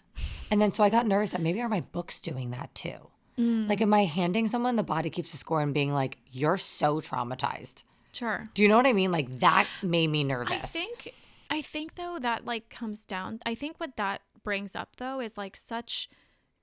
And 0.50 0.60
then 0.60 0.72
so 0.72 0.84
I 0.84 0.90
got 0.90 1.06
nervous 1.06 1.30
that 1.30 1.40
maybe 1.40 1.60
are 1.60 1.68
my 1.68 1.80
books 1.80 2.20
doing 2.20 2.50
that 2.52 2.74
too? 2.74 3.08
Like, 3.36 3.80
am 3.80 3.92
I 3.92 4.04
handing 4.04 4.46
someone 4.46 4.76
the 4.76 4.84
body 4.84 5.10
keeps 5.10 5.34
a 5.34 5.36
score 5.36 5.60
and 5.60 5.74
being 5.74 5.92
like, 5.92 6.18
you're 6.30 6.56
so 6.56 7.00
traumatized? 7.00 7.82
Sure. 8.12 8.48
Do 8.54 8.62
you 8.62 8.68
know 8.68 8.76
what 8.76 8.86
I 8.86 8.92
mean? 8.92 9.10
Like, 9.10 9.40
that 9.40 9.66
made 9.82 10.08
me 10.08 10.22
nervous. 10.22 10.62
I 10.62 10.66
think 10.66 11.12
I 11.50 11.60
think 11.60 11.96
though 11.96 12.18
that 12.20 12.44
like 12.44 12.70
comes 12.70 13.04
down 13.04 13.40
I 13.44 13.54
think 13.54 13.78
what 13.78 13.96
that 13.96 14.22
brings 14.44 14.76
up 14.76 14.96
though 14.96 15.20
is 15.20 15.36
like 15.36 15.56
such 15.56 16.08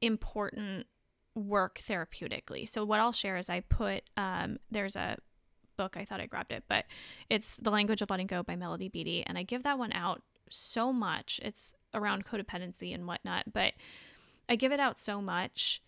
important 0.02 0.88
work 1.36 1.82
therapeutically. 1.88 2.67
So 2.67 2.86
what 2.86 3.00
I'll 3.00 3.12
share 3.12 3.38
is 3.38 3.50
I 3.50 3.60
put 3.62 4.04
um 4.15 4.58
there's 4.70 4.96
a 4.96 5.17
book 5.78 5.98
I 5.98 6.06
thought 6.06 6.22
I 6.22 6.26
grabbed 6.26 6.52
it, 6.52 6.64
but 6.68 6.86
it's 7.30 7.52
The 7.52 7.72
Language 7.72 8.02
of 8.02 8.10
Letting 8.10 8.28
Go 8.28 8.44
by 8.44 8.56
Melody 8.56 8.90
Beattie 8.90 9.24
and 9.26 9.38
I 9.38 9.44
give 9.44 9.64
that 9.64 9.78
one 9.78 9.94
out 9.94 10.22
so 10.50 10.92
much. 10.92 11.40
It's 11.44 11.74
around 11.94 12.26
codependency 12.26 12.94
and 12.94 13.08
whatnot, 13.08 13.54
but 13.54 13.74
I 14.50 14.56
give 14.56 14.72
it 14.72 14.80
out 14.80 15.00
so 15.00 15.22
much 15.22 15.82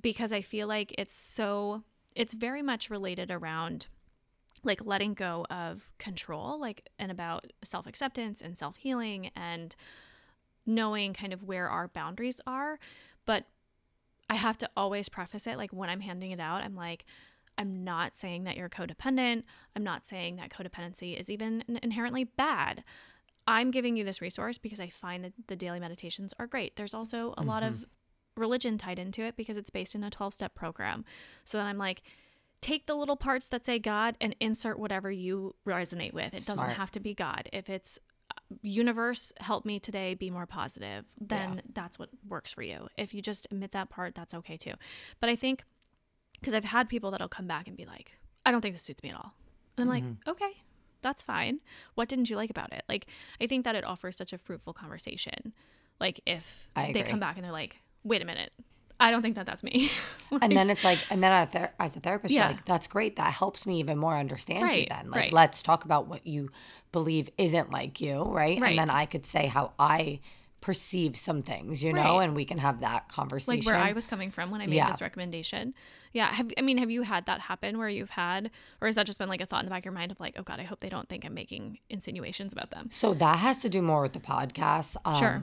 because 0.00 0.32
I 0.32 0.40
feel 0.40 0.66
like 0.66 0.94
it's 0.98 1.16
so 1.16 1.82
it's 2.14 2.34
very 2.34 2.62
much 2.62 2.90
related 2.90 3.30
around 3.30 3.86
like 4.64 4.84
letting 4.84 5.14
go 5.14 5.46
of 5.50 5.90
control 5.98 6.60
like 6.60 6.88
and 6.98 7.10
about 7.10 7.52
self-acceptance 7.62 8.40
and 8.40 8.56
self-healing 8.56 9.30
and 9.34 9.74
knowing 10.66 11.12
kind 11.12 11.32
of 11.32 11.42
where 11.42 11.68
our 11.68 11.88
boundaries 11.88 12.40
are 12.46 12.78
but 13.26 13.46
i 14.30 14.34
have 14.34 14.56
to 14.56 14.68
always 14.76 15.08
preface 15.08 15.46
it 15.46 15.56
like 15.56 15.72
when 15.72 15.90
i'm 15.90 16.00
handing 16.00 16.30
it 16.30 16.38
out 16.38 16.62
i'm 16.62 16.76
like 16.76 17.04
i'm 17.58 17.84
not 17.84 18.16
saying 18.16 18.44
that 18.44 18.56
you're 18.56 18.68
codependent 18.68 19.42
i'm 19.76 19.84
not 19.84 20.06
saying 20.06 20.36
that 20.36 20.50
codependency 20.50 21.18
is 21.18 21.30
even 21.30 21.62
inherently 21.82 22.24
bad 22.24 22.84
i'm 23.46 23.70
giving 23.70 23.96
you 23.96 24.04
this 24.04 24.20
resource 24.20 24.58
because 24.58 24.80
i 24.80 24.88
find 24.88 25.24
that 25.24 25.32
the 25.46 25.56
daily 25.56 25.80
meditations 25.80 26.32
are 26.38 26.46
great 26.46 26.76
there's 26.76 26.94
also 26.94 27.32
a 27.32 27.40
mm-hmm. 27.40 27.48
lot 27.48 27.62
of 27.62 27.84
religion 28.36 28.78
tied 28.78 28.98
into 28.98 29.22
it 29.22 29.36
because 29.36 29.58
it's 29.58 29.70
based 29.70 29.94
in 29.94 30.02
a 30.02 30.10
12 30.10 30.34
step 30.34 30.54
program 30.54 31.04
so 31.44 31.58
then 31.58 31.66
i'm 31.66 31.78
like 31.78 32.02
take 32.62 32.86
the 32.86 32.94
little 32.94 33.16
parts 33.16 33.48
that 33.48 33.66
say 33.66 33.78
God 33.78 34.16
and 34.20 34.34
insert 34.40 34.78
whatever 34.78 35.10
you 35.10 35.54
resonate 35.66 36.14
with. 36.14 36.32
It 36.32 36.42
Smart. 36.44 36.60
doesn't 36.60 36.74
have 36.76 36.90
to 36.92 37.00
be 37.00 37.12
God. 37.12 37.50
If 37.52 37.68
it's 37.68 37.98
uh, 38.30 38.34
universe, 38.62 39.32
help 39.38 39.66
me 39.66 39.78
today 39.78 40.14
be 40.14 40.30
more 40.30 40.46
positive, 40.46 41.04
then 41.20 41.56
yeah. 41.56 41.60
that's 41.74 41.98
what 41.98 42.08
works 42.26 42.52
for 42.52 42.62
you. 42.62 42.86
If 42.96 43.12
you 43.12 43.20
just 43.20 43.46
omit 43.52 43.72
that 43.72 43.90
part, 43.90 44.14
that's 44.14 44.32
okay 44.32 44.56
too. 44.56 44.74
But 45.20 45.28
I 45.28 45.36
think 45.36 45.64
because 46.42 46.54
I've 46.54 46.64
had 46.64 46.88
people 46.88 47.12
that'll 47.12 47.28
come 47.28 47.46
back 47.46 47.68
and 47.68 47.76
be 47.76 47.86
like, 47.86 48.18
I 48.44 48.50
don't 48.50 48.60
think 48.60 48.74
this 48.74 48.82
suits 48.82 49.02
me 49.02 49.10
at 49.10 49.16
all. 49.16 49.32
And 49.78 49.88
I'm 49.88 49.96
mm-hmm. 49.96 50.08
like, 50.26 50.28
okay, 50.28 50.62
that's 51.00 51.22
fine. 51.22 51.60
What 51.94 52.08
didn't 52.08 52.28
you 52.28 52.36
like 52.36 52.50
about 52.50 52.72
it? 52.72 52.82
Like, 52.88 53.06
I 53.40 53.46
think 53.46 53.64
that 53.64 53.76
it 53.76 53.84
offers 53.84 54.16
such 54.16 54.32
a 54.32 54.38
fruitful 54.38 54.72
conversation. 54.72 55.52
Like, 56.00 56.20
if 56.26 56.68
they 56.74 57.04
come 57.04 57.20
back 57.20 57.36
and 57.36 57.44
they're 57.44 57.52
like, 57.52 57.76
wait 58.02 58.20
a 58.20 58.24
minute, 58.24 58.50
I 58.98 59.12
don't 59.12 59.22
think 59.22 59.36
that 59.36 59.46
that's 59.46 59.62
me. 59.62 59.90
like, 60.32 60.42
and 60.44 60.56
then 60.56 60.68
it's 60.68 60.82
like, 60.82 60.98
and 61.10 61.22
then 61.22 61.48
as 61.78 61.96
a 61.96 62.00
therapist, 62.00 62.34
yeah. 62.34 62.48
you're 62.48 62.56
like, 62.56 62.66
that's 62.66 62.88
great. 62.88 63.16
That 63.16 63.32
helps 63.32 63.66
me 63.66 63.78
even 63.78 63.98
more 63.98 64.14
understand 64.14 64.64
right, 64.64 64.80
you 64.80 64.86
then. 64.88 65.10
Like, 65.10 65.20
right. 65.20 65.32
let's 65.32 65.62
talk 65.62 65.84
about 65.84 66.08
what 66.08 66.26
you 66.26 66.50
believe 66.90 67.30
isn't 67.38 67.70
like 67.70 68.00
you, 68.00 68.22
right? 68.24 68.60
right? 68.60 68.70
And 68.70 68.78
then 68.78 68.90
I 68.90 69.06
could 69.06 69.26
say 69.26 69.46
how 69.46 69.72
I 69.78 70.20
perceive 70.62 71.16
some 71.16 71.42
things, 71.42 71.82
you 71.82 71.92
know, 71.92 72.20
and 72.20 72.34
we 72.34 72.44
can 72.44 72.56
have 72.56 72.80
that 72.80 73.08
conversation. 73.08 73.58
Like 73.58 73.66
where 73.66 73.76
I 73.76 73.92
was 73.92 74.06
coming 74.06 74.30
from 74.30 74.50
when 74.50 74.62
I 74.62 74.66
made 74.66 74.76
yeah. 74.76 74.88
this 74.88 75.02
recommendation. 75.02 75.74
Yeah. 76.12 76.28
Have 76.28 76.50
I 76.56 76.62
mean, 76.62 76.78
have 76.78 76.90
you 76.90 77.02
had 77.02 77.26
that 77.26 77.40
happen 77.40 77.76
where 77.76 77.88
you've 77.88 78.10
had, 78.10 78.50
or 78.80 78.86
has 78.86 78.94
that 78.94 79.04
just 79.04 79.18
been 79.18 79.28
like 79.28 79.40
a 79.40 79.46
thought 79.46 79.60
in 79.60 79.66
the 79.66 79.70
back 79.70 79.80
of 79.80 79.86
your 79.86 79.92
mind 79.92 80.12
of 80.12 80.20
like, 80.20 80.36
oh 80.38 80.42
God, 80.42 80.60
I 80.60 80.62
hope 80.62 80.80
they 80.80 80.88
don't 80.88 81.08
think 81.08 81.24
I'm 81.24 81.34
making 81.34 81.80
insinuations 81.90 82.52
about 82.52 82.70
them? 82.70 82.88
So 82.92 83.12
that 83.14 83.40
has 83.40 83.58
to 83.58 83.68
do 83.68 83.82
more 83.82 84.00
with 84.00 84.12
the 84.12 84.20
podcast. 84.20 84.96
Um, 85.04 85.16
sure. 85.16 85.42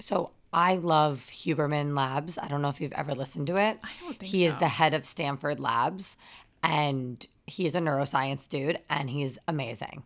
So 0.00 0.32
I 0.52 0.76
love 0.76 1.28
Huberman 1.30 1.94
Labs. 1.94 2.38
I 2.38 2.48
don't 2.48 2.62
know 2.62 2.70
if 2.70 2.80
you've 2.80 2.92
ever 2.92 3.14
listened 3.14 3.46
to 3.48 3.56
it. 3.56 3.78
I 3.84 3.90
don't 4.00 4.18
think 4.18 4.32
he 4.32 4.48
so. 4.48 4.54
is 4.54 4.56
the 4.56 4.68
head 4.68 4.94
of 4.94 5.04
Stanford 5.04 5.60
Labs 5.60 6.16
and 6.62 7.24
he 7.46 7.66
is 7.66 7.74
a 7.74 7.80
neuroscience 7.80 8.48
dude 8.48 8.78
and 8.88 9.10
he's 9.10 9.38
amazing. 9.46 10.04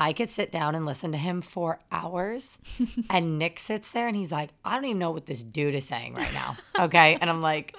I 0.00 0.12
could 0.12 0.30
sit 0.30 0.52
down 0.52 0.76
and 0.76 0.86
listen 0.86 1.10
to 1.10 1.18
him 1.18 1.42
for 1.42 1.80
hours. 1.90 2.58
and 3.10 3.36
Nick 3.36 3.58
sits 3.58 3.90
there 3.90 4.06
and 4.06 4.16
he's 4.16 4.30
like, 4.30 4.50
I 4.64 4.76
don't 4.76 4.84
even 4.84 5.00
know 5.00 5.10
what 5.10 5.26
this 5.26 5.42
dude 5.42 5.74
is 5.74 5.84
saying 5.84 6.14
right 6.14 6.32
now. 6.32 6.56
Okay. 6.78 7.18
and 7.20 7.28
I'm 7.28 7.42
like, 7.42 7.74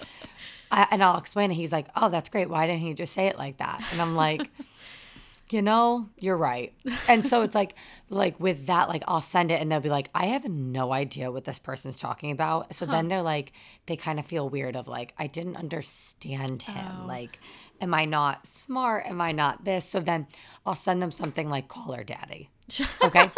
I, 0.70 0.86
and 0.92 1.02
I'll 1.02 1.18
explain 1.18 1.50
it. 1.50 1.54
He's 1.56 1.72
like, 1.72 1.88
Oh, 1.96 2.10
that's 2.10 2.28
great. 2.28 2.50
Why 2.50 2.68
didn't 2.68 2.82
he 2.82 2.94
just 2.94 3.14
say 3.14 3.28
it 3.28 3.38
like 3.38 3.58
that? 3.60 3.82
And 3.94 4.02
I'm 4.02 4.18
like, 4.18 4.52
you 5.50 5.62
know, 5.62 6.10
you're 6.20 6.36
right. 6.36 6.74
And 7.08 7.26
so 7.26 7.42
it's 7.42 7.56
like, 7.56 7.74
like 8.10 8.38
with 8.38 8.68
that, 8.68 8.90
like 8.90 9.04
I'll 9.08 9.22
send 9.22 9.50
it 9.50 9.62
and 9.62 9.72
they'll 9.72 9.80
be 9.80 9.88
like, 9.88 10.10
I 10.14 10.26
have 10.28 10.44
no 10.44 10.92
idea 10.92 11.32
what 11.32 11.46
this 11.46 11.58
person's 11.58 11.98
talking 11.98 12.32
about. 12.32 12.76
So 12.76 12.86
huh. 12.86 12.92
then 12.92 13.08
they're 13.08 13.22
like, 13.22 13.54
they 13.86 13.96
kind 13.96 14.20
of 14.20 14.26
feel 14.26 14.50
weird 14.50 14.76
of 14.76 14.90
like, 14.90 15.14
I 15.18 15.28
didn't 15.28 15.56
understand 15.56 16.64
him. 16.64 16.86
Oh. 17.04 17.08
Like, 17.08 17.40
am 17.82 17.94
I 17.94 18.06
not 18.06 18.46
smart? 18.48 19.06
Am 19.06 19.22
I 19.22 19.32
not 19.32 19.66
this? 19.66 19.86
So 19.86 20.00
then 20.00 20.28
I'll 20.66 20.76
send 20.76 21.02
them 21.02 21.12
something 21.12 21.50
like 21.50 21.68
Call 21.68 21.94
Her 21.94 22.04
Daddy. 22.04 22.50
Okay. 23.02 23.32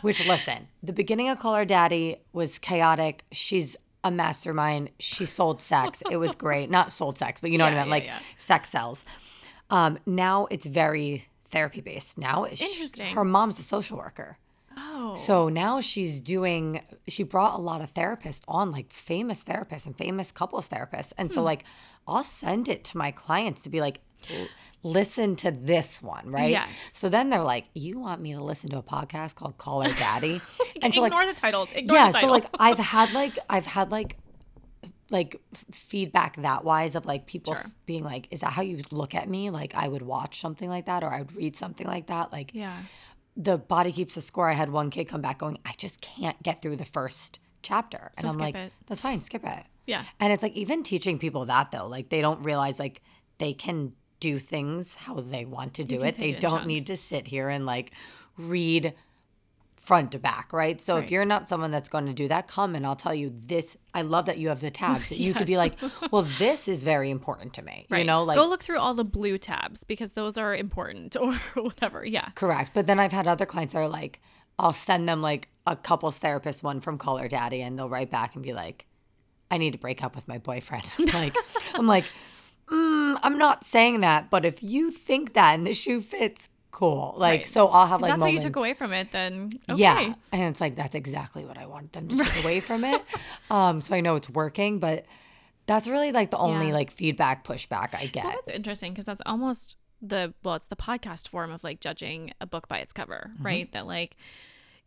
Which 0.00 0.26
listen, 0.26 0.66
the 0.82 0.92
beginning 0.92 1.28
of 1.28 1.38
Call 1.38 1.54
Her 1.54 1.64
Daddy 1.64 2.16
was 2.32 2.58
chaotic. 2.58 3.24
She's 3.30 3.76
a 4.02 4.10
mastermind. 4.10 4.90
She 4.98 5.24
sold 5.24 5.60
sex. 5.60 6.02
It 6.10 6.16
was 6.16 6.34
great. 6.34 6.70
Not 6.70 6.92
sold 6.92 7.18
sex, 7.18 7.40
but 7.40 7.50
you 7.50 7.58
know 7.58 7.66
yeah, 7.66 7.74
what 7.74 7.80
I 7.80 7.84
meant, 7.84 8.04
yeah, 8.04 8.12
like 8.14 8.22
yeah. 8.22 8.26
sex 8.38 8.70
sells. 8.70 9.04
Um, 9.70 9.98
now 10.04 10.46
it's 10.50 10.66
very 10.66 11.28
therapy 11.44 11.80
based 11.80 12.18
now. 12.18 12.44
it's 12.44 12.60
Interesting. 12.60 13.14
her 13.14 13.24
mom's 13.24 13.58
a 13.58 13.62
social 13.62 13.98
worker. 13.98 14.38
Oh. 14.76 15.14
So 15.14 15.48
now 15.48 15.80
she's 15.80 16.20
doing, 16.20 16.80
she 17.06 17.22
brought 17.22 17.54
a 17.54 17.62
lot 17.62 17.80
of 17.80 17.92
therapists 17.92 18.40
on, 18.48 18.72
like 18.72 18.92
famous 18.92 19.44
therapists 19.44 19.86
and 19.86 19.96
famous 19.96 20.32
couples 20.32 20.68
therapists. 20.68 21.12
And 21.18 21.28
hmm. 21.28 21.34
so, 21.34 21.42
like, 21.42 21.64
I'll 22.06 22.24
send 22.24 22.68
it 22.68 22.84
to 22.84 22.98
my 22.98 23.10
clients 23.10 23.62
to 23.62 23.70
be 23.70 23.80
like, 23.80 24.00
listen 24.82 25.36
to 25.36 25.50
this 25.50 26.02
one, 26.02 26.30
right? 26.30 26.50
Yes. 26.50 26.68
So 26.92 27.08
then 27.08 27.30
they're 27.30 27.42
like, 27.42 27.66
you 27.74 27.98
want 27.98 28.20
me 28.20 28.34
to 28.34 28.42
listen 28.42 28.70
to 28.70 28.78
a 28.78 28.82
podcast 28.82 29.34
called 29.34 29.58
Call 29.58 29.82
Her 29.82 29.98
Daddy? 29.98 30.40
and 30.82 30.94
so, 30.94 31.04
ignore 31.04 31.24
like, 31.24 31.34
the 31.34 31.40
title. 31.40 31.68
Ignore 31.74 31.96
yeah. 31.96 32.06
The 32.08 32.12
title. 32.14 32.28
So, 32.28 32.32
like, 32.32 32.46
I've 32.58 32.78
had, 32.78 33.12
like, 33.12 33.38
I've 33.48 33.66
had, 33.66 33.90
like, 33.90 34.16
like 35.10 35.40
feedback 35.70 36.36
that 36.40 36.64
wise 36.64 36.94
of 36.94 37.04
like 37.04 37.26
people 37.26 37.52
sure. 37.52 37.66
being 37.84 38.02
like 38.02 38.26
is 38.30 38.40
that 38.40 38.50
how 38.50 38.62
you 38.62 38.80
look 38.90 39.14
at 39.14 39.28
me 39.28 39.50
like 39.50 39.74
i 39.74 39.86
would 39.86 40.00
watch 40.00 40.40
something 40.40 40.70
like 40.70 40.86
that 40.86 41.04
or 41.04 41.08
i 41.12 41.18
would 41.18 41.36
read 41.36 41.54
something 41.54 41.86
like 41.86 42.06
that 42.06 42.32
like 42.32 42.50
yeah 42.54 42.78
the 43.36 43.58
body 43.58 43.92
keeps 43.92 44.16
a 44.16 44.22
score 44.22 44.48
i 44.48 44.54
had 44.54 44.70
one 44.70 44.88
kid 44.88 45.04
come 45.04 45.20
back 45.20 45.38
going 45.38 45.58
i 45.66 45.72
just 45.76 46.00
can't 46.00 46.42
get 46.42 46.62
through 46.62 46.76
the 46.76 46.84
first 46.86 47.38
chapter 47.62 48.10
so 48.14 48.22
and 48.22 48.32
i'm 48.32 48.38
like 48.38 48.56
it. 48.56 48.72
that's 48.86 49.02
fine 49.02 49.20
skip 49.20 49.44
it 49.44 49.64
yeah 49.86 50.04
and 50.20 50.32
it's 50.32 50.42
like 50.42 50.54
even 50.54 50.82
teaching 50.82 51.18
people 51.18 51.44
that 51.46 51.70
though 51.70 51.86
like 51.86 52.08
they 52.08 52.20
don't 52.20 52.42
realize 52.42 52.78
like 52.78 53.02
they 53.38 53.52
can 53.52 53.92
do 54.20 54.38
things 54.38 54.94
how 54.94 55.14
they 55.14 55.44
want 55.44 55.74
to 55.74 55.84
do 55.84 56.02
it 56.02 56.16
they 56.16 56.32
don't 56.32 56.66
need 56.66 56.86
to 56.86 56.96
sit 56.96 57.26
here 57.26 57.48
and 57.48 57.66
like 57.66 57.92
read 58.36 58.94
front 59.82 60.12
to 60.12 60.18
back, 60.18 60.52
right? 60.52 60.80
So 60.80 60.94
right. 60.94 61.04
if 61.04 61.10
you're 61.10 61.24
not 61.24 61.48
someone 61.48 61.72
that's 61.72 61.88
going 61.88 62.06
to 62.06 62.12
do 62.12 62.28
that, 62.28 62.46
come 62.46 62.74
and 62.74 62.86
I'll 62.86 62.96
tell 62.96 63.14
you 63.14 63.30
this. 63.30 63.76
I 63.92 64.02
love 64.02 64.26
that 64.26 64.38
you 64.38 64.48
have 64.48 64.60
the 64.60 64.70
tabs. 64.70 65.08
That 65.08 65.18
yes. 65.18 65.20
You 65.32 65.34
could 65.34 65.46
be 65.46 65.56
like, 65.56 65.74
well, 66.10 66.26
this 66.38 66.68
is 66.68 66.84
very 66.84 67.10
important 67.10 67.54
to 67.54 67.62
me. 67.62 67.86
Right. 67.90 67.98
You 67.98 68.04
know, 68.04 68.22
like 68.22 68.36
go 68.36 68.46
look 68.46 68.62
through 68.62 68.78
all 68.78 68.94
the 68.94 69.04
blue 69.04 69.38
tabs 69.38 69.82
because 69.82 70.12
those 70.12 70.38
are 70.38 70.54
important 70.54 71.16
or 71.20 71.34
whatever. 71.56 72.04
Yeah. 72.04 72.28
Correct. 72.34 72.72
But 72.74 72.86
then 72.86 73.00
I've 73.00 73.12
had 73.12 73.26
other 73.26 73.46
clients 73.46 73.72
that 73.74 73.80
are 73.80 73.88
like, 73.88 74.20
I'll 74.58 74.72
send 74.72 75.08
them 75.08 75.20
like 75.20 75.48
a 75.66 75.74
couples 75.74 76.18
therapist 76.18 76.62
one 76.62 76.80
from 76.80 76.96
Call 76.98 77.18
Her 77.18 77.28
Daddy 77.28 77.62
and 77.62 77.78
they'll 77.78 77.88
write 77.88 78.10
back 78.10 78.34
and 78.34 78.44
be 78.44 78.52
like, 78.52 78.86
I 79.52 79.58
need 79.58 79.72
to 79.72 79.78
break 79.78 80.02
up 80.02 80.16
with 80.16 80.26
my 80.26 80.38
boyfriend. 80.38 80.84
I'm 80.98 81.06
like, 81.12 81.36
I'm 81.74 81.86
like, 81.86 82.06
mm, 82.68 83.20
I'm 83.22 83.36
not 83.36 83.64
saying 83.64 84.00
that, 84.00 84.30
but 84.30 84.46
if 84.46 84.62
you 84.62 84.90
think 84.90 85.34
that 85.34 85.54
and 85.54 85.66
the 85.66 85.74
shoe 85.74 86.00
fits, 86.00 86.48
cool. 86.70 87.14
Like, 87.18 87.40
right. 87.40 87.46
so 87.46 87.68
I'll 87.68 87.86
have 87.86 88.00
like 88.00 88.08
if 88.08 88.12
that's 88.14 88.20
moments. 88.20 88.44
what 88.44 88.44
you 88.44 88.48
took 88.48 88.56
away 88.56 88.72
from 88.72 88.92
it, 88.94 89.12
then 89.12 89.52
okay. 89.68 89.78
yeah, 89.80 90.14
and 90.32 90.42
it's 90.42 90.60
like 90.60 90.74
that's 90.74 90.94
exactly 90.94 91.44
what 91.44 91.58
I 91.58 91.66
want 91.66 91.92
them 91.92 92.08
to 92.08 92.16
take 92.16 92.42
away 92.42 92.60
from 92.60 92.82
it. 92.84 93.02
Um, 93.50 93.82
so 93.82 93.94
I 93.94 94.00
know 94.00 94.16
it's 94.16 94.30
working, 94.30 94.78
but 94.78 95.04
that's 95.66 95.86
really 95.86 96.10
like 96.12 96.30
the 96.30 96.38
only 96.38 96.68
yeah. 96.68 96.72
like 96.72 96.90
feedback 96.90 97.44
pushback 97.44 97.94
I 97.94 98.06
get. 98.06 98.24
Well, 98.24 98.32
that's 98.32 98.56
interesting 98.56 98.92
because 98.92 99.04
that's 99.04 99.22
almost 99.26 99.76
the 100.00 100.32
well, 100.42 100.54
it's 100.54 100.66
the 100.66 100.76
podcast 100.76 101.28
form 101.28 101.52
of 101.52 101.62
like 101.62 101.80
judging 101.80 102.32
a 102.40 102.46
book 102.46 102.68
by 102.68 102.78
its 102.78 102.94
cover, 102.94 103.32
mm-hmm. 103.34 103.44
right? 103.44 103.72
That 103.72 103.86
like 103.86 104.16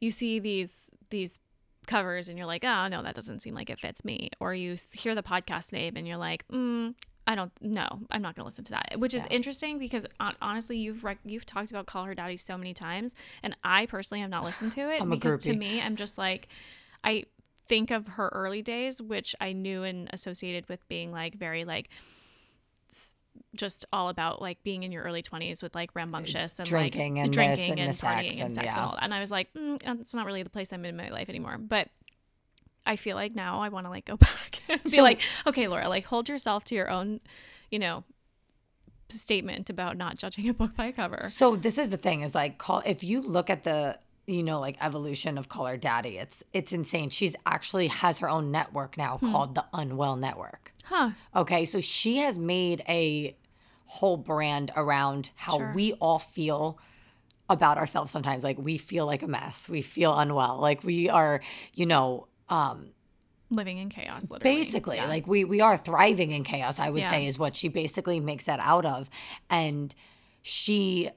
you 0.01 0.09
see 0.09 0.39
these 0.39 0.89
these 1.11 1.39
covers 1.85 2.29
and 2.29 2.37
you're 2.37 2.47
like, 2.47 2.63
oh 2.63 2.87
no, 2.87 3.01
that 3.03 3.15
doesn't 3.15 3.41
seem 3.41 3.53
like 3.53 3.69
it 3.69 3.79
fits 3.79 4.03
me, 4.03 4.29
or 4.39 4.53
you 4.53 4.75
hear 4.93 5.15
the 5.15 5.23
podcast 5.23 5.71
name 5.71 5.95
and 5.95 6.07
you're 6.07 6.17
like, 6.17 6.47
mm, 6.47 6.93
I 7.27 7.35
don't 7.35 7.51
know. 7.61 7.87
I'm 8.11 8.21
not 8.21 8.35
gonna 8.35 8.45
listen 8.45 8.63
to 8.65 8.71
that, 8.71 8.95
which 8.99 9.13
is 9.13 9.23
yeah. 9.23 9.35
interesting 9.35 9.79
because 9.79 10.05
honestly, 10.41 10.77
you've 10.77 11.03
rec- 11.03 11.19
you've 11.25 11.45
talked 11.45 11.71
about 11.71 11.87
Call 11.87 12.05
Her 12.05 12.13
Daddy 12.15 12.37
so 12.37 12.57
many 12.57 12.73
times, 12.73 13.15
and 13.41 13.55
I 13.63 13.85
personally 13.85 14.21
have 14.21 14.29
not 14.29 14.43
listened 14.45 14.71
to 14.73 14.91
it 14.93 15.01
I'm 15.01 15.09
because 15.09 15.43
to 15.43 15.55
me, 15.55 15.81
I'm 15.81 15.95
just 15.95 16.17
like, 16.17 16.47
I 17.03 17.25
think 17.67 17.91
of 17.91 18.07
her 18.07 18.29
early 18.33 18.61
days, 18.61 19.01
which 19.01 19.35
I 19.41 19.53
knew 19.53 19.83
and 19.83 20.09
associated 20.13 20.69
with 20.69 20.87
being 20.87 21.11
like 21.11 21.35
very 21.35 21.65
like 21.65 21.89
just 23.55 23.85
all 23.91 24.09
about 24.09 24.41
like 24.41 24.61
being 24.63 24.83
in 24.83 24.91
your 24.91 25.03
early 25.03 25.21
20s 25.23 25.63
with 25.63 25.73
like 25.75 25.89
rambunctious 25.95 26.59
and 26.59 26.67
drinking 26.67 27.15
like 27.15 27.23
and 27.25 27.33
drinking 27.33 27.71
and, 27.71 27.89
and, 27.89 27.91
partying 27.97 28.31
and, 28.33 28.39
and 28.41 28.53
sex 28.53 28.65
yeah. 28.65 28.73
and 28.75 28.85
all 28.85 28.91
that. 28.93 29.03
And 29.03 29.13
I 29.13 29.19
was 29.19 29.31
like, 29.31 29.53
mm, 29.53 29.79
it's 30.01 30.13
not 30.13 30.25
really 30.25 30.43
the 30.43 30.49
place 30.49 30.71
I'm 30.73 30.85
in 30.85 30.95
my 30.95 31.09
life 31.09 31.29
anymore. 31.29 31.57
But 31.57 31.89
I 32.85 32.95
feel 32.95 33.15
like 33.15 33.33
now 33.35 33.61
I 33.61 33.69
want 33.69 33.85
to 33.85 33.89
like 33.89 34.05
go 34.05 34.17
back 34.17 34.59
and 34.69 34.83
be 34.83 34.89
So- 34.89 35.03
like, 35.03 35.21
okay, 35.47 35.67
Laura, 35.67 35.89
like 35.89 36.05
hold 36.05 36.29
yourself 36.29 36.63
to 36.65 36.75
your 36.75 36.89
own, 36.89 37.19
you 37.71 37.79
know, 37.79 38.03
statement 39.09 39.69
about 39.69 39.97
not 39.97 40.17
judging 40.17 40.49
a 40.49 40.53
book 40.53 40.75
by 40.75 40.85
a 40.87 40.91
cover. 40.91 41.27
So 41.29 41.55
this 41.55 41.77
is 41.77 41.89
the 41.89 41.97
thing 41.97 42.21
is 42.21 42.33
like 42.33 42.57
call 42.57 42.81
if 42.85 43.03
you 43.03 43.21
look 43.21 43.49
at 43.49 43.63
the 43.63 43.99
you 44.25 44.41
know 44.41 44.59
like 44.59 44.77
evolution 44.81 45.37
of 45.37 45.47
Call 45.47 45.67
Her 45.67 45.77
Daddy, 45.77 46.17
it's 46.17 46.43
it's 46.53 46.71
insane. 46.73 47.09
She's 47.11 47.35
actually 47.45 47.87
has 47.87 48.19
her 48.19 48.29
own 48.29 48.51
network 48.51 48.97
now 48.97 49.17
Hmm. 49.17 49.31
called 49.31 49.55
the 49.55 49.65
Unwell 49.73 50.15
Network. 50.15 50.73
Huh. 50.85 51.11
Okay, 51.35 51.65
so 51.65 51.81
she 51.81 52.17
has 52.17 52.37
made 52.39 52.83
a 52.89 53.35
whole 53.85 54.17
brand 54.17 54.71
around 54.75 55.29
how 55.35 55.57
Sure. 55.57 55.71
we 55.73 55.93
all 55.93 56.19
feel 56.19 56.79
about 57.49 57.77
ourselves 57.77 58.11
sometimes 58.11 58.43
like 58.43 58.57
we 58.57 58.77
feel 58.77 59.05
like 59.05 59.21
a 59.21 59.27
mess. 59.27 59.69
We 59.69 59.81
feel 59.83 60.17
unwell. 60.17 60.59
Like 60.59 60.83
we 60.83 61.09
are, 61.09 61.41
you 61.73 61.85
know, 61.85 62.27
um 62.49 62.89
Living 63.51 63.77
in 63.77 63.89
chaos, 63.89 64.27
literally. 64.29 64.57
basically 64.57 64.97
Yeah. 64.97 65.07
like 65.07 65.27
we 65.27 65.43
we 65.45 65.61
are 65.61 65.77
thriving 65.77 66.31
in 66.31 66.43
chaos 66.43 66.79
i 66.79 66.89
would 66.89 67.01
Yeah. 67.01 67.11
say 67.11 67.27
is 67.27 67.37
what 67.37 67.55
she 67.55 67.67
basically 67.67 68.19
makes 68.19 68.45
that 68.45 68.59
out 68.59 68.85
of 68.87 69.07
and 69.51 69.93
she 70.41 71.11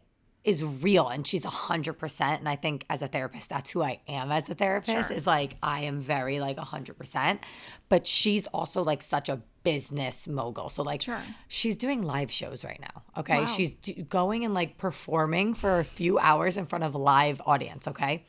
is 0.45 0.64
real 0.64 1.09
and 1.09 1.26
she's 1.26 1.45
a 1.45 1.51
hundred 1.51 1.95
percent 1.95 2.39
and 2.39 2.49
i 2.49 2.57
think 2.57 2.84
as 2.89 3.03
a 3.03 3.09
therapist 3.09 3.49
that's 3.49 3.70
who 3.70 3.82
i 3.82 4.01
am 4.09 4.30
as 4.30 4.49
a 4.49 4.55
therapist 4.55 5.09
Sure. 5.09 5.16
is 5.16 5.26
like 5.26 5.57
i 5.62 5.80
am 5.80 6.01
very 6.01 6.39
like 6.41 6.57
a 6.57 6.64
hundred 6.64 6.97
percent 6.97 7.41
but 7.89 8.07
she's 8.07 8.47
also 8.49 8.82
like 8.82 9.03
such 9.03 9.28
a 9.28 9.43
business 9.64 10.26
mogul 10.28 10.68
so 10.68 10.82
like 10.82 11.03
Sure. 11.03 11.20
she's 11.49 11.76
doing 11.76 12.03
live 12.03 12.30
shows 12.30 12.64
right 12.64 12.80
now 12.80 13.03
okay 13.18 13.41
Wow. 13.41 13.45
she's 13.47 13.72
do- 13.74 13.95
going 14.05 14.45
and 14.45 14.55
like 14.55 14.78
performing 14.78 15.55
for 15.55 15.80
a 15.80 15.84
few 15.84 16.18
hours 16.18 16.57
in 16.57 16.66
front 16.66 16.84
of 16.84 16.95
a 16.95 16.99
live 16.99 17.43
audience 17.45 17.86
okay 17.89 18.24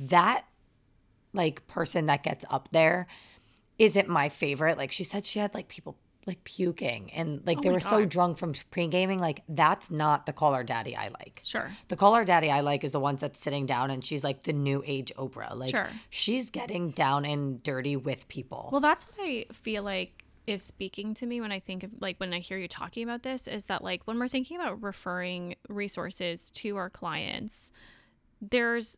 that 0.00 0.44
like 1.34 1.66
person 1.68 2.06
that 2.06 2.22
gets 2.22 2.44
up 2.50 2.70
there 2.72 3.06
isn't 3.78 4.08
my 4.08 4.28
favorite. 4.28 4.76
Like 4.76 4.90
she 4.90 5.04
said 5.04 5.24
she 5.24 5.38
had 5.38 5.54
like 5.54 5.68
people 5.68 5.96
like 6.28 6.44
puking 6.44 7.10
and 7.12 7.44
like 7.44 7.58
oh 7.58 7.62
they 7.62 7.68
Oh 7.68 7.72
my 7.72 7.74
were 7.76 7.80
so 7.80 8.04
drunk 8.04 8.38
from 8.38 8.54
pre-gaming. 8.70 9.18
Like 9.18 9.42
that's 9.48 9.90
not 9.90 10.26
the 10.26 10.32
Call 10.32 10.52
Her 10.54 10.62
Daddy 10.62 10.94
I 10.94 11.08
like. 11.08 11.40
Sure. 11.42 11.72
The 11.88 11.96
Call 11.96 12.14
Her 12.14 12.24
Daddy 12.24 12.50
I 12.50 12.60
like 12.60 12.84
is 12.84 12.92
the 12.92 13.00
ones 13.00 13.20
that's 13.20 13.40
sitting 13.40 13.66
down 13.66 13.90
and 13.90 14.04
she's 14.04 14.22
like 14.22 14.44
the 14.44 14.52
new 14.52 14.84
age 14.86 15.12
Oprah. 15.18 15.56
Like 15.56 15.70
Sure. 15.70 15.88
she's 16.10 16.50
getting 16.50 16.90
down 16.90 17.24
and 17.24 17.60
dirty 17.62 17.96
with 17.96 18.28
people. 18.28 18.68
Well, 18.70 18.80
that's 18.80 19.04
what 19.04 19.16
I 19.26 19.46
feel 19.52 19.82
like 19.82 20.24
is 20.46 20.62
speaking 20.62 21.12
to 21.14 21.26
me 21.26 21.40
when 21.42 21.52
I 21.52 21.60
think 21.60 21.82
of 21.82 21.90
like 22.00 22.18
when 22.18 22.32
I 22.32 22.38
hear 22.38 22.56
you 22.56 22.68
talking 22.68 23.02
about 23.02 23.22
this 23.22 23.46
is 23.46 23.64
that 23.66 23.82
like 23.82 24.02
when 24.06 24.18
we're 24.18 24.28
thinking 24.28 24.56
about 24.58 24.82
referring 24.82 25.56
resources 25.68 26.50
to 26.52 26.76
our 26.76 26.88
clients, 26.88 27.72
there's 28.40 28.96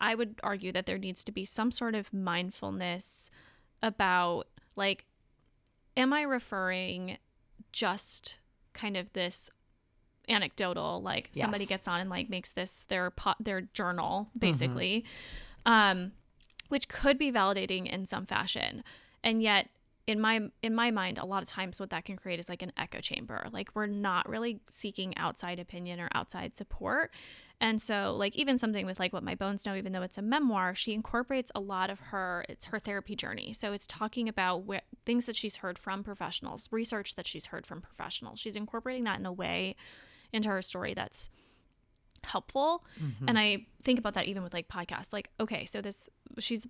I 0.00 0.14
would 0.14 0.40
argue 0.42 0.72
that 0.72 0.86
there 0.86 0.98
needs 0.98 1.22
to 1.24 1.32
be 1.32 1.44
some 1.44 1.70
sort 1.70 1.94
of 1.94 2.12
mindfulness 2.12 3.30
about 3.82 4.44
like 4.76 5.04
am 5.96 6.12
I 6.12 6.22
referring 6.22 7.18
just 7.72 8.38
kind 8.72 8.96
of 8.96 9.12
this 9.12 9.50
anecdotal 10.28 11.02
like 11.02 11.28
somebody 11.32 11.66
gets 11.66 11.86
on 11.86 12.00
and 12.00 12.08
like 12.08 12.30
makes 12.30 12.52
this 12.52 12.84
their 12.84 13.10
pot 13.10 13.36
their 13.38 13.60
journal 13.60 14.30
basically 14.38 15.04
um 15.66 16.12
which 16.68 16.88
could 16.88 17.18
be 17.18 17.30
validating 17.30 17.86
in 17.86 18.06
some 18.06 18.26
fashion. 18.26 18.82
And 19.22 19.42
yet 19.42 19.68
in 20.06 20.20
my 20.20 20.40
in 20.62 20.74
my 20.74 20.90
mind 20.90 21.18
a 21.18 21.24
lot 21.24 21.42
of 21.42 21.48
times 21.48 21.80
what 21.80 21.90
that 21.90 22.04
can 22.04 22.16
create 22.16 22.38
is 22.38 22.48
like 22.48 22.62
an 22.62 22.72
echo 22.76 23.00
chamber. 23.00 23.46
Like 23.50 23.70
we're 23.74 23.86
not 23.86 24.28
really 24.28 24.60
seeking 24.70 25.16
outside 25.16 25.58
opinion 25.58 26.00
or 26.00 26.08
outside 26.14 26.54
support. 26.54 27.10
And 27.60 27.80
so 27.80 28.14
like 28.16 28.36
even 28.36 28.58
something 28.58 28.84
with 28.84 29.00
like 29.00 29.12
what 29.12 29.22
my 29.22 29.34
bones 29.34 29.64
know 29.64 29.74
even 29.74 29.92
though 29.92 30.02
it's 30.02 30.18
a 30.18 30.22
memoir 30.22 30.74
she 30.74 30.92
incorporates 30.92 31.50
a 31.54 31.60
lot 31.60 31.88
of 31.88 31.98
her 32.00 32.44
it's 32.48 32.66
her 32.66 32.78
therapy 32.78 33.16
journey. 33.16 33.52
So 33.54 33.72
it's 33.72 33.86
talking 33.86 34.28
about 34.28 34.64
where, 34.64 34.82
things 35.06 35.24
that 35.24 35.36
she's 35.36 35.56
heard 35.56 35.78
from 35.78 36.04
professionals 36.04 36.68
research 36.70 37.14
that 37.14 37.26
she's 37.26 37.46
heard 37.46 37.66
from 37.66 37.80
professionals. 37.80 38.38
She's 38.38 38.56
incorporating 38.56 39.04
that 39.04 39.18
in 39.18 39.26
a 39.26 39.32
way 39.32 39.76
into 40.32 40.50
her 40.50 40.60
story 40.60 40.92
that's 40.92 41.30
helpful. 42.24 42.84
Mm-hmm. 43.02 43.28
And 43.28 43.38
i 43.38 43.66
think 43.82 43.98
about 43.98 44.14
that 44.14 44.26
even 44.26 44.42
with 44.42 44.52
like 44.52 44.68
podcasts. 44.68 45.14
Like 45.14 45.30
okay 45.40 45.64
so 45.64 45.80
this 45.80 46.10
she's 46.40 46.66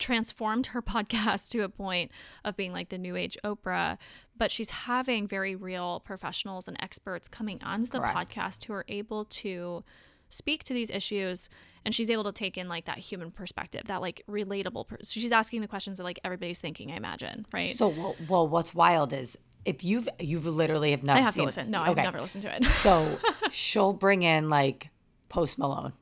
transformed 0.00 0.66
her 0.66 0.82
podcast 0.96 1.50
to 1.50 1.60
a 1.60 1.68
point 1.68 2.10
of 2.44 2.56
being 2.56 2.72
like 2.72 2.88
the 2.88 2.98
new 2.98 3.16
age 3.16 3.38
Oprah, 3.44 3.98
but 4.36 4.50
she's 4.50 4.70
having 4.70 5.28
very 5.28 5.54
real 5.54 6.00
professionals 6.00 6.66
and 6.66 6.76
experts 6.80 7.28
coming 7.28 7.62
onto 7.62 7.90
the 7.90 8.00
Correct. 8.00 8.16
podcast 8.16 8.64
who 8.64 8.72
are 8.72 8.84
able 8.88 9.24
to 9.26 9.84
speak 10.28 10.62
to 10.64 10.72
these 10.72 10.90
issues 10.90 11.48
and 11.84 11.94
she's 11.94 12.08
able 12.10 12.24
to 12.24 12.32
take 12.32 12.56
in 12.56 12.68
like 12.68 12.84
that 12.86 12.98
human 12.98 13.30
perspective, 13.30 13.82
that 13.86 14.00
like 14.00 14.22
relatable. 14.28 14.86
Per- 14.86 14.98
so 15.02 15.20
she's 15.20 15.32
asking 15.32 15.60
the 15.60 15.68
questions 15.68 15.98
that 15.98 16.04
like 16.04 16.20
everybody's 16.24 16.58
thinking, 16.58 16.90
I 16.90 16.96
imagine, 16.96 17.44
right? 17.52 17.76
so 17.76 17.88
well, 17.88 18.16
well, 18.28 18.48
what's 18.48 18.74
wild 18.74 19.12
is 19.12 19.36
if 19.64 19.84
you've 19.84 20.08
you've 20.18 20.46
literally 20.46 20.92
have 20.92 21.02
never 21.02 21.18
I 21.18 21.22
have 21.22 21.34
seen 21.34 21.42
to 21.42 21.46
listen. 21.46 21.70
No, 21.70 21.82
I've 21.82 21.96
never 21.96 22.20
listened 22.20 22.42
to 22.42 22.54
it. 22.54 22.64
So 22.82 23.18
she'll 23.50 23.92
bring 23.92 24.22
in 24.22 24.48
like 24.48 24.88
Post 25.28 25.58
Malone. 25.58 25.92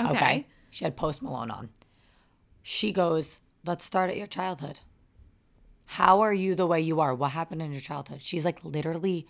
Okay. 0.00 0.46
She 0.70 0.84
had 0.84 0.96
Post 0.96 1.22
Malone 1.22 1.50
on. 1.50 1.68
She 2.62 2.92
goes, 2.92 3.40
Let's 3.64 3.84
start 3.84 4.10
at 4.10 4.16
your 4.16 4.26
childhood. 4.26 4.80
How 5.86 6.20
are 6.20 6.32
you 6.34 6.54
the 6.54 6.66
way 6.66 6.80
you 6.80 7.00
are? 7.00 7.14
What 7.14 7.32
happened 7.32 7.62
in 7.62 7.70
your 7.72 7.80
childhood? 7.80 8.22
She's 8.22 8.44
like 8.44 8.64
literally 8.64 9.26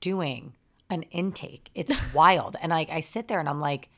doing 0.00 0.54
an 0.90 1.02
intake. 1.04 1.70
It's 1.74 1.92
wild. 2.14 2.56
And 2.62 2.70
like 2.70 2.90
I 2.90 3.00
sit 3.00 3.28
there 3.28 3.40
and 3.40 3.48
I'm 3.48 3.60
like, 3.60 3.88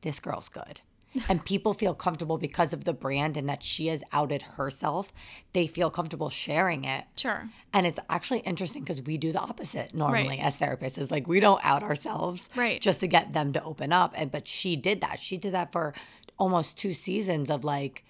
this 0.00 0.20
girl's 0.20 0.48
good. 0.48 0.80
And 1.28 1.44
people 1.44 1.72
feel 1.72 1.94
comfortable 1.94 2.36
because 2.36 2.72
of 2.72 2.84
the 2.84 2.92
brand 2.92 3.36
and 3.36 3.48
that 3.48 3.62
she 3.62 3.86
has 3.88 4.02
outed 4.12 4.42
herself. 4.42 5.10
They 5.52 5.66
feel 5.66 5.90
comfortable 5.90 6.28
sharing 6.28 6.84
it. 6.84 7.04
sure. 7.16 7.48
And 7.72 7.86
it's 7.86 7.98
actually 8.10 8.40
interesting 8.40 8.82
because 8.82 9.00
we 9.02 9.16
do 9.16 9.32
the 9.32 9.40
opposite 9.40 9.94
normally 9.94 10.38
as 10.38 10.58
therapists. 10.58 10.98
Is 10.98 11.10
like 11.10 11.26
we 11.26 11.40
don't 11.40 11.64
out 11.64 11.82
ourselves 11.82 12.48
Right. 12.54 12.80
just 12.80 13.00
to 13.00 13.06
get 13.06 13.32
them 13.32 13.52
to 13.54 13.62
open 13.64 13.92
up. 13.92 14.12
And 14.16 14.30
but 14.30 14.46
she 14.46 14.76
did 14.76 15.00
that. 15.00 15.18
She 15.18 15.38
did 15.38 15.54
that 15.54 15.72
for 15.72 15.94
almost 16.38 16.76
two 16.76 16.92
seasons 16.92 17.50
of 17.50 17.64
like 17.64 18.04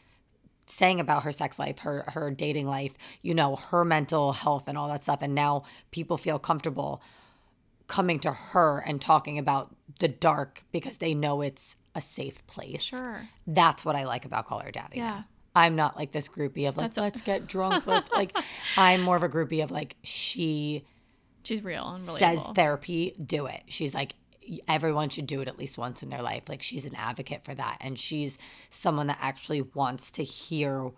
saying 0.69 1.01
about 1.01 1.23
her 1.23 1.33
sex 1.33 1.59
life, 1.59 1.79
her 1.81 2.05
her 2.09 2.31
dating 2.31 2.67
life, 2.67 2.95
you 3.23 3.35
know, 3.35 3.57
her 3.57 3.85
mental 3.85 4.33
health 4.33 4.69
and 4.69 4.77
all 4.77 4.89
that 4.89 5.03
stuff. 5.03 5.21
And 5.23 5.35
now 5.35 5.65
people 5.91 6.19
feel 6.19 6.39
comfortable 6.39 7.03
coming 7.87 8.19
to 8.21 8.31
her 8.31 8.81
and 8.87 9.01
talking 9.01 9.39
about 9.39 9.75
the 9.99 10.09
dark 10.09 10.65
because 10.73 10.99
they 10.99 11.15
know 11.15 11.41
it's 11.41 11.77
a 11.95 12.01
safe 12.01 12.47
place. 12.47 12.83
Sure. 12.83 13.29
That's 13.47 13.85
what 13.85 13.97
I 13.97 14.05
like 14.05 14.25
about 14.25 14.47
Call 14.47 14.61
Her 14.61 14.71
Daddy. 14.71 14.99
Yeah. 14.99 15.07
now. 15.07 15.25
I'm 15.57 15.75
not 15.75 15.97
like 15.97 16.13
this 16.13 16.29
groupie 16.29 16.69
of 16.69 16.77
like, 16.77 16.85
That's 16.85 16.99
let's 16.99 17.23
get 17.23 17.47
drunk. 17.49 17.87
Let's 17.87 18.13
like, 18.13 18.37
I'm 18.77 19.01
more 19.03 19.17
of 19.17 19.25
a 19.25 19.29
groupie 19.29 19.65
of 19.65 19.73
like, 19.73 19.97
she 20.05 20.85
She's 21.43 21.65
real 21.65 21.95
and 21.95 22.03
relatable. 22.03 22.19
says 22.19 22.41
therapy, 22.55 23.15
do 23.25 23.47
it. 23.47 23.63
She's 23.67 23.95
like, 23.95 24.15
everyone 24.67 25.09
should 25.09 25.27
do 25.27 25.41
it 25.41 25.49
at 25.49 25.59
least 25.59 25.79
once 25.79 26.03
in 26.03 26.09
their 26.09 26.23
life. 26.23 26.45
Like, 26.49 26.63
she's 26.63 26.85
an 26.85 26.95
advocate 26.95 27.45
for 27.45 27.55
that. 27.55 27.79
And 27.81 27.99
she's 27.99 28.39
someone 28.71 29.07
that 29.09 29.19
actually 29.21 29.63
wants 29.63 30.11
to 30.13 30.25
hear 30.25 30.91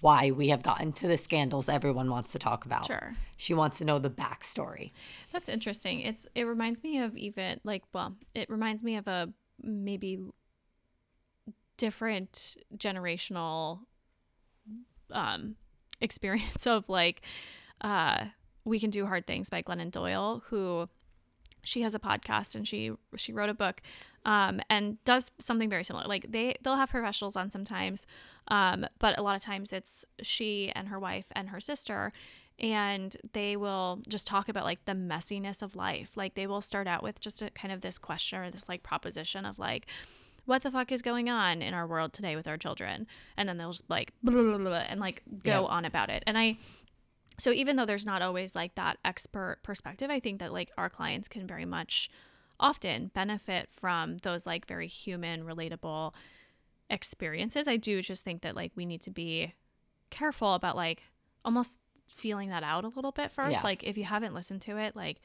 why 0.00 0.30
we 0.30 0.48
have 0.48 0.62
gotten 0.62 0.92
to 0.92 1.08
the 1.08 1.16
scandals 1.16 1.68
everyone 1.68 2.10
wants 2.10 2.32
to 2.32 2.38
talk 2.38 2.64
about. 2.64 2.86
Sure. 2.86 3.14
She 3.36 3.54
wants 3.54 3.78
to 3.78 3.84
know 3.84 3.98
the 3.98 4.10
backstory. 4.10 4.92
That's 5.32 5.48
interesting. 5.48 6.00
It's 6.00 6.26
it 6.34 6.44
reminds 6.44 6.82
me 6.82 6.98
of 6.98 7.16
even 7.16 7.60
like 7.64 7.82
well, 7.92 8.16
it 8.34 8.48
reminds 8.48 8.84
me 8.84 8.96
of 8.96 9.08
a 9.08 9.30
maybe 9.60 10.20
different 11.76 12.56
generational 12.76 13.80
um 15.10 15.56
experience 16.00 16.66
of 16.66 16.88
like 16.88 17.22
uh 17.80 18.26
we 18.64 18.78
can 18.78 18.90
do 18.90 19.06
hard 19.06 19.26
things 19.26 19.50
by 19.50 19.62
Glennon 19.62 19.90
Doyle 19.90 20.42
who 20.48 20.88
she 21.68 21.82
has 21.82 21.94
a 21.94 21.98
podcast 21.98 22.54
and 22.54 22.66
she 22.66 22.92
she 23.16 23.32
wrote 23.32 23.50
a 23.50 23.54
book 23.54 23.80
um, 24.24 24.60
and 24.68 25.02
does 25.04 25.30
something 25.38 25.68
very 25.70 25.84
similar. 25.84 26.06
Like 26.06 26.24
they 26.32 26.56
they'll 26.62 26.76
have 26.76 26.90
professionals 26.90 27.36
on 27.36 27.50
sometimes 27.50 28.06
um, 28.48 28.86
but 28.98 29.18
a 29.18 29.22
lot 29.22 29.36
of 29.36 29.42
times 29.42 29.72
it's 29.72 30.04
she 30.22 30.72
and 30.74 30.88
her 30.88 30.98
wife 30.98 31.26
and 31.32 31.50
her 31.50 31.60
sister 31.60 32.12
and 32.60 33.16
they 33.34 33.56
will 33.56 34.00
just 34.08 34.26
talk 34.26 34.48
about 34.48 34.64
like 34.64 34.84
the 34.84 34.92
messiness 34.92 35.62
of 35.62 35.76
life. 35.76 36.10
Like 36.16 36.34
they 36.34 36.46
will 36.46 36.60
start 36.60 36.88
out 36.88 37.02
with 37.02 37.20
just 37.20 37.40
a 37.42 37.50
kind 37.50 37.72
of 37.72 37.82
this 37.82 37.98
question 37.98 38.38
or 38.40 38.50
this 38.50 38.68
like 38.68 38.82
proposition 38.82 39.44
of 39.44 39.58
like 39.58 39.86
what 40.46 40.62
the 40.62 40.70
fuck 40.70 40.90
is 40.90 41.02
going 41.02 41.28
on 41.28 41.60
in 41.60 41.74
our 41.74 41.86
world 41.86 42.12
today 42.14 42.34
with 42.34 42.48
our 42.48 42.56
children? 42.56 43.06
And 43.36 43.48
then 43.48 43.58
they'll 43.58 43.70
just 43.70 43.88
like 43.88 44.12
blah, 44.22 44.32
blah, 44.42 44.58
blah, 44.58 44.74
and 44.88 44.98
like 44.98 45.22
go 45.44 45.50
Yeah. 45.62 45.76
on 45.76 45.84
about 45.84 46.08
it. 46.10 46.24
And 46.26 46.36
i 46.38 46.56
so 47.38 47.50
even 47.52 47.76
though 47.76 47.86
there's 47.86 48.06
not 48.06 48.20
always 48.22 48.54
like 48.54 48.74
that 48.74 48.98
expert 49.04 49.58
perspective 49.62 50.10
i 50.10 50.18
think 50.20 50.38
that 50.40 50.52
like 50.52 50.70
our 50.76 50.88
clients 50.90 51.28
can 51.28 51.46
very 51.46 51.64
much 51.64 52.10
often 52.60 53.10
benefit 53.14 53.68
from 53.70 54.16
those 54.18 54.46
like 54.46 54.66
very 54.66 54.88
human 54.88 55.44
relatable 55.44 56.12
experiences 56.90 57.68
i 57.68 57.76
do 57.76 58.00
just 58.00 58.24
think 58.24 58.42
that 58.42 58.56
like 58.56 58.72
we 58.74 58.86
need 58.86 59.02
to 59.02 59.10
be 59.10 59.52
careful 60.10 60.54
about 60.54 60.74
like 60.76 61.02
almost 61.44 61.78
feeling 62.06 62.48
that 62.48 62.62
out 62.62 62.84
a 62.84 62.88
little 62.88 63.12
bit 63.12 63.30
first 63.30 63.56
Yeah. 63.56 63.62
like 63.62 63.84
if 63.84 63.98
you 63.98 64.04
haven't 64.04 64.34
listened 64.34 64.62
to 64.62 64.78
it 64.78 64.96
like 64.96 65.20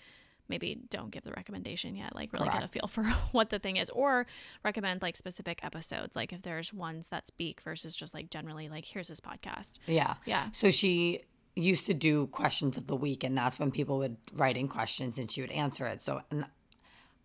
maybe 0.50 0.78
don't 0.90 1.10
give 1.10 1.24
the 1.24 1.32
recommendation 1.32 1.96
yet 1.96 2.14
like 2.14 2.34
really 2.34 2.50
get 2.50 2.64
a 2.64 2.68
feel 2.68 2.88
for 2.88 3.04
what 3.32 3.50
the 3.50 3.60
thing 3.60 3.78
is 3.78 3.90
or 3.92 4.28
recommend 4.66 5.02
like 5.02 5.16
specific 5.16 5.64
episodes 5.64 6.18
like 6.18 6.34
if 6.34 6.42
there's 6.42 6.74
ones 6.74 7.08
that 7.08 7.26
speak 7.26 7.62
versus 7.62 7.96
just 7.96 8.14
like 8.14 8.30
generally 8.30 8.68
like 8.68 8.84
here's 8.84 9.08
this 9.08 9.22
podcast 9.22 9.80
Yeah. 9.88 10.16
Yeah. 10.26 10.50
So 10.52 10.70
she 10.70 11.22
used 11.56 11.86
to 11.88 11.94
do 11.94 12.28
questions 12.28 12.78
of 12.78 12.88
the 12.88 12.96
week, 12.96 13.24
and 13.24 13.38
that's 13.38 13.60
when 13.60 13.72
people 13.72 13.98
would 14.00 14.18
write 14.34 14.58
in 14.58 14.68
questions 14.68 15.18
and 15.20 15.30
she 15.32 15.42
would 15.42 15.52
answer 15.52 15.86
it. 15.86 16.02
So, 16.02 16.22
and 16.32 16.46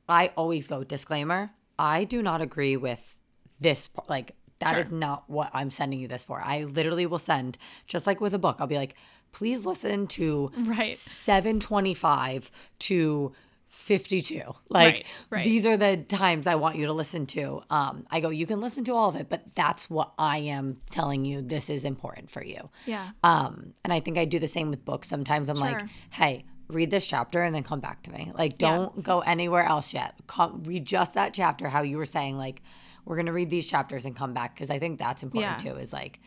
I 0.09 0.33
always 0.37 0.67
go 0.67 0.85
disclaimer 0.85 1.51
I 1.79 2.03
do 2.05 2.23
not 2.23 2.41
agree 2.41 2.77
with 2.77 3.17
this. 3.61 3.89
Like, 4.09 4.35
that 4.59 4.77
is 4.79 4.89
Sure. 4.89 4.99
not 4.99 5.31
what 5.31 5.49
I'm 5.55 5.71
sending 5.71 6.01
you 6.01 6.09
this 6.09 6.25
for. 6.25 6.41
I 6.45 6.65
literally 6.65 7.07
will 7.07 7.19
send, 7.19 7.57
just 7.87 8.05
like 8.05 8.21
with 8.21 8.35
a 8.35 8.39
book, 8.39 8.57
I'll 8.59 8.67
be 8.67 8.77
like, 8.77 8.97
please 9.31 9.65
listen 9.65 10.09
to 10.09 10.51
Right. 10.57 10.97
725 10.99 12.51
to 12.81 13.33
52 13.69 14.41
like 14.69 14.95
Right, 14.95 15.05
right. 15.31 15.45
these 15.45 15.65
are 15.67 15.77
the 15.77 15.97
times 15.97 16.47
i 16.47 16.55
want 16.55 16.77
you 16.77 16.87
to 16.87 16.93
listen 16.93 17.27
to. 17.27 17.63
Um 17.71 18.07
i 18.11 18.21
go 18.21 18.31
you 18.31 18.47
can 18.47 18.61
listen 18.61 18.85
to 18.85 18.93
all 18.95 19.09
of 19.11 19.17
it 19.17 19.29
but 19.29 19.55
that's 19.55 19.89
what 19.91 20.13
i 20.19 20.39
am 20.39 20.79
telling 20.91 21.25
you 21.25 21.43
this 21.43 21.69
is 21.71 21.85
important 21.85 22.31
for 22.31 22.43
you. 22.45 22.71
Yeah. 22.87 23.11
Um 23.23 23.75
and 23.85 23.93
i 23.93 24.01
think 24.01 24.19
i 24.19 24.25
do 24.25 24.39
the 24.39 24.47
same 24.47 24.71
with 24.71 24.85
books. 24.85 25.09
Sometimes 25.09 25.49
i'm 25.49 25.57
like 25.57 25.83
hey 26.11 26.45
read 26.69 26.91
this 26.91 27.07
chapter 27.07 27.43
and 27.43 27.55
then 27.55 27.63
come 27.63 27.81
back 27.81 28.03
to 28.03 28.11
me. 28.13 28.31
Like 28.35 28.59
don't 28.59 29.03
go 29.03 29.21
anywhere 29.21 29.65
else 29.65 29.95
yet. 29.95 30.15
Come 30.27 30.63
read 30.65 30.85
just 30.85 31.15
that 31.15 31.33
chapter 31.33 31.69
how 31.69 31.83
you 31.83 31.97
were 31.97 32.05
saying 32.07 32.37
like 32.37 32.63
we're 33.05 33.17
going 33.17 33.25
to 33.27 33.33
read 33.33 33.49
these 33.49 33.67
chapters 33.67 34.05
and 34.05 34.15
come 34.15 34.35
back 34.35 34.55
because 34.55 34.69
i 34.69 34.79
think 34.79 34.99
that's 34.99 35.23
important 35.23 35.65
Yeah. 35.65 35.73
too 35.73 35.79
is 35.79 35.93
like 35.95 36.21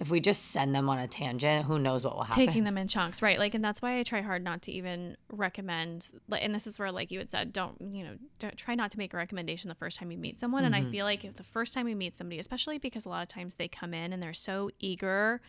if 0.00 0.10
we 0.10 0.20
just 0.20 0.46
send 0.50 0.74
them 0.74 0.88
on 0.88 0.98
a 0.98 1.06
tangent 1.06 1.66
who 1.66 1.78
knows 1.78 2.04
what 2.04 2.16
will 2.16 2.24
happen. 2.24 2.46
taking 2.46 2.64
them 2.64 2.76
in 2.76 2.88
chunks 2.88 3.22
right 3.22 3.38
like 3.38 3.54
and 3.54 3.64
that's 3.64 3.80
why 3.80 3.98
i 3.98 4.02
try 4.02 4.20
hard 4.20 4.42
not 4.42 4.62
to 4.62 4.72
even 4.72 5.16
recommend 5.30 6.08
like 6.28 6.42
and 6.42 6.54
this 6.54 6.66
is 6.66 6.78
where 6.78 6.90
like 6.90 7.10
you 7.10 7.18
had 7.18 7.30
said 7.30 7.52
don't 7.52 7.76
you 7.92 8.04
know 8.04 8.14
don't, 8.38 8.56
try 8.56 8.74
not 8.74 8.90
to 8.90 8.98
make 8.98 9.14
a 9.14 9.16
recommendation 9.16 9.68
the 9.68 9.74
first 9.74 9.98
time 9.98 10.10
you 10.10 10.18
meet 10.18 10.40
someone 10.40 10.64
and 10.64 10.74
i 10.74 10.84
feel 10.90 11.04
like 11.04 11.24
if 11.24 11.36
the 11.36 11.44
first 11.44 11.74
time 11.74 11.88
you 11.88 11.96
meet 11.96 12.16
somebody 12.16 12.38
especially 12.38 12.78
because 12.78 13.04
a 13.04 13.08
lot 13.08 13.22
of 13.22 13.28
times 13.28 13.54
they 13.54 13.68
come 13.68 13.94
in 13.94 14.12
and 14.12 14.22
they're 14.22 14.32
so 14.32 14.70
eager 14.80 15.40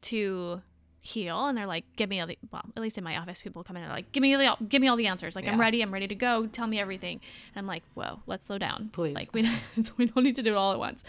to 0.00 0.60
heal 1.04 1.46
and 1.48 1.58
they're 1.58 1.66
like 1.66 1.84
give 1.96 2.08
me 2.08 2.18
all 2.18 2.26
the 2.26 2.38
well 2.50 2.64
at 2.74 2.82
least 2.82 2.96
in 2.96 3.04
my 3.04 3.18
office 3.18 3.42
people 3.42 3.62
come 3.62 3.76
in 3.76 3.82
and 3.82 3.92
like 3.92 4.10
give 4.12 4.22
me 4.22 4.32
all 4.34 4.56
the, 4.58 4.64
give 4.64 4.80
me 4.80 4.88
all 4.88 4.96
the 4.96 5.06
answers 5.06 5.36
like 5.36 5.46
i'm 5.46 5.60
ready 5.60 5.82
i'm 5.82 5.92
ready 5.92 6.08
to 6.08 6.14
go 6.14 6.46
tell 6.46 6.66
me 6.66 6.80
everything. 6.80 7.20
And 7.54 7.62
i'm 7.62 7.66
like 7.66 7.82
whoa 7.92 8.20
let's 8.26 8.46
slow 8.46 8.56
down. 8.56 8.88
Please. 8.90 9.14
like 9.14 9.28
we 9.34 9.42
don't, 9.76 9.98
we 9.98 10.06
don't 10.06 10.24
need 10.24 10.36
to 10.36 10.42
do 10.42 10.52
it 10.52 10.56
all 10.56 10.72
at 10.72 10.78
once. 10.78 11.04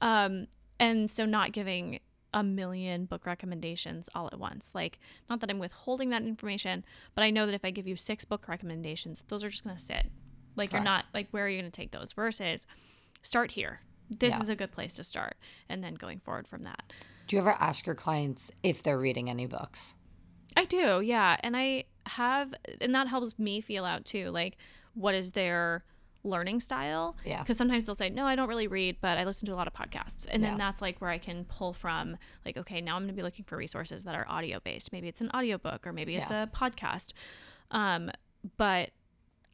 Um 0.00 0.48
and 0.80 1.12
so 1.12 1.24
not 1.24 1.52
giving 1.52 2.00
a 2.34 2.42
million 2.42 3.04
book 3.06 3.24
recommendations 3.26 4.08
all 4.14 4.26
at 4.32 4.38
once 4.38 4.70
like 4.74 4.98
not 5.30 5.40
that 5.40 5.50
i'm 5.50 5.58
withholding 5.58 6.10
that 6.10 6.22
information 6.22 6.84
but 7.14 7.22
i 7.22 7.30
know 7.30 7.46
that 7.46 7.54
if 7.54 7.64
i 7.64 7.70
give 7.70 7.86
you 7.86 7.96
six 7.96 8.24
book 8.24 8.46
recommendations 8.48 9.24
those 9.28 9.42
are 9.44 9.48
just 9.50 9.64
going 9.64 9.74
to 9.76 9.82
sit 9.82 10.06
like 10.56 10.72
you're 10.72 10.82
not 10.82 11.04
like 11.14 11.28
where 11.30 11.44
are 11.44 11.48
you 11.48 11.58
going 11.60 11.70
to 11.70 11.74
take 11.76 11.92
those 11.92 12.12
versus 12.12 12.66
start 13.22 13.52
here 13.52 13.80
this 14.10 14.34
Yeah. 14.34 14.42
is 14.42 14.48
a 14.48 14.56
good 14.56 14.70
place 14.72 14.94
to 14.96 15.04
start 15.04 15.36
and 15.68 15.82
then 15.82 15.94
going 15.94 16.20
forward 16.20 16.46
from 16.46 16.64
that 16.64 16.92
Do 17.26 17.36
you 17.36 17.40
ever 17.42 17.56
ask 17.58 17.86
your 17.86 17.94
clients 17.94 18.50
if 18.62 18.82
they're 18.82 18.98
reading 18.98 19.28
any 19.30 19.46
books? 19.46 19.96
I 20.56 20.64
do, 20.64 21.00
yeah. 21.00 21.36
And 21.40 21.54
I 21.56 21.84
have, 22.06 22.54
and 22.80 22.94
that 22.94 23.08
helps 23.08 23.36
me 23.38 23.60
feel 23.60 23.84
out 23.84 24.04
too. 24.06 24.30
Like, 24.30 24.56
what 24.94 25.14
is 25.14 25.32
their 25.32 25.84
learning 26.26 26.60
style? 26.60 27.16
Yeah. 27.24 27.38
Because 27.42 27.56
sometimes 27.56 27.84
they'll 27.84 27.94
say, 27.94 28.10
no, 28.10 28.26
I 28.26 28.34
don't 28.36 28.48
really 28.48 28.66
read, 28.68 28.98
but 29.00 29.16
I 29.18 29.24
listen 29.24 29.46
to 29.46 29.54
a 29.54 29.56
lot 29.56 29.66
of 29.66 29.72
podcasts. 29.72 30.26
And 30.30 30.42
then 30.42 30.52
Yeah. 30.52 30.58
that's 30.58 30.82
like 30.82 31.00
where 31.00 31.10
I 31.10 31.18
can 31.18 31.44
pull 31.44 31.72
from, 31.72 32.16
like, 32.44 32.56
okay, 32.56 32.80
now 32.80 32.96
I'm 32.96 33.02
going 33.02 33.14
to 33.14 33.16
be 33.16 33.22
looking 33.22 33.44
for 33.44 33.56
resources 33.56 34.04
that 34.04 34.14
are 34.14 34.26
audio 34.28 34.60
based. 34.60 34.92
Maybe 34.92 35.08
it's 35.08 35.20
an 35.20 35.30
audiobook 35.34 35.86
or 35.86 35.92
maybe 35.92 36.16
it's 36.16 36.30
Yeah. 36.30 36.42
a 36.42 36.46
podcast. 36.46 37.12
Um, 37.70 38.10
but 38.56 38.90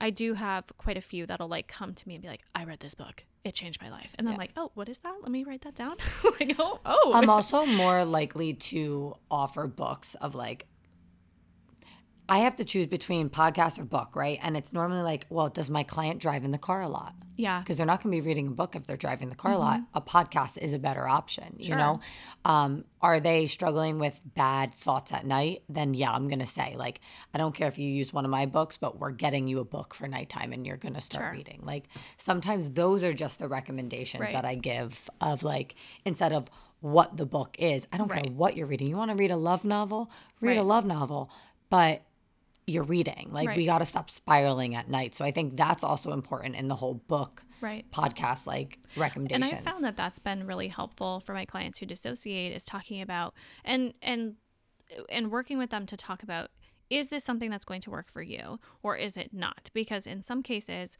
I 0.00 0.10
do 0.10 0.34
have 0.34 0.64
quite 0.78 0.96
a 0.96 1.00
few 1.00 1.26
that'll 1.26 1.48
like 1.48 1.68
come 1.68 1.94
to 1.94 2.08
me 2.08 2.14
and 2.16 2.22
be 2.22 2.28
like, 2.28 2.42
I 2.54 2.64
read 2.64 2.80
this 2.80 2.94
book. 2.94 3.24
It 3.44 3.54
changed 3.54 3.80
my 3.82 3.90
life. 3.90 4.14
And 4.18 4.26
then 4.26 4.34
I'm 4.34 4.38
like, 4.38 4.52
oh, 4.56 4.70
what 4.74 4.88
is 4.88 4.98
that? 5.00 5.14
Let 5.22 5.30
me 5.30 5.42
write 5.44 5.62
that 5.62 5.74
down. 5.74 5.96
like, 6.40 6.54
oh, 6.58 6.80
oh. 6.84 7.12
I'm 7.14 7.28
also 7.30 7.66
more 7.66 8.04
likely 8.04 8.54
to 8.54 9.16
offer 9.30 9.66
books 9.66 10.14
of 10.16 10.34
like 10.34 10.66
I 12.32 12.38
have 12.38 12.56
to 12.56 12.64
choose 12.64 12.86
between 12.86 13.28
podcast 13.28 13.78
or 13.78 13.84
book, 13.84 14.16
right? 14.16 14.38
And 14.42 14.56
it's 14.56 14.72
normally 14.72 15.02
like, 15.02 15.26
well, 15.28 15.50
does 15.50 15.68
my 15.68 15.82
client 15.82 16.18
drive 16.18 16.44
in 16.44 16.50
the 16.50 16.56
car 16.58 16.80
a 16.80 16.88
lot? 16.88 17.14
yeah. 17.36 17.60
Because 17.60 17.76
they're 17.76 17.86
not 17.86 18.02
going 18.02 18.14
to 18.14 18.22
be 18.22 18.26
reading 18.26 18.46
a 18.46 18.50
book 18.50 18.76
if 18.76 18.86
they're 18.86 18.96
driving 18.96 19.28
the 19.28 19.34
car 19.34 19.52
a 19.52 19.58
lot. 19.58 19.80
A 19.94 20.00
podcast 20.00 20.56
is 20.58 20.72
a 20.72 20.78
better 20.78 21.06
option, 21.08 21.56
sure. 21.60 21.70
you 21.70 21.76
know? 21.76 22.00
Um, 22.44 22.84
are 23.00 23.20
they 23.20 23.46
struggling 23.46 23.98
with 23.98 24.18
bad 24.34 24.74
thoughts 24.74 25.12
at 25.12 25.26
night? 25.26 25.62
Then, 25.68 25.92
yeah, 25.92 26.12
I'm 26.12 26.28
going 26.28 26.38
to 26.38 26.46
say, 26.46 26.74
like, 26.76 27.00
I 27.34 27.38
don't 27.38 27.54
care 27.54 27.68
if 27.68 27.78
you 27.78 27.88
use 27.88 28.12
one 28.12 28.24
of 28.24 28.30
my 28.30 28.46
books, 28.46 28.76
but 28.78 28.98
we're 28.98 29.10
getting 29.10 29.48
you 29.48 29.58
a 29.60 29.64
book 29.64 29.92
for 29.94 30.06
nighttime 30.08 30.52
and 30.52 30.66
you're 30.66 30.76
going 30.76 30.94
to 30.94 31.00
start 31.00 31.24
Sure. 31.24 31.32
reading. 31.32 31.60
Like, 31.64 31.84
sometimes 32.16 32.70
those 32.70 33.02
are 33.02 33.12
just 33.12 33.38
the 33.38 33.48
recommendations 33.48 34.20
Right. 34.20 34.32
that 34.32 34.44
I 34.44 34.54
give 34.54 35.10
of 35.20 35.42
like, 35.42 35.74
instead 36.04 36.32
of 36.32 36.48
what 36.80 37.16
the 37.16 37.26
book 37.26 37.56
is, 37.58 37.86
I 37.92 37.96
don't 37.98 38.10
care 38.10 38.24
what 38.32 38.56
you're 38.56 38.66
reading. 38.66 38.88
You 38.88 38.96
want 38.96 39.10
to 39.10 39.16
read 39.16 39.30
a 39.30 39.36
love 39.36 39.64
novel? 39.64 40.10
Read 40.40 40.58
a 40.58 40.62
love 40.62 40.84
novel. 40.84 41.30
But 41.70 42.02
you're 42.66 42.84
reading. 42.84 43.30
Like 43.32 43.56
we 43.56 43.66
got 43.66 43.78
to 43.78 43.86
stop 43.86 44.10
spiraling 44.10 44.74
at 44.74 44.88
night. 44.88 45.14
So 45.14 45.24
I 45.24 45.30
think 45.30 45.56
that's 45.56 45.82
also 45.82 46.12
important 46.12 46.56
in 46.56 46.68
the 46.68 46.76
whole 46.76 46.94
book 46.94 47.44
Right. 47.60 47.88
podcast 47.92 48.48
like 48.48 48.80
recommendations. 48.96 49.52
and 49.52 49.68
i 49.68 49.70
found 49.70 49.84
that 49.84 49.96
that's 49.96 50.18
been 50.18 50.48
really 50.48 50.66
helpful 50.66 51.20
for 51.20 51.32
my 51.32 51.44
clients 51.44 51.78
who 51.78 51.86
dissociate 51.86 52.52
is 52.52 52.64
talking 52.64 53.00
about 53.00 53.34
and 53.64 53.94
and 54.02 54.34
and 55.08 55.30
working 55.30 55.58
with 55.58 55.70
them 55.70 55.86
to 55.86 55.96
talk 55.96 56.24
about 56.24 56.50
is 56.90 57.06
this 57.06 57.22
something 57.22 57.50
that's 57.50 57.64
going 57.64 57.80
to 57.82 57.90
work 57.90 58.10
for 58.10 58.20
you 58.20 58.58
or 58.82 58.96
is 58.96 59.16
it 59.16 59.32
not 59.32 59.70
because 59.74 60.08
in 60.08 60.24
some 60.24 60.42
cases 60.42 60.98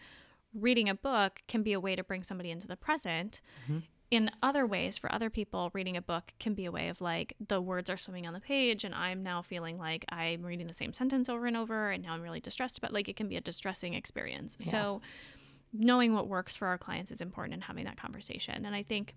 reading 0.55 0.89
a 0.89 0.95
book 0.95 1.43
can 1.49 1.65
be 1.65 1.73
a 1.73 1.81
way 1.81 1.97
to 1.97 2.05
bring 2.05 2.23
somebody 2.23 2.53
into 2.53 2.69
the 2.69 2.77
present 2.77 3.41
mm-hmm. 3.65 3.79
In 4.13 4.31
other 4.43 4.67
ways 4.67 4.99
for 4.99 5.11
other 5.13 5.31
people 5.31 5.71
reading 5.73 5.97
a 5.97 6.03
book 6.03 6.35
can 6.39 6.53
be 6.55 6.67
a 6.67 6.71
way 6.71 6.89
of 6.89 7.01
like 7.01 7.35
the 7.49 7.61
words 7.61 7.89
are 7.89 7.97
swimming 7.97 8.27
on 8.27 8.35
the 8.35 8.41
page 8.41 8.85
and 8.85 8.95
i'm 8.95 9.23
now 9.23 9.41
feeling 9.41 9.79
like 9.79 10.05
i'm 10.11 10.43
reading 10.45 10.67
the 10.67 10.75
same 10.75 10.93
sentence 10.93 11.29
over 11.29 11.47
and 11.47 11.57
over 11.57 11.91
and 11.91 12.05
now 12.05 12.13
i'm 12.13 12.21
really 12.23 12.41
distressed 12.41 12.77
about 12.79 12.93
like 12.93 13.09
it 13.09 13.17
can 13.17 13.27
be 13.27 13.37
a 13.37 13.41
distressing 13.41 13.95
experience 13.95 14.57
so 14.61 15.01
knowing 15.73 16.13
what 16.13 16.29
works 16.29 16.55
for 16.57 16.69
our 16.69 16.77
clients 16.77 17.11
is 17.11 17.21
important 17.23 17.55
in 17.55 17.61
having 17.63 17.87
that 17.87 17.97
conversation. 17.97 18.67
And 18.67 18.75
I 18.75 18.83
think, 18.83 19.15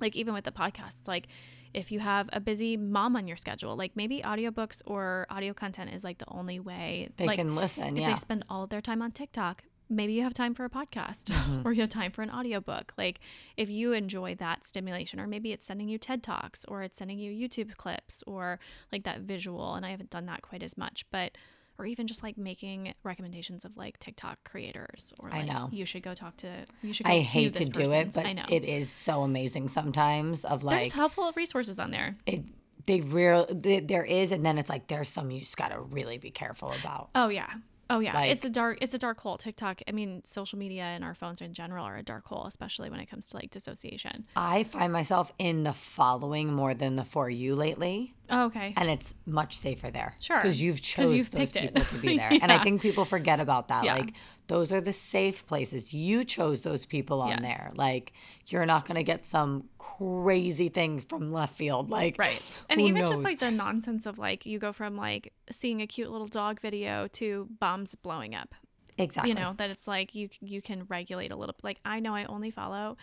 like, 0.00 0.14
even 0.16 0.34
with 0.34 0.44
the 0.44 0.52
podcasts, 0.52 1.08
like, 1.08 1.28
if 1.72 1.90
you 1.90 2.00
have 2.00 2.28
a 2.34 2.40
busy 2.40 2.76
mom 2.76 3.16
on 3.16 3.26
your 3.26 3.38
schedule, 3.38 3.74
like 3.76 3.92
maybe 3.96 4.20
audiobooks 4.20 4.82
or 4.84 5.26
audio 5.30 5.54
content 5.54 5.94
is 5.94 6.04
like 6.04 6.18
the 6.18 6.28
only 6.28 6.60
way 6.60 7.08
they 7.16 7.24
like, 7.26 7.38
can 7.38 7.56
listen. 7.56 7.96
if 7.96 8.02
Yeah. 8.02 8.10
they 8.10 8.16
spend 8.16 8.44
all 8.50 8.64
of 8.64 8.68
their 8.68 8.82
time 8.82 9.00
on 9.00 9.10
TikTok, 9.12 9.64
maybe 9.96 10.12
you 10.12 10.22
have 10.22 10.34
time 10.34 10.54
for 10.54 10.64
a 10.64 10.70
podcast 10.70 11.24
Mm-hmm. 11.42 11.66
or 11.66 11.72
you 11.72 11.80
have 11.80 11.90
time 11.90 12.12
for 12.12 12.22
an 12.22 12.30
audiobook. 12.30 12.92
Like 12.96 13.20
if 13.56 13.68
you 13.70 13.92
enjoy 13.92 14.34
that 14.36 14.66
stimulation, 14.66 15.18
or 15.20 15.26
maybe 15.26 15.52
it's 15.52 15.66
sending 15.66 15.88
you 15.88 15.98
TED 15.98 16.22
Talks 16.22 16.64
or 16.66 16.82
it's 16.82 16.98
sending 16.98 17.18
you 17.18 17.30
YouTube 17.32 17.76
clips 17.76 18.22
or 18.26 18.58
like 18.92 19.04
that 19.04 19.20
visual. 19.20 19.74
And 19.74 19.84
I 19.86 19.90
haven't 19.90 20.10
done 20.10 20.26
that 20.26 20.42
quite 20.42 20.62
as 20.62 20.76
much, 20.76 21.04
but 21.10 21.36
or 21.78 21.86
even 21.86 22.06
just 22.06 22.22
like 22.22 22.36
making 22.36 22.92
recommendations 23.02 23.64
of 23.64 23.76
like 23.76 23.98
TikTok 23.98 24.44
creators 24.44 25.12
or 25.18 25.32
I 25.32 25.42
know. 25.42 25.68
you 25.72 25.84
should 25.86 26.02
go 26.02 26.14
talk 26.14 26.36
to 26.38 26.48
you 26.82 26.92
should 26.92 27.06
go 27.06 27.12
I 27.12 27.20
hate 27.20 27.54
to 27.54 27.64
do 27.64 27.80
it, 27.80 28.12
but 28.12 28.26
I 28.26 28.34
know 28.34 28.44
it 28.48 28.64
is 28.64 28.90
so 28.90 29.22
amazing 29.22 29.68
sometimes 29.68 30.44
of 30.44 30.62
like 30.64 30.76
there's 30.76 30.92
helpful 30.92 31.32
resources 31.34 31.78
on 31.80 31.90
there. 31.90 32.14
it 32.26 32.44
they 32.86 33.00
real 33.00 33.46
there 33.50 34.04
is 34.04 34.32
and 34.32 34.44
then 34.44 34.58
it's 34.58 34.68
like 34.68 34.88
there's 34.88 35.08
some 35.08 35.30
you 35.30 35.40
just 35.40 35.56
got 35.56 35.68
to 35.70 35.80
really 35.80 36.18
be 36.18 36.30
careful 36.30 36.72
about. 36.80 37.08
Oh 37.14 37.28
yeah. 37.28 37.48
Oh 37.92 38.00
yeah. 38.00 38.14
Like- 38.14 38.30
it's 38.30 38.44
a 38.44 38.48
dark 38.50 38.78
it's 38.80 38.94
a 38.94 38.98
dark 38.98 39.20
hole. 39.20 39.36
TikTok, 39.36 39.82
I 39.86 39.92
mean, 39.92 40.22
social 40.24 40.58
media 40.58 40.84
and 40.84 41.04
our 41.04 41.14
phones 41.14 41.42
in 41.42 41.52
general 41.52 41.84
are 41.84 41.96
a 41.96 42.02
dark 42.02 42.24
hole, 42.26 42.46
especially 42.46 42.88
when 42.88 43.00
it 43.00 43.06
comes 43.06 43.28
to 43.28 43.36
like 43.36 43.50
dissociation. 43.50 44.24
I 44.34 44.64
find 44.64 44.92
myself 44.92 45.30
in 45.38 45.62
the 45.64 45.74
following 45.74 46.52
more 46.54 46.72
than 46.72 46.96
the 46.96 47.04
for 47.04 47.28
you 47.28 47.54
lately. 47.54 48.14
Oh, 48.30 48.44
okay. 48.46 48.72
And 48.76 48.88
it's 48.88 49.14
much 49.26 49.56
safer 49.58 49.90
there. 49.90 50.14
Sure. 50.20 50.36
Because 50.38 50.62
you've 50.62 50.80
chose 50.80 51.12
you've 51.12 51.30
those 51.30 51.52
picked 51.52 51.56
it. 51.56 51.74
people 51.74 51.84
to 51.84 51.98
be 52.00 52.16
there. 52.22 52.30
And 52.40 52.50
I 52.50 52.58
think 52.58 52.80
people 52.80 53.04
forget 53.04 53.40
about 53.40 53.68
that. 53.68 53.84
Yeah. 53.84 53.94
Like 53.96 54.12
those 54.46 54.72
are 54.72 54.80
the 54.80 54.92
safe 54.92 55.46
places. 55.46 55.92
You 55.92 56.24
chose 56.24 56.62
those 56.62 56.86
people 56.86 57.20
on 57.20 57.28
Yes. 57.30 57.40
there. 57.42 57.70
Like 57.74 58.12
you're 58.46 58.64
not 58.66 58.86
gonna 58.86 59.02
get 59.02 59.26
some 59.26 59.68
crazy 59.78 60.68
things 60.68 61.04
from 61.04 61.32
left 61.32 61.54
field. 61.56 61.90
Like 61.90 62.16
Right. 62.18 62.40
And 62.70 62.80
even 62.80 63.00
knows? 63.02 63.10
just 63.10 63.22
like 63.22 63.38
the 63.38 63.50
nonsense 63.50 64.06
of 64.06 64.18
like 64.18 64.46
you 64.46 64.58
go 64.58 64.72
from 64.72 64.96
like 64.96 65.32
seeing 65.50 65.82
a 65.82 65.86
cute 65.86 66.10
little 66.10 66.28
dog 66.28 66.60
video 66.60 67.08
to 67.08 67.48
bombs 67.60 67.94
blowing 67.96 68.34
up. 68.34 68.54
exactly. 68.98 69.30
You 69.30 69.34
know, 69.34 69.54
that 69.58 69.68
it's 69.70 69.86
like 69.86 70.14
you 70.14 70.28
you 70.40 70.62
can 70.62 70.84
regulate 70.88 71.32
a 71.32 71.36
little 71.36 71.54
like 71.62 71.78
I 71.84 72.00
know 72.00 72.14
I 72.14 72.24
only 72.24 72.50
follow 72.50 72.96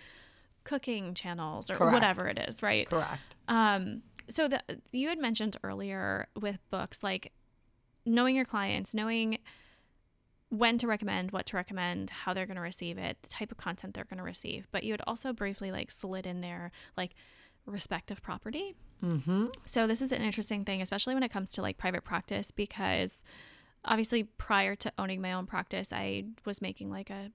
cooking 0.63 1.13
channels 1.13 1.69
or 1.71 1.75
Correct. 1.75 1.93
whatever 1.93 2.27
it 2.27 2.37
is, 2.47 2.61
right? 2.61 2.87
Correct. 2.89 3.21
Um, 3.47 4.03
so 4.29 4.47
the 4.47 4.61
you 4.91 5.09
had 5.09 5.19
mentioned 5.19 5.57
earlier 5.63 6.27
with 6.39 6.57
books, 6.69 7.03
like 7.03 7.31
knowing 8.05 8.35
your 8.35 8.45
clients, 8.45 8.93
knowing 8.93 9.39
when 10.49 10.77
to 10.79 10.87
recommend, 10.87 11.31
what 11.31 11.45
to 11.47 11.55
recommend, 11.55 12.09
how 12.09 12.33
they're 12.33 12.47
going 12.47 12.55
to 12.55 12.61
receive 12.61 12.97
it, 12.97 13.17
the 13.21 13.29
type 13.29 13.51
of 13.51 13.57
content 13.57 13.93
they're 13.93 14.05
going 14.05 14.17
to 14.17 14.23
receive. 14.23 14.67
But 14.71 14.83
you 14.83 14.93
had 14.93 15.01
also 15.05 15.31
briefly 15.31 15.71
like 15.71 15.91
slid 15.91 16.25
in 16.25 16.41
there 16.41 16.71
like 16.97 17.13
respect 17.65 18.09
of 18.09 18.21
property. 18.21 18.75
Mm-hmm. 19.03 19.47
So 19.65 19.85
this 19.85 20.01
is 20.01 20.11
an 20.11 20.21
interesting 20.21 20.65
thing, 20.65 20.81
especially 20.81 21.13
when 21.13 21.23
it 21.23 21.31
comes 21.31 21.51
to 21.53 21.61
like 21.61 21.77
private 21.77 22.03
practice, 22.03 22.51
because 22.51 23.23
obviously 23.85 24.23
prior 24.23 24.75
to 24.77 24.91
owning 24.97 25.21
my 25.21 25.33
own 25.33 25.45
practice, 25.45 25.93
I 25.93 26.25
was 26.45 26.61
making 26.61 26.89
like 26.89 27.09
a 27.09 27.31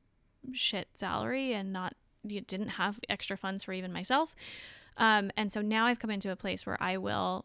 shit 0.52 0.88
salary 0.94 1.54
and 1.54 1.72
not 1.72 1.94
you 2.26 2.40
didn't 2.40 2.70
have 2.70 2.98
extra 3.08 3.36
funds 3.36 3.64
for 3.64 3.72
even 3.72 3.92
myself. 3.92 4.34
Um, 4.96 5.30
and 5.36 5.50
so 5.52 5.60
now 5.60 5.86
I've 5.86 5.98
come 5.98 6.10
into 6.10 6.30
a 6.30 6.36
place 6.36 6.64
where 6.66 6.80
I 6.82 6.96
will 6.98 7.44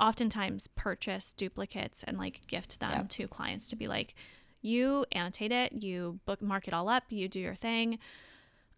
oftentimes 0.00 0.66
purchase 0.74 1.32
duplicates 1.32 2.02
and 2.02 2.18
like 2.18 2.46
gift 2.46 2.80
them 2.80 2.90
Yep. 2.92 3.08
to 3.10 3.28
clients 3.28 3.68
to 3.68 3.76
be 3.76 3.88
like, 3.88 4.14
you 4.60 5.04
annotate 5.12 5.52
it, 5.52 5.72
you 5.72 6.20
bookmark 6.26 6.68
it 6.68 6.74
all 6.74 6.88
up, 6.88 7.04
you 7.10 7.28
do 7.28 7.40
your 7.40 7.54
thing. 7.54 7.98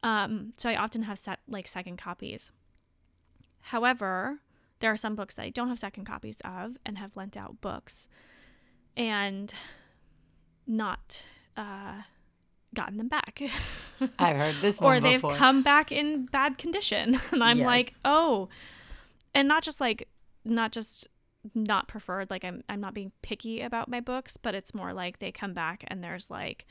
Um, 0.02 0.52
so 0.59 0.68
I 0.68 0.76
often 0.76 1.02
have 1.02 1.18
set 1.18 1.40
like 1.48 1.66
second 1.66 1.96
copies. 1.96 2.50
However, 3.61 4.38
there 4.80 4.92
are 4.92 4.96
some 4.96 5.16
books 5.16 5.34
that 5.34 5.42
I 5.42 5.50
don't 5.50 5.68
have 5.68 5.78
second 5.78 6.04
copies 6.04 6.38
of 6.44 6.76
and 6.84 6.98
have 6.98 7.16
lent 7.16 7.36
out 7.36 7.61
books 7.61 8.09
and 8.96 9.52
not 10.66 11.26
uh, 11.57 12.02
gotten 12.74 12.98
them 12.98 13.09
back. 13.09 13.40
I've 14.18 14.36
heard 14.36 14.55
this 14.61 14.80
or 14.80 15.01
they've 15.01 15.20
before. 15.20 15.34
come 15.36 15.62
back 15.62 15.90
in 15.92 16.26
bad 16.26 16.59
condition. 16.59 17.20
And 17.32 17.42
I'm 17.42 17.59
Yes. 17.59 17.66
like, 17.66 17.94
oh, 18.05 18.49
and 19.34 19.47
not 19.49 19.62
just 19.62 19.80
like, 19.80 20.09
not 20.44 20.72
just 20.72 21.09
not 21.55 21.86
preferred. 21.88 22.30
Like 22.30 22.44
I'm, 22.44 22.62
I'm 22.68 22.80
not 22.80 22.94
being 22.94 23.12
picky 23.22 23.61
about 23.61 23.88
my 23.88 24.01
books, 24.01 24.36
but 24.36 24.55
it's 24.55 24.74
more 24.74 24.92
like 24.92 25.18
they 25.18 25.30
come 25.32 25.53
back 25.55 25.84
and 25.88 26.03
there's 26.03 26.28
like 26.30 26.66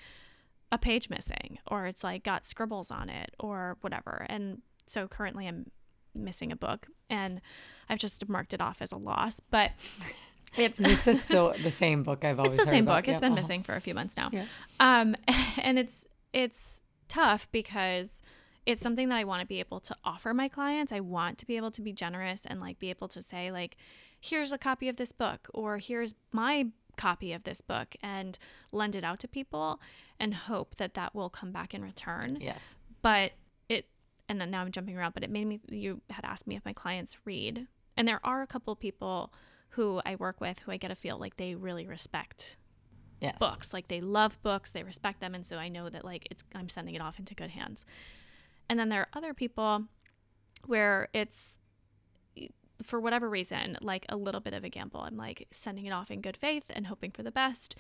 a 0.72 0.78
page 0.78 1.10
missing, 1.10 1.60
or 1.68 1.86
it's 1.86 2.04
like 2.04 2.24
got 2.24 2.48
scribbles 2.48 2.92
on 2.92 3.10
it, 3.10 3.34
or 3.40 3.78
whatever. 3.82 4.26
And 4.30 4.62
so 4.88 5.08
currently 5.08 5.48
I'm 5.48 5.72
missing 6.14 6.52
a 6.52 6.56
book, 6.56 6.88
and 7.10 7.40
I've 7.88 8.00
just 8.00 8.28
marked 8.28 8.54
it 8.54 8.62
off 8.62 8.78
as 8.82 8.92
a 8.92 8.98
loss. 8.98 9.40
But 9.40 9.72
it's 10.58 10.80
This 10.80 11.06
is 11.08 11.22
still 11.22 11.54
the 11.64 11.72
same 11.72 12.04
book 12.04 12.26
I've 12.26 12.40
always 12.40 12.56
it's 12.56 12.64
the 12.66 12.70
same 12.70 12.84
about. 12.86 13.04
book. 13.06 13.08
It's 13.10 13.22
Yeah, 13.22 13.28
been 13.30 13.34
uh-huh. 13.34 13.42
missing 13.42 13.64
for 13.64 13.76
a 13.76 13.80
few 13.80 13.94
months 13.94 14.18
now. 14.18 14.30
Yeah. 14.32 14.46
Um, 14.80 15.16
and 15.62 15.78
it's 15.80 16.08
it's 16.34 16.82
tough 17.08 17.48
because 17.52 18.22
it's 18.66 18.82
something 18.82 19.10
that 19.10 19.16
I 19.18 19.24
want 19.24 19.42
to 19.42 19.48
be 19.48 19.60
able 19.60 19.80
to 19.82 19.96
offer 20.04 20.34
my 20.34 20.48
clients. 20.50 20.92
I 20.92 21.00
want 21.00 21.38
to 21.40 21.46
be 21.46 21.56
able 21.58 21.72
to 21.72 21.82
be 21.82 21.94
generous 21.94 22.46
and 22.46 22.60
like 22.60 22.80
be 22.80 22.90
able 22.90 23.08
to 23.10 23.22
say 23.22 23.52
like, 23.52 23.78
here's 24.20 24.52
a 24.52 24.58
copy 24.58 24.90
of 24.90 24.96
this 24.96 25.12
book 25.12 25.48
or 25.54 25.78
here's 25.78 26.16
my 26.32 26.68
copy 26.98 27.34
of 27.34 27.44
this 27.44 27.62
book 27.62 27.96
and 28.02 28.40
lend 28.72 28.96
it 28.96 29.04
out 29.04 29.20
to 29.20 29.28
people 29.28 29.80
and 30.20 30.34
hope 30.34 30.78
that 30.78 30.94
that 30.94 31.14
will 31.14 31.30
come 31.30 31.52
back 31.52 31.74
in 31.74 31.84
return 31.84 32.38
Yes. 32.40 32.76
but 33.02 33.34
it 33.68 33.90
and 34.30 34.40
now 34.50 34.62
i'm 34.62 34.72
jumping 34.72 34.98
around 34.98 35.14
but 35.14 35.22
it 35.22 35.30
made 35.30 35.46
me 35.46 35.60
you 35.70 36.00
had 36.10 36.24
asked 36.24 36.48
me 36.48 36.56
if 36.56 36.64
my 36.64 36.72
clients 36.72 37.18
read 37.26 37.68
and 37.98 38.08
there 38.08 38.22
are 38.24 38.42
a 38.42 38.48
couple 38.48 38.74
people 38.78 39.34
who 39.72 40.02
i 40.06 40.16
work 40.16 40.40
with 40.40 40.60
who 40.60 40.72
i 40.72 40.78
get 40.78 40.90
a 40.90 40.96
feel 40.96 41.18
like 41.20 41.36
they 41.36 41.54
really 41.54 41.86
respect 41.86 42.56
Yes. 43.26 43.38
books 43.40 43.74
like 43.74 43.88
they 43.88 44.02
love 44.02 44.42
books 44.42 44.72
they 44.72 44.84
respect 44.84 45.20
them 45.20 45.36
and 45.36 45.46
so 45.46 45.58
i 45.58 45.68
know 45.68 45.90
that 45.90 46.04
like 46.06 46.28
it's 46.32 46.44
i'm 46.56 46.70
sending 46.70 46.96
it 46.96 47.02
off 47.02 47.20
into 47.20 47.36
good 47.36 47.52
hands 47.52 47.86
and 48.70 48.80
then 48.80 48.90
there 48.90 49.02
are 49.02 49.08
other 49.14 49.34
people 49.34 49.84
where 50.66 51.10
it's 51.14 51.60
for 52.84 53.00
whatever 53.00 53.30
reason 53.30 53.78
like 53.82 54.06
a 54.10 54.18
little 54.18 54.42
bit 54.42 54.54
of 54.54 54.64
a 54.66 54.70
gamble 54.70 55.00
i'm 55.02 55.16
like 55.16 55.48
sending 55.52 55.86
it 55.86 55.92
off 55.92 56.12
in 56.12 56.20
good 56.22 56.36
faith 56.38 56.64
and 56.72 56.88
hoping 56.88 57.10
for 57.10 57.24
the 57.24 57.32
best 57.32 57.76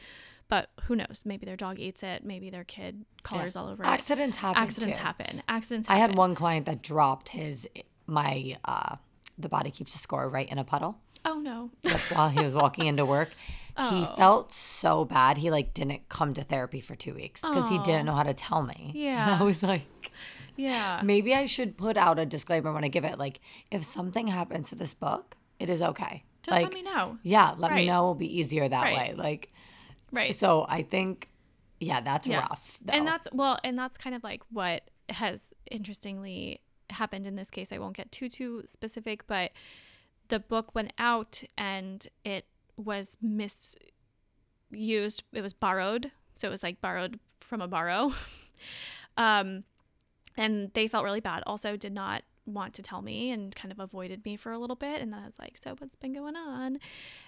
but 0.48 0.70
who 0.84 0.96
knows 0.96 1.24
maybe 1.26 1.46
their 1.46 1.58
dog 1.58 1.80
eats 1.80 2.02
it 2.02 2.24
maybe 2.24 2.50
their 2.50 2.64
kid 2.64 3.04
colors 3.24 3.56
all 3.58 3.68
over 3.68 3.84
it 3.84 3.88
Accidents 3.88 4.38
happen. 4.38 4.62
accidents 4.64 4.98
too. 4.98 5.04
happen 5.04 5.43
accidents 5.50 5.88
Happen. 5.89 5.98
I 6.02 6.08
had 6.08 6.16
one 6.18 6.34
client 6.34 6.66
that 6.68 6.82
dropped 6.82 7.30
his 7.30 7.68
my 8.08 8.56
uh 8.64 8.96
the 9.38 9.50
body 9.50 9.70
keeps 9.70 9.93
a 9.96 9.98
score 9.98 10.30
right 10.30 10.50
in 10.50 10.58
a 10.58 10.64
puddle 10.64 10.98
oh 11.26 11.39
no 11.39 11.72
while 12.14 12.30
he 12.30 12.39
was 12.41 12.54
walking 12.56 12.86
into 12.88 13.06
work. 13.06 13.30
He 13.78 14.04
Oh. 14.04 14.14
felt 14.18 14.54
so 14.54 15.04
bad. 15.06 15.38
He 15.38 15.52
like 15.52 15.74
didn't 15.74 16.08
come 16.08 16.34
to 16.36 16.44
therapy 16.44 16.80
for 16.80 16.96
two 16.96 17.14
weeks 17.14 17.42
because 17.42 17.68
he 17.70 17.78
didn't 17.80 18.06
know 18.06 18.14
how 18.16 18.24
to 18.24 18.34
tell 18.34 18.64
me. 18.64 18.92
And 18.94 18.96
Yeah. 19.02 19.38
I 19.40 19.44
was 19.44 19.62
like, 19.64 20.12
yeah 20.56 21.02
maybe 21.04 21.34
I 21.36 21.46
should 21.48 21.78
put 21.78 21.98
out 21.98 22.18
a 22.18 22.26
disclaimer 22.26 22.72
when 22.72 22.84
I 22.86 22.88
give 22.88 23.04
it. 23.04 23.18
Like, 23.20 23.42
if 23.72 23.84
something 23.84 24.28
happens 24.28 24.70
to 24.70 24.76
this 24.76 24.94
book, 24.94 25.36
it 25.60 25.70
is 25.70 25.82
okay. 25.82 26.24
just 26.44 26.56
like, 26.56 26.64
let 26.64 26.74
me 26.74 26.82
know 26.84 27.18
Yeah, 27.24 27.54
let 27.58 27.74
me 27.74 27.86
know. 27.86 28.00
It'll 28.00 28.16
be 28.16 28.40
easier 28.40 28.68
that 28.70 28.84
Right. 28.84 28.96
way. 28.96 29.14
Like, 29.16 29.52
right 30.12 30.34
so 30.34 30.66
I 30.70 30.82
think, 30.84 31.30
yeah, 31.82 32.00
that's 32.00 32.28
Yes. 32.28 32.48
rough. 32.50 32.80
And 32.88 33.06
that's 33.06 33.28
well, 33.34 33.60
and 33.64 33.78
that's 33.78 33.98
kind 33.98 34.16
of 34.16 34.24
like 34.24 34.42
what 34.52 34.90
has 35.10 35.54
interestingly 35.70 36.62
happened 36.92 37.28
in 37.28 37.36
this 37.36 37.52
case. 37.52 37.74
I 37.74 37.78
won't 37.80 37.98
get 37.98 38.12
too 38.12 38.30
too 38.30 38.64
specific, 38.68 39.28
but 39.28 39.52
the 40.30 40.40
book 40.40 40.74
went 40.74 40.94
out 40.98 41.44
and 41.58 42.08
it 42.24 42.46
was 42.78 43.18
misused. 43.22 43.80
It 44.72 45.42
was 45.42 45.54
borrowed, 45.54 46.12
so 46.36 46.48
it 46.48 46.52
was 46.52 46.64
like 46.64 46.82
borrowed 46.82 47.20
from 47.40 47.62
a 47.62 47.68
borrow. 47.68 48.14
um, 49.18 49.64
and 50.38 50.72
they 50.74 50.88
felt 50.88 51.06
really 51.06 51.22
bad. 51.22 51.44
Also, 51.46 51.78
did 51.78 51.94
not 51.94 52.24
want 52.46 52.74
to 52.76 52.84
tell 52.84 53.02
me 53.02 53.32
and 53.32 53.56
kind 53.56 53.72
of 53.72 53.80
avoided 53.80 54.24
me 54.24 54.36
for 54.36 54.52
a 54.52 54.60
little 54.60 54.76
bit. 54.76 55.02
And 55.02 55.12
then 55.12 55.22
I 55.22 55.26
was 55.26 55.40
like, 55.40 55.58
"So 55.58 55.76
what's 55.78 55.96
been 55.96 56.14
going 56.14 56.36
on?" 56.36 56.80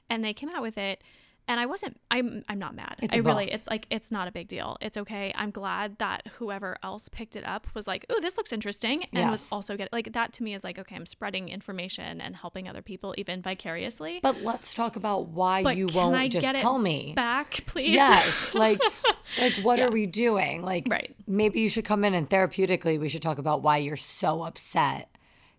And 0.10 0.24
they 0.24 0.34
came 0.34 0.50
out 0.50 0.62
with 0.62 0.78
it, 0.78 1.04
and 1.48 1.60
I 1.60 1.66
wasn't. 1.66 2.00
I'm. 2.12 2.44
I'm 2.50 2.60
not 2.60 2.76
mad. 2.76 2.96
It's 3.02 3.14
I 3.14 3.18
really. 3.18 3.52
It's 3.52 3.68
like 3.68 3.88
it's 3.90 4.12
not 4.12 4.28
a 4.28 4.32
big 4.32 4.48
deal. 4.48 4.78
It's 4.82 4.98
okay. 4.98 5.32
I'm 5.36 5.52
glad 5.52 5.98
that 6.00 6.28
whoever 6.38 6.78
else 6.84 7.10
picked 7.10 7.36
it 7.36 7.46
up 7.46 7.68
was 7.74 7.88
like, 7.88 8.06
"Oh, 8.10 8.20
this 8.22 8.38
looks 8.38 8.52
interesting," 8.52 9.04
and 9.14 9.32
was 9.32 9.48
also 9.52 9.78
get 9.78 9.92
like 9.94 10.14
that 10.14 10.34
to 10.34 10.44
me 10.44 10.54
is 10.54 10.64
like, 10.64 10.78
okay, 10.80 10.96
I'm 10.96 11.06
spreading 11.06 11.50
information 11.50 12.20
and 12.22 12.36
helping 12.36 12.68
other 12.68 12.82
people 12.82 13.14
even 13.18 13.42
vicariously. 13.42 14.20
But 14.22 14.42
let's 14.42 14.74
talk 14.74 14.96
about 14.96 15.28
why 15.30 15.64
But 15.64 15.78
you 15.78 15.88
won't 15.88 16.16
I 16.16 16.28
just 16.28 16.46
tell 16.60 16.80
me. 16.80 17.14
Back, 17.16 17.64
please. 17.66 17.94
Yes, 17.94 18.54
like, 18.54 18.80
like 19.38 19.54
what 19.56 19.80
Yeah. 19.80 19.86
are 19.88 19.92
we 19.92 20.06
doing? 20.06 20.62
Like, 20.64 20.88
Right. 20.90 21.16
maybe 21.28 21.60
you 21.62 21.70
should 21.70 21.86
come 21.86 22.04
in 22.04 22.14
and 22.14 22.30
therapeutically, 22.30 23.00
we 23.00 23.10
should 23.10 23.22
talk 23.22 23.38
about 23.38 23.62
why 23.62 23.78
you're 23.78 23.96
so 23.96 24.44
upset 24.44 25.10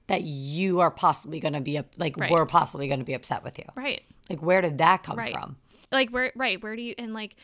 that 0.07 0.23
you 0.23 0.81
are 0.81 0.91
possibly 0.91 1.39
going 1.41 1.53
to 1.55 1.61
be 1.61 1.81
like 1.97 2.17
Right. 2.17 2.31
we're 2.31 2.47
possibly 2.47 2.89
going 2.89 3.01
to 3.01 3.05
be 3.05 3.15
upset 3.15 3.45
with 3.45 3.59
you. 3.59 3.65
right. 3.75 4.03
Like, 4.31 4.43
where 4.43 4.61
did 4.61 4.79
that 4.79 5.03
come 5.03 5.17
Right. 5.19 5.33
from? 5.33 5.57
Like 5.91 6.11
where 6.11 6.33
right 6.37 6.63
where 6.63 6.77
do 6.77 6.83
you 6.83 6.95
and 6.99 7.15
like 7.15 7.37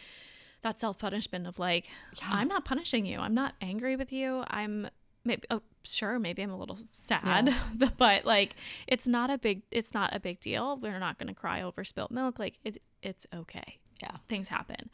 that 0.62 0.80
self-punishment 0.80 1.46
of 1.46 1.58
like 1.58 1.86
i'm 2.22 2.48
not 2.48 2.64
punishing 2.64 3.04
you. 3.04 3.18
I'm 3.18 3.34
not 3.34 3.54
angry 3.60 3.96
with 3.96 4.12
you. 4.12 4.44
I'm 4.48 4.88
maybe 5.24 5.42
oh 5.50 5.62
sure 5.84 6.18
maybe 6.18 6.42
i'm 6.42 6.50
a 6.50 6.56
little 6.56 6.78
sad 6.90 7.54
but 7.98 8.24
like 8.24 8.56
it's 8.86 9.06
not 9.06 9.30
a 9.30 9.38
big 9.38 9.62
it's 9.70 9.92
not 9.94 10.14
a 10.14 10.20
big 10.20 10.40
deal. 10.40 10.78
We're 10.78 10.98
not 10.98 11.18
going 11.18 11.28
to 11.28 11.34
cry 11.34 11.62
over 11.62 11.84
spilt 11.84 12.10
milk. 12.10 12.38
Like 12.38 12.58
it, 12.64 12.82
it's 13.02 13.26
okay. 13.34 13.78
Yeah. 14.02 14.16
things 14.28 14.48
happen. 14.48 14.90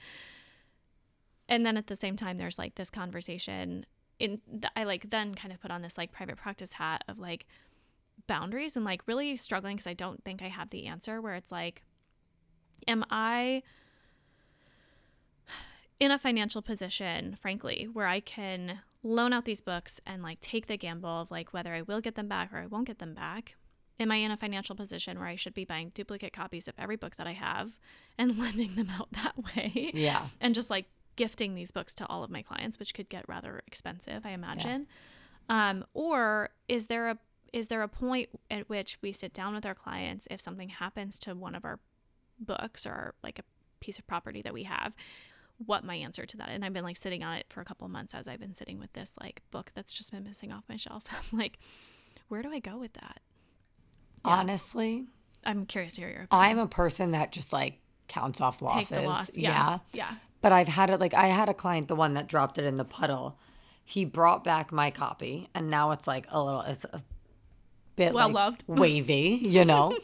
And 1.49 1.65
then 1.65 1.77
at 1.77 1.87
the 1.87 1.97
same 1.97 2.17
time 2.17 2.37
there's 2.39 2.59
like 2.59 2.75
this 2.75 2.91
conversation 2.91 3.87
in 4.21 4.41
th- 4.51 4.73
i 4.77 4.85
like 4.85 5.11
then 5.11 5.35
kind 5.35 5.53
of 5.53 5.61
put 5.61 5.71
on 5.71 5.83
this 5.83 5.97
like 5.99 6.13
private 6.13 6.37
practice 6.37 6.75
hat 6.75 7.03
of 7.09 7.19
like 7.19 7.47
boundaries 8.27 8.77
and 8.77 8.85
like 8.85 9.03
really 9.07 9.37
struggling 9.37 9.77
because 9.77 9.87
i 9.87 9.95
don't 9.95 10.23
think 10.25 10.43
i 10.43 10.49
have 10.49 10.71
the 10.71 10.87
answer 10.87 11.21
where 11.21 11.35
it's 11.35 11.51
like 11.51 11.83
am 12.87 13.05
i 13.11 13.63
in 16.01 16.11
a 16.11 16.19
financial 16.19 16.63
position 16.63 17.37
frankly 17.41 17.89
where 17.93 18.07
i 18.07 18.21
can 18.21 18.81
loan 19.03 19.33
out 19.33 19.45
these 19.45 19.61
books 19.61 20.01
and 20.07 20.23
like 20.23 20.41
take 20.41 20.67
the 20.67 20.77
gamble 20.77 21.23
of 21.23 21.31
like 21.31 21.53
whether 21.53 21.75
i 21.75 21.83
will 21.83 22.01
get 22.01 22.15
them 22.15 22.29
back 22.29 22.53
or 22.53 22.59
i 22.59 22.67
won't 22.67 22.87
get 22.87 22.99
them 22.99 23.15
back? 23.15 23.57
Am 23.99 24.11
i 24.11 24.17
in 24.17 24.31
a 24.31 24.37
financial 24.37 24.75
position 24.75 25.19
where 25.19 25.29
i 25.29 25.37
should 25.37 25.55
be 25.55 25.65
buying 25.65 25.91
duplicate 25.95 26.33
copies 26.33 26.69
of 26.69 26.75
every 26.79 26.97
book 26.97 27.17
that 27.17 27.27
i 27.27 27.33
have 27.33 27.73
and 28.19 28.39
lending 28.43 28.75
them 28.77 28.91
out 28.91 29.09
that 29.13 29.35
way? 29.39 29.91
Yeah. 29.95 30.27
and 30.41 30.55
just 30.55 30.71
like 30.71 30.87
gifting 31.17 31.55
these 31.55 31.71
books 31.71 31.93
to 31.95 32.07
all 32.07 32.25
of 32.25 32.31
my 32.31 32.43
clients 32.43 32.79
which 32.79 32.95
could 32.95 33.09
get 33.09 33.29
rather 33.29 33.63
expensive 33.67 34.23
i 34.25 34.31
imagine. 34.31 34.87
Um, 35.49 35.85
or 35.95 36.51
is 36.69 36.87
there 36.87 37.09
a 37.11 37.19
is 37.53 37.67
there 37.67 37.83
a 37.83 37.89
point 37.89 38.29
at 38.51 38.69
which 38.69 38.99
we 39.03 39.13
sit 39.13 39.35
down 39.35 39.55
with 39.55 39.67
our 39.67 39.75
clients 39.75 40.29
if 40.31 40.41
something 40.41 40.69
happens 40.69 41.19
to 41.19 41.35
one 41.35 41.57
of 41.57 41.65
our 41.65 41.81
books 42.41 42.87
or 42.87 43.15
like 43.23 43.39
a 43.39 43.43
piece 43.81 43.99
of 43.99 44.07
property 44.07 44.43
that 44.43 44.53
we 44.55 44.65
have 44.65 44.93
what 45.67 45.85
my 45.85 45.95
answer 45.95 46.25
to 46.25 46.37
that 46.39 46.49
and 46.49 46.65
i've 46.65 46.73
been 46.73 46.85
like 46.85 46.97
sitting 46.97 47.23
on 47.23 47.37
it 47.37 47.45
for 47.51 47.61
a 47.61 47.65
couple 47.65 47.85
of 47.85 47.91
months 47.91 48.15
as 48.15 48.27
i've 48.27 48.41
been 48.41 48.55
sitting 48.55 48.79
with 48.79 48.93
this 48.95 49.13
like 49.21 49.43
book 49.51 49.71
that's 49.75 49.93
just 49.93 50.11
been 50.11 50.25
missing 50.25 50.51
off 50.53 50.65
my 50.69 50.77
shelf 50.77 51.05
i'm 51.33 51.39
like 51.39 51.59
where 52.29 52.43
do 52.43 52.51
i 52.53 52.59
go 52.59 52.79
with 52.79 52.93
that 52.95 53.21
Honestly, 54.25 55.07
i'm 55.45 55.65
curious 55.67 55.95
to 55.95 56.03
hear 56.03 56.11
your 56.11 56.23
opinion. 56.25 56.51
I'm 56.51 56.59
a 56.59 56.67
person 56.67 57.13
that 57.13 57.33
just 57.33 57.53
like 57.53 57.79
counts 58.09 58.41
off 58.41 58.61
losses. 58.61 58.89
take 58.91 59.01
the 59.01 59.09
loss 59.09 59.37
yeah 59.37 59.79
yeah 59.93 60.15
But 60.43 60.53
I've 60.53 60.69
had 60.69 60.91
it 60.91 61.01
like 61.01 61.15
I 61.15 61.29
had 61.29 61.49
a 61.49 61.55
client, 61.55 61.89
the 61.89 61.95
one 61.97 62.15
that 62.15 62.27
dropped 62.27 62.59
it 62.59 62.65
in 62.65 62.77
the 62.77 62.85
puddle. 62.85 63.39
He 63.85 64.05
brought 64.05 64.45
back 64.45 64.73
my 64.73 64.91
copy, 64.91 65.49
and 65.55 65.69
now 65.71 65.91
it's 65.91 66.07
like 66.07 66.27
a 66.31 66.43
little, 66.43 66.61
it's 66.63 66.85
a 66.85 67.03
bit 67.97 68.13
Well 68.15 68.29
like, 68.29 68.35
loved. 68.35 68.63
wavy, 68.67 69.39
you 69.43 69.65
know. 69.65 69.97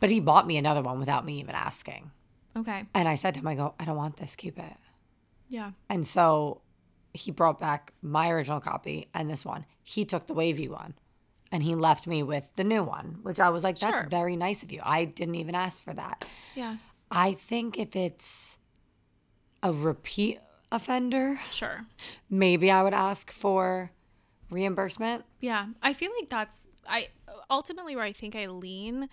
But 0.00 0.10
he 0.10 0.20
bought 0.20 0.46
me 0.46 0.56
another 0.56 0.82
one 0.82 0.98
without 0.98 1.24
me 1.24 1.38
even 1.40 1.54
asking, 1.54 2.10
okay 2.56 2.84
and 2.94 3.08
I 3.08 3.14
said 3.14 3.34
to 3.34 3.40
him, 3.40 3.46
"I 3.48 3.54
go, 3.54 3.74
I 3.78 3.84
don't 3.84 3.96
want 3.96 4.16
this. 4.16 4.36
Keep 4.36 4.58
it." 4.58 4.76
yeah 5.48 5.72
And 5.88 6.06
so 6.06 6.60
he 7.12 7.30
brought 7.30 7.58
back 7.60 7.92
my 8.02 8.30
original 8.30 8.60
copy 8.60 9.08
and 9.14 9.30
this 9.30 9.44
one. 9.44 9.66
He 9.82 10.04
took 10.04 10.26
the 10.26 10.34
wavy 10.34 10.68
one, 10.68 10.94
and 11.52 11.62
he 11.62 11.74
left 11.74 12.06
me 12.06 12.22
with 12.22 12.50
the 12.56 12.64
new 12.64 12.82
one, 12.82 13.18
which 13.22 13.38
I 13.38 13.50
was 13.50 13.62
like, 13.62 13.78
"That's 13.78 14.00
Sure. 14.00 14.08
very 14.08 14.36
nice 14.36 14.62
of 14.62 14.72
you. 14.72 14.80
I 14.84 15.04
didn't 15.04 15.36
even 15.36 15.54
ask 15.54 15.82
for 15.84 15.94
that." 15.94 16.24
yeah 16.54 16.76
I 17.10 17.34
think 17.34 17.78
if 17.78 17.94
it's 17.94 18.58
a 19.62 19.70
repeat 19.72 20.40
offender, 20.72 21.38
Sure. 21.50 21.86
maybe 22.28 22.70
I 22.70 22.82
would 22.82 22.94
ask 22.94 23.30
for 23.30 23.92
reimbursement. 24.50 25.24
Yeah, 25.40 25.66
I 25.82 25.92
feel 25.92 26.10
like 26.18 26.28
that's 26.28 26.66
I 26.88 27.08
ultimately 27.50 27.94
where 27.96 28.04
I 28.04 28.12
think 28.12 28.34
I 28.36 28.46
lean 28.46 29.08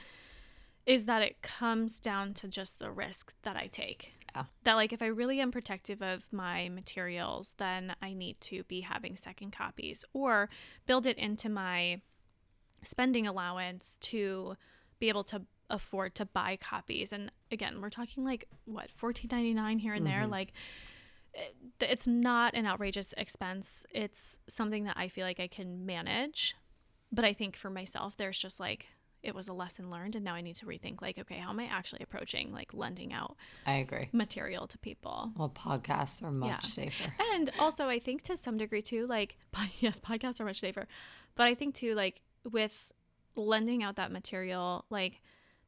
is 0.86 1.06
that 1.06 1.22
it 1.22 1.42
comes 1.42 2.00
down 2.00 2.34
to 2.34 2.48
just 2.48 2.80
the 2.80 2.92
risk 2.92 3.34
that 3.44 3.56
I 3.56 3.68
take. 3.68 4.14
Yeah. 4.36 4.44
That 4.64 4.74
like 4.76 4.94
if 4.94 5.02
I 5.02 5.08
really 5.08 5.40
am 5.40 5.52
protective 5.52 6.02
of 6.02 6.28
my 6.32 6.70
materials, 6.70 7.54
then 7.58 7.96
I 8.02 8.14
need 8.14 8.40
to 8.42 8.64
be 8.64 8.82
having 8.82 9.16
second 9.16 9.52
copies 9.52 10.06
or 10.14 10.50
build 10.88 11.06
it 11.06 11.18
into 11.18 11.50
my 11.50 12.02
spending 12.84 13.28
allowance 13.28 13.98
to 14.02 14.56
be 15.00 15.10
able 15.10 15.24
to 15.26 15.44
afford 15.70 16.16
to 16.16 16.26
buy 16.26 16.58
copies. 16.58 17.14
And 17.14 17.32
again, 17.52 17.82
we're 17.82 17.90
talking 17.90 18.24
like 18.24 18.48
what, 18.66 18.90
14.99 19.02 19.80
here 19.80 19.94
and 19.94 20.06
there 20.06 20.22
mm-hmm. 20.22 20.32
like 20.32 20.54
it- 21.34 21.56
it's 21.80 22.08
not 22.08 22.54
an 22.56 22.66
outrageous 22.66 23.14
expense. 23.18 23.86
It's 23.94 24.40
something 24.48 24.86
that 24.86 24.98
I 24.98 25.08
feel 25.08 25.26
like 25.26 25.40
I 25.40 25.48
can 25.48 25.86
manage. 25.86 26.56
But 27.12 27.26
I 27.26 27.34
think 27.34 27.56
for 27.58 27.70
myself, 27.70 28.16
there's 28.16 28.38
just 28.38 28.60
like, 28.60 28.88
it 29.24 29.36
was 29.36 29.48
a 29.48 29.54
lesson 29.54 29.90
learned. 29.92 30.16
And 30.16 30.26
now 30.26 30.34
I 30.34 30.42
need 30.42 30.56
to 30.58 30.66
rethink, 30.66 31.02
like, 31.02 31.18
okay, 31.20 31.36
how 31.38 31.50
am 31.52 31.60
I 31.60 31.66
actually 31.66 32.02
approaching 32.02 32.52
like 32.52 32.74
lending 32.74 33.14
out 33.14 33.36
I 33.66 33.74
agree. 33.74 34.10
material 34.12 34.68
to 34.68 34.78
people? 34.78 35.32
Well, 35.38 35.50
podcasts 35.50 36.24
are 36.24 36.32
much 36.32 36.50
Yeah. 36.50 36.60
safer. 36.60 37.14
And 37.34 37.50
also, 37.60 37.88
I 37.88 38.00
think 38.00 38.24
to 38.24 38.36
some 38.38 38.58
degree 38.58 38.82
too, 38.82 39.06
like, 39.08 39.38
yes, 39.80 40.00
podcasts 40.00 40.40
are 40.40 40.46
much 40.46 40.60
safer. 40.60 40.88
But 41.36 41.48
I 41.48 41.56
think 41.56 41.76
too, 41.76 41.94
like, 41.96 42.22
with 42.50 42.92
lending 43.36 43.84
out 43.84 43.96
that 43.98 44.12
material, 44.12 44.86
like, 44.90 45.22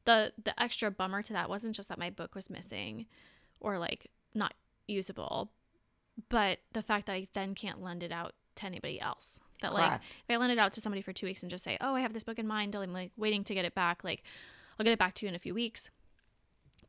the 0.04 0.32
the 0.42 0.60
extra 0.62 0.90
bummer 0.90 1.22
to 1.22 1.32
that 1.32 1.48
wasn't 1.48 1.74
just 1.74 1.88
that 1.88 1.98
my 1.98 2.10
book 2.10 2.34
was 2.34 2.50
missing 2.50 3.06
or 3.58 3.78
like 3.78 4.10
not 4.34 4.52
usable, 4.86 5.50
but 6.28 6.58
the 6.74 6.82
fact 6.82 7.06
that 7.06 7.14
I 7.14 7.28
then 7.32 7.54
can't 7.54 7.82
lend 7.82 8.02
it 8.02 8.12
out 8.12 8.34
to 8.56 8.66
anybody 8.66 9.00
else. 9.00 9.40
That 9.62 9.72
like 9.72 10.00
if 10.28 10.34
I 10.34 10.36
lend 10.36 10.52
it 10.52 10.58
out 10.58 10.72
to 10.74 10.80
somebody 10.80 11.00
for 11.02 11.12
two 11.12 11.26
weeks 11.26 11.42
and 11.42 11.50
just 11.50 11.64
say, 11.64 11.78
"Oh, 11.80 11.94
I 11.94 12.00
have 12.00 12.12
this 12.12 12.24
book 12.24 12.38
in 12.38 12.46
mind," 12.46 12.74
I'm 12.74 12.92
like 12.92 13.12
waiting 13.16 13.44
to 13.44 13.54
get 13.54 13.64
it 13.64 13.74
back. 13.74 14.04
Like, 14.04 14.22
I'll 14.78 14.84
get 14.84 14.92
it 14.92 14.98
back 14.98 15.14
to 15.14 15.26
you 15.26 15.28
in 15.30 15.34
a 15.34 15.38
few 15.38 15.54
weeks. 15.54 15.90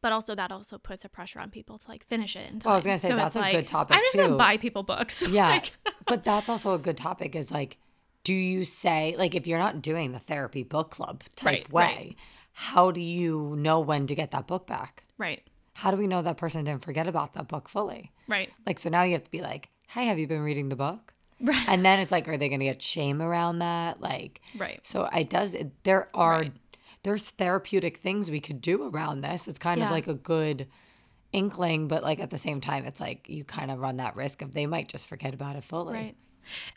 But 0.02 0.12
also 0.12 0.36
that 0.36 0.52
also 0.52 0.78
puts 0.78 1.04
a 1.06 1.10
pressure 1.10 1.40
on 1.40 1.50
people 1.50 1.78
to 1.80 1.88
like 1.90 2.06
finish 2.06 2.36
it. 2.36 2.52
In 2.52 2.60
time. 2.60 2.70
Well, 2.70 2.74
I 2.74 2.78
was 2.78 2.84
gonna 2.84 2.98
say, 2.98 3.08
So 3.08 3.16
that's 3.16 3.36
a 3.36 3.40
good 3.40 3.46
like, 3.56 3.66
topic, 3.66 3.98
I'm 3.98 4.04
just 4.04 4.16
gonna 4.16 4.36
buy 4.36 4.58
people 4.58 4.84
books. 4.84 5.24
Yeah. 5.30 5.48
Like, 5.50 5.72
but 6.08 6.24
that's 6.24 6.50
also 6.50 6.74
a 6.74 6.80
good 6.80 6.98
topic 6.98 7.36
is 7.36 7.50
like, 7.50 7.78
do 8.24 8.34
you 8.34 8.64
say, 8.66 9.16
like, 9.18 9.34
if 9.36 9.48
you're 9.48 9.58
not 9.60 9.82
doing 9.82 10.12
the 10.12 10.20
therapy 10.20 10.64
book 10.64 10.92
club 10.92 11.24
type 11.36 11.46
Right, 11.48 11.72
way, 11.72 11.84
right. 11.84 12.16
how 12.54 12.92
do 12.92 13.00
you 13.02 13.56
know 13.58 13.80
when 13.80 14.06
to 14.08 14.16
get 14.16 14.32
that 14.32 14.46
book 14.48 14.68
back? 14.68 15.04
right, 15.18 15.42
How 15.74 15.90
do 15.92 15.98
we 15.98 16.06
know 16.08 16.22
that 16.22 16.38
person 16.38 16.64
didn't 16.66 16.84
forget 16.84 17.08
about 17.08 17.34
that 17.34 17.48
book 17.48 17.68
fully? 17.70 18.12
right, 18.28 18.50
Like, 18.68 18.78
so 18.80 18.90
now 18.90 19.04
you 19.04 19.14
have 19.14 19.24
to 19.24 19.32
be 19.32 19.42
like, 19.42 19.70
hey, 19.88 20.06
have 20.06 20.20
you 20.20 20.28
been 20.28 20.42
reading 20.42 20.70
the 20.70 20.76
book? 20.76 21.14
Right, 21.42 21.64
And 21.68 21.86
then 21.86 22.00
it's 22.00 22.12
like, 22.12 22.28
are 22.28 22.38
they 22.38 22.50
going 22.50 22.60
to 22.60 22.66
get 22.66 22.82
shame 22.82 23.22
around 23.22 23.60
that? 23.60 24.02
Like, 24.02 24.42
right. 24.58 24.80
so 24.84 25.06
it 25.06 25.30
does, 25.30 25.54
it, 25.54 25.72
there 25.84 26.08
are, 26.14 26.40
Right. 26.42 26.54
there's 27.04 27.30
therapeutic 27.32 27.98
things 27.98 28.32
we 28.32 28.40
could 28.40 28.62
do 28.62 28.88
around 28.90 29.22
this. 29.22 29.48
It's 29.48 29.60
kind 29.60 29.82
of 29.84 29.92
like 29.92 30.08
a 30.08 30.14
good 30.14 30.68
inkling, 31.32 31.88
but 31.88 32.02
like 32.04 32.20
at 32.20 32.30
the 32.30 32.38
same 32.38 32.62
time, 32.62 32.86
it's 32.86 33.00
like 33.00 33.28
you 33.28 33.44
kind 33.44 33.70
of 33.72 33.80
run 33.80 33.98
that 33.98 34.16
risk 34.16 34.42
of 34.42 34.54
they 34.54 34.66
might 34.66 34.88
just 34.88 35.08
forget 35.08 35.34
about 35.34 35.56
it 35.56 35.64
fully. 35.64 35.94
Right. 35.94 36.16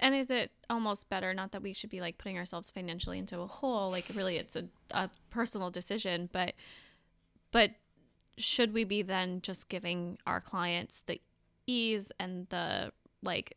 And 0.00 0.14
is 0.14 0.30
it 0.30 0.50
almost 0.70 1.08
better? 1.10 1.34
Not 1.34 1.52
that 1.52 1.62
we 1.62 1.72
should 1.74 1.90
be 1.90 2.00
like 2.00 2.16
putting 2.18 2.38
ourselves 2.38 2.70
financially 2.70 3.18
into 3.18 3.38
a 3.40 3.46
hole. 3.46 3.90
Like 3.90 4.06
really, 4.14 4.36
it's 4.36 4.56
a, 4.56 4.64
a 4.92 5.10
personal 5.30 5.70
decision. 5.70 6.30
But 6.32 6.54
but 7.52 7.72
should 8.38 8.72
we 8.72 8.84
be 8.84 9.02
then 9.02 9.42
just 9.42 9.68
giving 9.68 10.16
our 10.26 10.40
clients 10.40 11.02
the 11.06 11.20
ease 11.66 12.10
and 12.18 12.46
the 12.48 12.92
like 13.22 13.56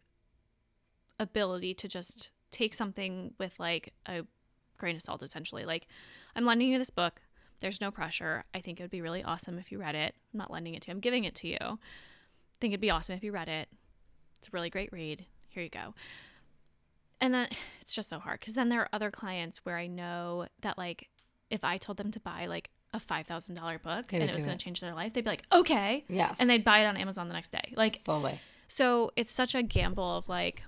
ability 1.21 1.73
to 1.75 1.87
just 1.87 2.31
take 2.51 2.73
something 2.73 3.33
with 3.37 3.53
like 3.59 3.93
a 4.05 4.23
grain 4.77 4.95
of 4.95 5.01
salt, 5.01 5.23
essentially? 5.23 5.63
Like 5.65 5.87
I'm 6.35 6.45
lending 6.45 6.69
you 6.69 6.77
this 6.77 6.89
book. 6.89 7.21
There's 7.59 7.79
no 7.79 7.91
pressure. 7.91 8.43
I 8.55 8.59
think 8.59 8.79
it 8.79 8.83
would 8.83 8.89
be 8.91 9.01
really 9.01 9.23
awesome 9.23 9.59
if 9.59 9.71
you 9.71 9.79
read 9.79 9.95
it. 9.95 10.15
I'm 10.33 10.37
not 10.39 10.51
lending 10.51 10.73
it 10.73 10.81
to 10.83 10.87
you. 10.89 10.93
I'm 10.95 10.99
giving 10.99 11.23
it 11.25 11.35
to 11.35 11.47
you. 11.47 11.57
I 11.61 11.77
think 12.59 12.71
it'd 12.73 12.81
be 12.81 12.89
awesome 12.89 13.15
if 13.15 13.23
you 13.23 13.31
read 13.31 13.49
it. 13.49 13.69
It's 14.37 14.47
a 14.47 14.51
really 14.51 14.69
great 14.71 14.91
read. 14.91 15.25
Here 15.49 15.61
you 15.63 15.69
go. 15.69 15.93
And 17.19 17.33
then 17.33 17.47
it's 17.81 17.93
just 17.93 18.09
so 18.09 18.19
hard 18.19 18.39
because 18.39 18.55
then 18.55 18.69
there 18.69 18.81
are 18.81 18.89
other 18.91 19.11
clients 19.11 19.59
where 19.63 19.77
I 19.77 19.87
know 19.87 20.47
that 20.61 20.77
like 20.77 21.09
if 21.49 21.63
I 21.63 21.77
told 21.77 21.97
them 21.97 22.11
to 22.11 22.19
buy 22.19 22.47
like 22.47 22.69
a 22.93 22.99
five 22.99 23.25
thousand 23.27 23.55
dollar 23.55 23.77
book 23.79 24.07
They 24.07 24.19
and 24.19 24.29
it 24.29 24.35
was 24.35 24.45
going 24.45 24.57
to 24.57 24.63
change 24.63 24.81
their 24.81 24.93
life, 24.93 25.13
they'd 25.13 25.23
be 25.23 25.29
like, 25.29 25.43
okay, 25.53 26.03
Yes. 26.09 26.37
and 26.39 26.49
they'd 26.49 26.63
buy 26.63 26.79
it 26.79 26.85
on 26.87 26.97
Amazon 26.97 27.27
the 27.27 27.33
next 27.33 27.51
day. 27.51 27.73
Like 27.77 28.01
fully. 28.03 28.39
so, 28.67 29.11
it's 29.15 29.31
such 29.33 29.53
a 29.55 29.61
gamble 29.63 30.17
of 30.17 30.27
like 30.27 30.63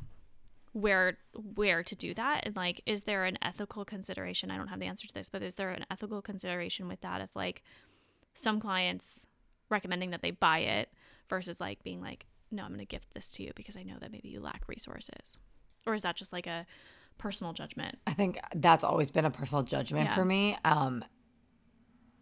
where 0.74 1.18
where 1.56 1.84
to 1.84 1.96
do 1.96 2.14
that 2.16 2.42
and 2.46 2.56
like 2.56 2.82
is 2.86 3.04
there 3.04 3.26
an 3.26 3.38
ethical 3.42 3.86
consideration? 3.86 4.52
I 4.52 4.58
don't 4.58 4.68
have 4.68 4.80
the 4.80 4.88
answer 4.88 5.08
to 5.08 5.14
this, 5.14 5.30
but 5.30 5.42
is 5.42 5.56
there 5.56 5.70
an 5.70 5.86
ethical 5.90 6.22
consideration 6.22 6.88
with 6.88 7.02
that 7.02 7.22
if 7.22 7.30
like 7.36 7.64
some 8.34 8.60
clients 8.60 9.28
recommending 9.70 10.10
that 10.10 10.22
they 10.22 10.32
buy 10.32 10.60
it 10.60 10.92
versus 11.30 11.62
like 11.62 11.84
being 11.84 12.02
like, 12.02 12.26
no, 12.52 12.64
I'm 12.64 12.70
going 12.70 12.80
to 12.80 12.86
gift 12.86 13.14
this 13.14 13.32
to 13.34 13.44
you 13.44 13.52
because 13.56 13.78
I 13.78 13.84
know 13.84 13.96
that 14.00 14.12
maybe 14.12 14.30
you 14.30 14.40
lack 14.40 14.68
resources, 14.68 15.38
or 15.86 15.94
is 15.94 16.02
that 16.02 16.16
just 16.16 16.34
like 16.34 16.48
a 16.48 16.66
personal 17.18 17.54
judgment? 17.54 18.00
I 18.08 18.14
think 18.14 18.40
that's 18.56 18.84
always 18.84 19.12
been 19.12 19.26
a 19.26 19.32
personal 19.32 19.64
judgment 19.64 20.06
Yeah. 20.06 20.16
for 20.16 20.26
me. 20.26 20.58
Um 20.66 21.06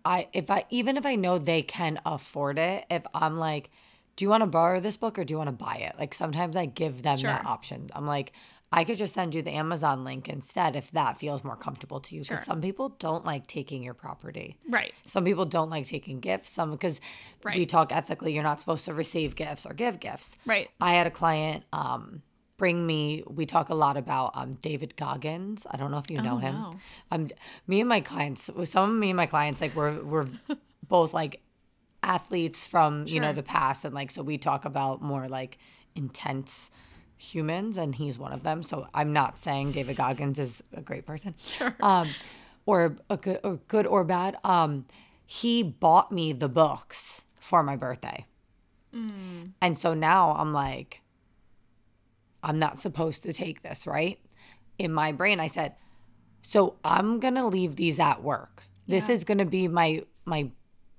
I 0.04 0.28
if 0.34 0.50
I 0.52 0.66
even 0.70 0.98
if 0.98 1.06
I 1.06 1.16
know 1.16 1.38
they 1.38 1.62
can 1.62 2.00
afford 2.06 2.58
it, 2.60 2.86
if 2.90 3.04
I'm 3.14 3.38
like, 3.38 3.70
do 4.22 4.26
you 4.26 4.30
want 4.30 4.44
to 4.44 4.48
borrow 4.48 4.80
this 4.80 4.98
book 4.98 5.18
or 5.18 5.24
do 5.26 5.34
you 5.34 5.38
want 5.40 5.48
to 5.48 5.52
buy 5.66 5.78
it? 5.78 5.96
Like 5.98 6.14
sometimes 6.14 6.56
I 6.56 6.68
give 6.68 7.02
them 7.02 7.18
that 7.22 7.44
option. 7.44 7.90
I'm 7.96 8.06
like, 8.06 8.34
I 8.72 8.84
could 8.84 9.00
just 9.00 9.16
send 9.16 9.34
you 9.34 9.42
the 9.42 9.50
Amazon 9.50 10.04
link 10.04 10.30
instead 10.30 10.76
if 10.76 10.92
that 10.92 11.18
feels 11.18 11.44
more 11.44 11.56
comfortable 11.56 12.00
to 12.02 12.14
you. 12.16 12.22
Because 12.22 12.38
Sure. 12.38 12.46
some 12.46 12.62
people 12.62 12.90
don't 13.00 13.26
like 13.26 13.48
taking 13.48 13.82
your 13.82 13.96
property. 13.96 14.58
Right. 14.70 14.94
Some 15.08 15.26
people 15.26 15.46
don't 15.46 15.72
like 15.72 15.88
taking 15.88 16.20
gifts. 16.20 16.52
Some 16.52 16.70
because 16.70 17.02
we 17.56 17.66
talk 17.66 17.92
ethically, 17.92 18.32
you're 18.32 18.44
not 18.44 18.60
supposed 18.60 18.86
to 18.86 18.94
receive 18.94 19.36
gifts 19.36 19.66
or 19.66 19.74
give 19.74 20.00
gifts. 20.00 20.36
Right. 20.46 20.70
I 20.80 20.94
had 20.94 21.08
a 21.08 21.12
client 21.12 21.64
um, 21.74 22.22
bring 22.58 22.86
me. 22.86 23.24
We 23.28 23.48
talk 23.48 23.70
a 23.70 23.74
lot 23.74 23.98
about 23.98 24.34
um, 24.36 24.54
David 24.62 24.96
Goggins. 24.98 25.66
I 25.72 25.78
don't 25.78 25.90
know 25.90 25.98
if 25.98 26.12
you 26.12 26.22
know 26.22 26.36
Oh, 26.36 26.38
him. 26.38 26.54
no. 26.54 26.74
Um, 27.10 27.28
me 27.66 27.80
and 27.80 27.90
my 27.90 28.02
clients. 28.02 28.52
Some 28.66 28.92
of 28.92 28.96
me 28.96 29.10
and 29.10 29.18
my 29.18 29.26
clients 29.26 29.62
like 29.62 29.76
we're 29.76 30.00
we're 30.04 30.28
both 30.88 31.12
like 31.12 31.42
athletes 32.04 32.68
from 32.68 33.06
you 33.08 33.20
know 33.20 33.34
the 33.34 33.44
past, 33.44 33.86
and 33.86 33.94
like 33.94 34.12
so 34.12 34.24
we 34.24 34.38
talk 34.38 34.66
about 34.66 35.02
more 35.02 35.28
like 35.30 35.58
intense 35.96 36.70
humans, 37.18 37.78
and 37.78 37.96
he's 37.96 38.18
one 38.18 38.34
of 38.34 38.44
them. 38.44 38.64
So 38.64 38.88
I'm 38.94 39.14
not 39.14 39.38
saying 39.38 39.74
David 39.74 39.96
Goggins 39.98 40.40
is 40.40 40.64
a 40.74 40.82
great 40.82 41.06
person, 41.06 41.36
Sure. 41.46 41.76
um, 41.82 42.16
or 42.66 42.96
a 43.10 43.18
good 43.18 43.40
or 43.44 43.58
good 43.68 43.86
or 43.86 44.04
bad. 44.04 44.38
Um, 44.44 44.86
he 45.26 45.64
bought 45.64 46.12
me 46.12 46.34
the 46.34 46.50
books 46.50 47.24
for 47.40 47.64
my 47.64 47.76
birthday. 47.76 48.26
And 49.62 49.78
so 49.78 49.94
now 49.94 50.32
I'm 50.38 50.52
like, 50.54 51.02
I'm 52.44 52.60
not 52.60 52.80
supposed 52.82 53.24
to 53.24 53.32
take 53.34 53.62
this, 53.62 53.86
right? 53.88 54.20
In 54.78 54.92
my 54.92 55.12
brain, 55.12 55.40
I 55.40 55.48
said, 55.48 55.76
so 56.42 56.76
I'm 56.84 57.20
gonna 57.20 57.48
leave 57.48 57.76
these 57.76 58.00
at 58.00 58.24
work. 58.24 58.64
This 58.88 59.08
Yeah. 59.08 59.14
is 59.14 59.24
gonna 59.24 59.46
be 59.46 59.68
my 59.68 60.04
my 60.26 60.50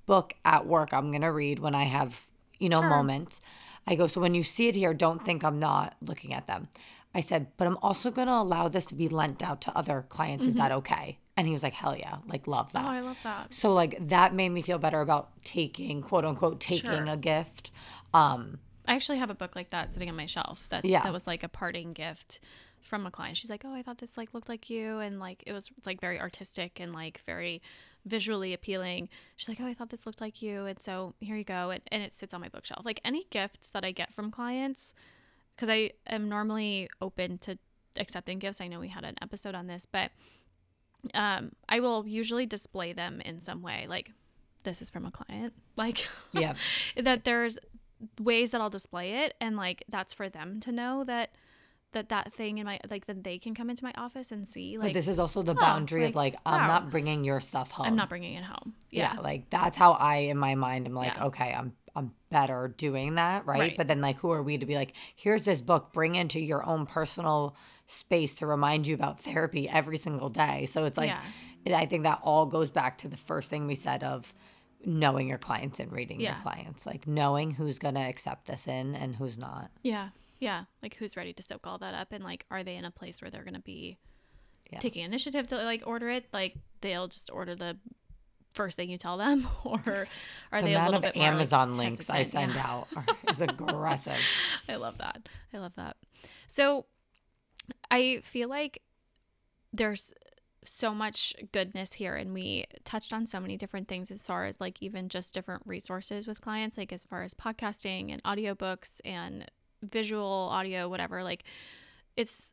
book 0.06 0.34
at 0.44 0.66
work. 0.66 0.92
I'm 0.92 1.10
gonna 1.12 1.32
read 1.32 1.58
when 1.58 1.74
I 1.74 1.84
have, 1.84 2.20
you 2.58 2.68
know, 2.68 2.80
Sure. 2.80 2.88
moments. 2.88 3.40
I 3.86 3.94
go, 3.96 4.06
so 4.06 4.20
when 4.20 4.34
you 4.34 4.44
see 4.44 4.68
it 4.68 4.74
here, 4.74 4.94
don't 4.94 5.24
think 5.24 5.42
I'm 5.44 5.58
not 5.58 5.96
looking 6.00 6.32
at 6.32 6.46
them. 6.46 6.68
I 7.14 7.20
said, 7.20 7.48
but 7.56 7.66
I'm 7.66 7.76
also 7.82 8.10
gonna 8.10 8.32
allow 8.32 8.68
this 8.68 8.86
to 8.86 8.94
be 8.94 9.08
lent 9.08 9.42
out 9.42 9.60
to 9.62 9.76
other 9.76 10.06
clients. 10.08 10.46
Is 10.46 10.54
that 10.54 10.72
okay? 10.72 11.18
And 11.36 11.46
he 11.46 11.52
was 11.52 11.62
like, 11.62 11.72
hell 11.74 11.96
yeah, 11.96 12.18
like 12.26 12.46
love 12.46 12.72
that. 12.72 12.84
Oh, 12.84 12.88
I 12.88 13.00
love 13.00 13.16
that. 13.24 13.52
So 13.52 13.72
like 13.72 14.08
that 14.08 14.34
made 14.34 14.50
me 14.50 14.62
feel 14.62 14.78
better 14.78 15.00
about 15.00 15.30
taking 15.44 16.02
quote 16.02 16.24
unquote 16.24 16.60
taking 16.60 17.06
Sure. 17.06 17.14
a 17.14 17.16
gift. 17.16 17.70
Um 18.14 18.58
I 18.86 18.94
actually 18.94 19.18
have 19.18 19.30
a 19.30 19.34
book 19.34 19.54
like 19.54 19.70
that 19.70 19.92
sitting 19.92 20.08
on 20.08 20.16
my 20.16 20.26
shelf 20.26 20.66
that 20.70 20.84
Yeah. 20.84 21.02
that 21.02 21.12
was 21.12 21.26
like 21.26 21.42
a 21.42 21.48
parting 21.48 21.92
gift 21.92 22.40
from 22.80 23.06
a 23.06 23.10
client. 23.10 23.36
She's 23.36 23.48
like, 23.50 23.64
"Oh, 23.64 23.72
I 23.72 23.82
thought 23.82 23.98
this 23.98 24.16
like 24.16 24.34
looked 24.34 24.48
like 24.48 24.68
you," 24.68 24.98
and 24.98 25.20
like 25.20 25.42
it 25.46 25.52
was 25.52 25.70
like 25.86 26.00
very 26.00 26.20
artistic 26.20 26.80
and 26.80 26.92
like 26.92 27.20
very 27.24 27.62
visually 28.04 28.52
appealing. 28.52 29.08
She's 29.36 29.48
like, 29.48 29.60
"Oh, 29.60 29.66
I 29.66 29.74
thought 29.74 29.90
this 29.90 30.06
looked 30.06 30.20
like 30.20 30.42
you," 30.42 30.66
and 30.66 30.80
so 30.80 31.14
here 31.20 31.36
you 31.36 31.44
go, 31.44 31.70
and, 31.70 31.82
and 31.90 32.02
it 32.02 32.16
sits 32.16 32.34
on 32.34 32.40
my 32.40 32.48
bookshelf. 32.48 32.84
Like 32.84 33.00
any 33.04 33.26
gifts 33.30 33.68
that 33.68 33.84
I 33.84 33.92
get 33.92 34.12
from 34.12 34.30
clients, 34.30 34.94
because 35.54 35.68
I 35.68 35.92
am 36.06 36.28
normally 36.28 36.88
open 37.00 37.38
to 37.38 37.58
accepting 37.96 38.38
gifts. 38.38 38.60
I 38.60 38.68
know 38.68 38.80
we 38.80 38.88
had 38.88 39.04
an 39.04 39.16
episode 39.22 39.54
on 39.54 39.66
this, 39.66 39.86
but 39.86 40.10
um, 41.14 41.52
I 41.68 41.80
will 41.80 42.06
usually 42.06 42.46
display 42.46 42.92
them 42.92 43.20
in 43.20 43.40
some 43.40 43.62
way, 43.62 43.86
like 43.88 44.12
this 44.64 44.82
is 44.82 44.90
from 44.90 45.06
a 45.06 45.10
client, 45.10 45.54
like 45.76 46.08
yeah. 46.32 46.54
that 46.96 47.24
there's 47.24 47.58
ways 48.20 48.50
that 48.50 48.60
I'll 48.60 48.70
display 48.70 49.24
it 49.24 49.34
and 49.40 49.56
like 49.56 49.84
that's 49.88 50.12
for 50.12 50.28
them 50.28 50.58
to 50.60 50.72
know 50.72 51.04
that 51.04 51.30
that 51.92 52.08
that 52.08 52.32
thing 52.34 52.58
in 52.58 52.66
my 52.66 52.78
like 52.90 53.06
then 53.06 53.22
they 53.22 53.38
can 53.38 53.54
come 53.54 53.70
into 53.70 53.84
my 53.84 53.92
office 53.96 54.32
and 54.32 54.48
see 54.48 54.76
But 54.76 54.86
like 54.86 54.94
this 54.94 55.08
is 55.08 55.18
also 55.18 55.42
the 55.42 55.52
oh, 55.52 55.60
boundary 55.60 56.04
of 56.04 56.14
like, 56.14 56.34
like 56.34 56.40
I'm 56.46 56.62
wow. 56.62 56.66
not 56.66 56.90
bringing 56.90 57.24
your 57.24 57.40
stuff 57.40 57.70
home. 57.70 57.86
I'm 57.86 57.96
not 57.96 58.08
bringing 58.08 58.34
it 58.34 58.44
home. 58.44 58.74
yeah. 58.90 59.14
Yeah. 59.14 59.20
like 59.20 59.50
that's 59.50 59.76
how 59.76 59.92
I 59.92 60.16
in 60.16 60.38
my 60.38 60.54
mind 60.54 60.86
i'm 60.86 60.94
like 60.94 61.14
Yeah. 61.14 61.26
okay, 61.26 61.54
I'm 61.56 61.72
I'm 61.94 62.12
better 62.30 62.74
doing 62.78 63.16
that, 63.16 63.44
right? 63.46 63.60
Right. 63.60 63.76
But 63.76 63.86
then 63.88 64.00
like 64.00 64.16
who 64.18 64.30
are 64.30 64.42
we 64.42 64.56
to 64.58 64.64
be 64.66 64.74
like, 64.74 64.94
here's 65.14 65.44
this 65.44 65.60
book, 65.60 65.92
bring 65.92 66.14
into 66.14 66.40
your 66.40 66.64
own 66.64 66.86
personal 66.86 67.54
space 67.86 68.34
to 68.36 68.46
remind 68.46 68.86
you 68.86 68.94
about 68.94 69.20
therapy 69.20 69.68
every 69.68 69.98
single 69.98 70.30
day. 70.30 70.66
So 70.66 70.84
it's 70.84 70.96
like 70.96 71.10
Yeah. 71.66 71.76
I 71.78 71.86
think 71.86 72.04
that 72.04 72.20
all 72.22 72.46
goes 72.46 72.70
back 72.70 72.98
to 72.98 73.08
the 73.08 73.16
first 73.16 73.50
thing 73.50 73.66
we 73.66 73.74
said 73.76 74.02
of 74.02 74.32
knowing 74.84 75.28
your 75.28 75.38
clients 75.38 75.78
and 75.78 75.92
reading 75.92 76.20
your 76.20 76.34
clients. 76.42 76.86
Like 76.86 77.06
knowing 77.06 77.50
who's 77.52 77.78
gonna 77.78 78.08
accept 78.08 78.46
this 78.46 78.66
in 78.66 78.94
and 78.94 79.14
who's 79.14 79.38
not. 79.38 79.70
Yeah. 79.82 80.08
Yeah. 80.42 80.64
Like 80.82 80.96
who's 80.96 81.16
ready 81.16 81.32
to 81.34 81.42
soak 81.42 81.68
all 81.68 81.78
that 81.78 81.94
up 81.94 82.08
and 82.10 82.24
like 82.24 82.44
are 82.50 82.64
they 82.64 82.74
in 82.74 82.84
a 82.84 82.90
place 82.90 83.22
where 83.22 83.30
they're 83.30 83.44
going 83.44 83.54
to 83.54 83.60
be 83.60 83.96
Yeah. 84.72 84.80
taking 84.80 85.04
initiative 85.04 85.46
to 85.46 85.56
like 85.56 85.84
order 85.86 86.10
it? 86.10 86.24
Like 86.32 86.56
they'll 86.80 87.06
just 87.06 87.30
order 87.32 87.54
the 87.54 87.78
first 88.52 88.76
thing 88.76 88.90
you 88.90 88.98
tell 88.98 89.16
them 89.18 89.46
or 89.64 90.08
are 90.50 90.60
The 90.60 90.66
they 90.66 90.74
a 90.74 90.82
little 90.84 90.96
of 90.96 91.02
bit 91.02 91.14
more 91.14 91.24
like, 91.26 91.32
Amazon 91.34 91.76
links 91.76 92.10
I 92.10 92.22
send 92.22 92.54
Yeah. 92.56 92.66
out 92.66 92.88
is 93.30 93.40
aggressive. 93.40 94.18
I 94.68 94.74
love 94.74 94.98
that. 94.98 95.28
I 95.54 95.58
love 95.58 95.74
that. 95.76 95.96
So 96.48 96.86
I 97.88 98.20
feel 98.24 98.48
like 98.48 98.82
there's 99.72 100.12
so 100.64 100.92
much 100.92 101.34
goodness 101.52 101.92
here 101.92 102.16
and 102.16 102.34
we 102.34 102.64
touched 102.82 103.12
on 103.12 103.28
so 103.28 103.38
many 103.38 103.56
different 103.56 103.86
things 103.86 104.10
as 104.10 104.22
far 104.22 104.44
as 104.46 104.60
like 104.60 104.82
even 104.82 105.08
just 105.08 105.34
different 105.34 105.62
resources 105.66 106.26
with 106.26 106.40
clients 106.40 106.76
like 106.76 106.92
as 106.92 107.04
far 107.04 107.22
as 107.22 107.32
podcasting 107.32 108.12
and 108.12 108.20
audiobooks 108.24 109.00
and 109.04 109.48
visual 109.82 110.48
audio 110.50 110.88
whatever 110.88 111.22
like 111.22 111.44
it's 112.16 112.52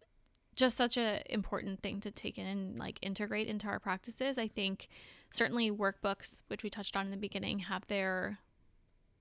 just 0.56 0.76
such 0.76 0.98
a 0.98 1.22
important 1.34 1.82
thing 1.82 2.02
to 2.02 2.12
take 2.12 2.38
in 2.38 2.46
and 2.46 2.78
like 2.78 3.00
integrate 3.02 3.48
into 3.48 3.66
our 3.68 3.80
practices. 3.80 4.38
I 4.38 4.50
think 4.50 4.90
certainly 5.32 5.72
workbooks 5.72 6.42
which 6.48 6.64
we 6.64 6.70
touched 6.70 6.98
on 6.98 7.06
in 7.06 7.12
the 7.12 7.18
beginning 7.18 7.60
have 7.60 7.88
their 7.88 8.40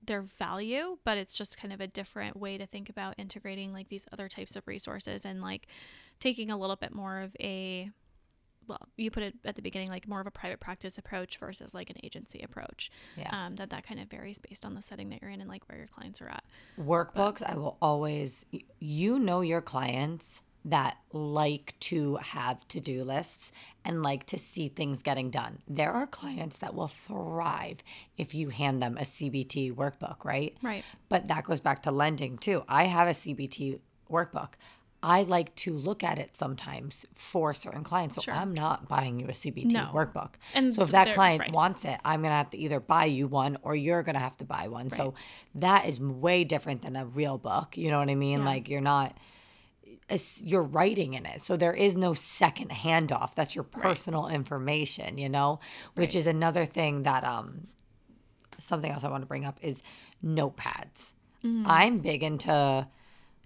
their 0.03 0.21
value, 0.21 0.97
but 1.03 1.17
it's 1.17 1.35
just 1.35 1.57
kind 1.57 1.73
of 1.73 1.81
a 1.81 1.87
different 1.87 2.35
way 2.37 2.57
to 2.57 2.65
think 2.65 2.89
about 2.89 3.15
integrating 3.17 3.73
like 3.73 3.89
these 3.89 4.05
other 4.11 4.27
types 4.27 4.55
of 4.55 4.67
resources 4.67 5.25
and 5.25 5.41
like 5.41 5.67
taking 6.19 6.51
a 6.51 6.57
little 6.57 6.75
bit 6.75 6.93
more 6.93 7.19
of 7.19 7.35
a 7.39 7.89
well, 8.69 8.87
you 8.95 9.11
put 9.11 9.23
it 9.23 9.35
at 9.43 9.55
the 9.55 9.61
beginning 9.61 9.89
like 9.89 10.07
more 10.07 10.21
of 10.21 10.27
a 10.27 10.31
private 10.31 10.59
practice 10.59 10.97
approach 10.97 11.37
versus 11.37 11.73
like 11.73 11.89
an 11.89 11.97
agency 12.03 12.39
approach. 12.41 12.91
Yeah. 13.17 13.29
Um, 13.31 13.55
that 13.55 13.71
that 13.71 13.85
kind 13.85 13.99
of 13.99 14.07
varies 14.07 14.37
based 14.37 14.63
on 14.63 14.75
the 14.75 14.81
setting 14.81 15.09
that 15.09 15.21
you're 15.21 15.31
in 15.31 15.41
and 15.41 15.49
like 15.49 15.67
where 15.67 15.77
your 15.77 15.87
clients 15.87 16.21
are 16.21 16.29
at. 16.29 16.43
Workbooks, 16.79 17.41
I 17.43 17.55
will 17.55 17.77
always, 17.81 18.45
you 18.79 19.19
know, 19.19 19.41
your 19.41 19.61
clients 19.61 20.43
that 20.65 20.97
like 21.13 21.73
to 21.79 22.17
have 22.17 22.67
to 22.67 22.79
do 22.79 23.03
lists 23.03 23.51
and 23.85 24.03
like 24.03 24.25
to 24.27 24.37
see 24.37 24.67
things 24.67 25.01
getting 25.01 25.31
done. 25.31 25.59
There 25.67 25.91
are 25.91 26.05
clients 26.05 26.57
that 26.59 26.75
will 26.75 26.89
thrive 26.89 27.77
if 28.17 28.35
you 28.35 28.49
hand 28.49 28.81
them 28.81 28.97
a 28.97 29.03
CBT 29.03 29.73
workbook, 29.73 30.23
right? 30.25 30.55
Right. 30.61 30.83
But 31.07 31.27
that 31.29 31.45
goes 31.45 31.61
back 31.61 31.83
to 31.83 31.91
lending 31.91 32.37
too. 32.37 32.63
I 32.67 32.85
have 32.85 33.07
a 33.07 33.11
CBT 33.11 33.79
workbook. 34.11 34.49
I 35.01 35.23
like 35.23 35.55
to 35.55 35.73
look 35.73 36.03
at 36.03 36.19
it 36.19 36.35
sometimes 36.35 37.05
for 37.15 37.53
certain 37.53 37.83
clients. 37.85 38.15
So 38.15 38.21
Sure. 38.21 38.33
I'm 38.33 38.53
not 38.53 38.89
buying 38.89 39.19
you 39.19 39.27
a 39.27 39.33
CBT 39.33 39.71
No. 39.71 39.91
workbook. 39.93 40.31
And 40.53 40.75
so 40.75 40.83
if 40.83 40.91
that 40.91 41.13
client 41.13 41.39
right. 41.41 41.51
wants 41.53 41.85
it, 41.85 41.97
I'm 42.03 42.19
going 42.21 42.31
to 42.31 42.35
have 42.35 42.49
to 42.49 42.57
either 42.57 42.79
buy 42.81 43.05
you 43.05 43.27
one 43.27 43.57
or 43.61 43.75
you're 43.75 44.03
going 44.03 44.15
to 44.15 44.19
have 44.21 44.35
to 44.37 44.45
buy 44.45 44.67
one. 44.67 44.89
So 44.89 45.13
that 45.55 45.85
is 45.85 45.99
way 46.01 46.43
different 46.43 46.81
than 46.81 46.95
a 46.97 47.05
real 47.05 47.37
book. 47.37 47.77
You 47.77 47.91
know 47.91 47.99
what 47.99 48.09
I 48.09 48.15
mean? 48.15 48.39
Yeah. 48.39 48.45
Like 48.45 48.67
you're 48.69 48.81
not 48.81 49.15
you're 50.43 50.63
writing 50.63 51.13
in 51.13 51.25
it. 51.27 51.41
So 51.41 51.55
there 51.55 51.73
is 51.73 51.95
no 51.95 52.13
second 52.13 52.71
handoff. 52.71 53.35
That's 53.35 53.53
your 53.55 53.63
personal 53.63 54.27
information, 54.27 55.17
you 55.19 55.29
know, 55.29 55.59
which 55.93 56.09
Right. 56.09 56.15
is 56.15 56.27
another 56.27 56.65
thing 56.65 57.03
that 57.03 57.23
um 57.23 57.67
something 58.57 58.91
else 58.91 59.03
I 59.03 59.09
want 59.09 59.21
to 59.21 59.27
bring 59.27 59.45
up 59.45 59.57
is 59.61 59.81
notepads. 60.23 61.13
I'm 61.41 61.99
big 61.99 62.21
into 62.21 62.87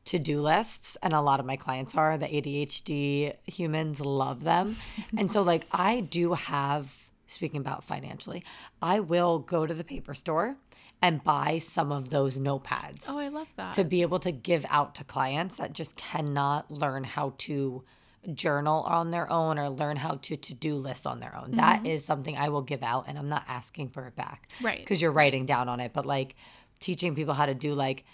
to-do 0.05 0.41
lists 0.41 0.97
and 1.01 1.13
a 1.13 1.21
lot 1.21 1.39
of 1.39 1.45
my 1.45 1.55
clients 1.55 1.95
are 1.95 2.17
the 2.17 2.25
ADHD 2.25 3.35
humans 3.45 3.99
love 3.99 4.43
them. 4.43 4.77
and 5.17 5.31
so 5.31 5.41
like 5.41 5.65
I 5.71 6.01
do 6.01 6.33
have 6.33 6.93
speaking 7.27 7.59
about 7.59 7.83
financially, 7.83 8.43
I 8.81 8.99
will 8.99 9.39
go 9.39 9.65
to 9.65 9.73
the 9.73 9.83
paper 9.83 10.13
store 10.13 10.57
and 11.01 11.23
buy 11.23 11.57
some 11.57 11.91
of 11.91 12.09
those 12.09 12.37
notepads 12.37 13.03
Oh, 13.07 13.17
I 13.17 13.27
love 13.27 13.47
that. 13.57 13.73
to 13.73 13.83
be 13.83 14.01
able 14.03 14.19
to 14.19 14.31
give 14.31 14.65
out 14.69 14.95
to 14.95 15.03
clients 15.03 15.57
that 15.57 15.73
just 15.73 15.95
cannot 15.97 16.71
learn 16.71 17.03
how 17.03 17.33
to 17.39 17.83
journal 18.33 18.83
on 18.83 19.11
their 19.11 19.29
own 19.29 19.59
or 19.59 19.69
learn 19.69 19.97
how 19.97 20.15
to 20.15 20.37
to-do 20.37 20.75
list 20.75 21.05
on 21.05 21.19
their 21.19 21.35
own. 21.35 21.51
That 21.51 21.79
mm-hmm. 21.79 21.87
is 21.87 22.05
something 22.05 22.37
I 22.37 22.47
will 22.49 22.61
give 22.61 22.81
out 22.81 23.05
and 23.09 23.17
I'm 23.17 23.27
not 23.27 23.43
asking 23.49 23.89
for 23.89 24.07
it 24.07 24.15
back. 24.15 24.49
Right. 24.61 24.79
Because 24.79 25.01
you're 25.01 25.11
writing 25.11 25.45
down 25.45 25.67
on 25.67 25.81
it, 25.81 25.91
but 25.91 26.05
like 26.05 26.35
teaching 26.79 27.15
people 27.15 27.33
how 27.33 27.47
to 27.47 27.53
do 27.53 27.73
like 27.73 28.05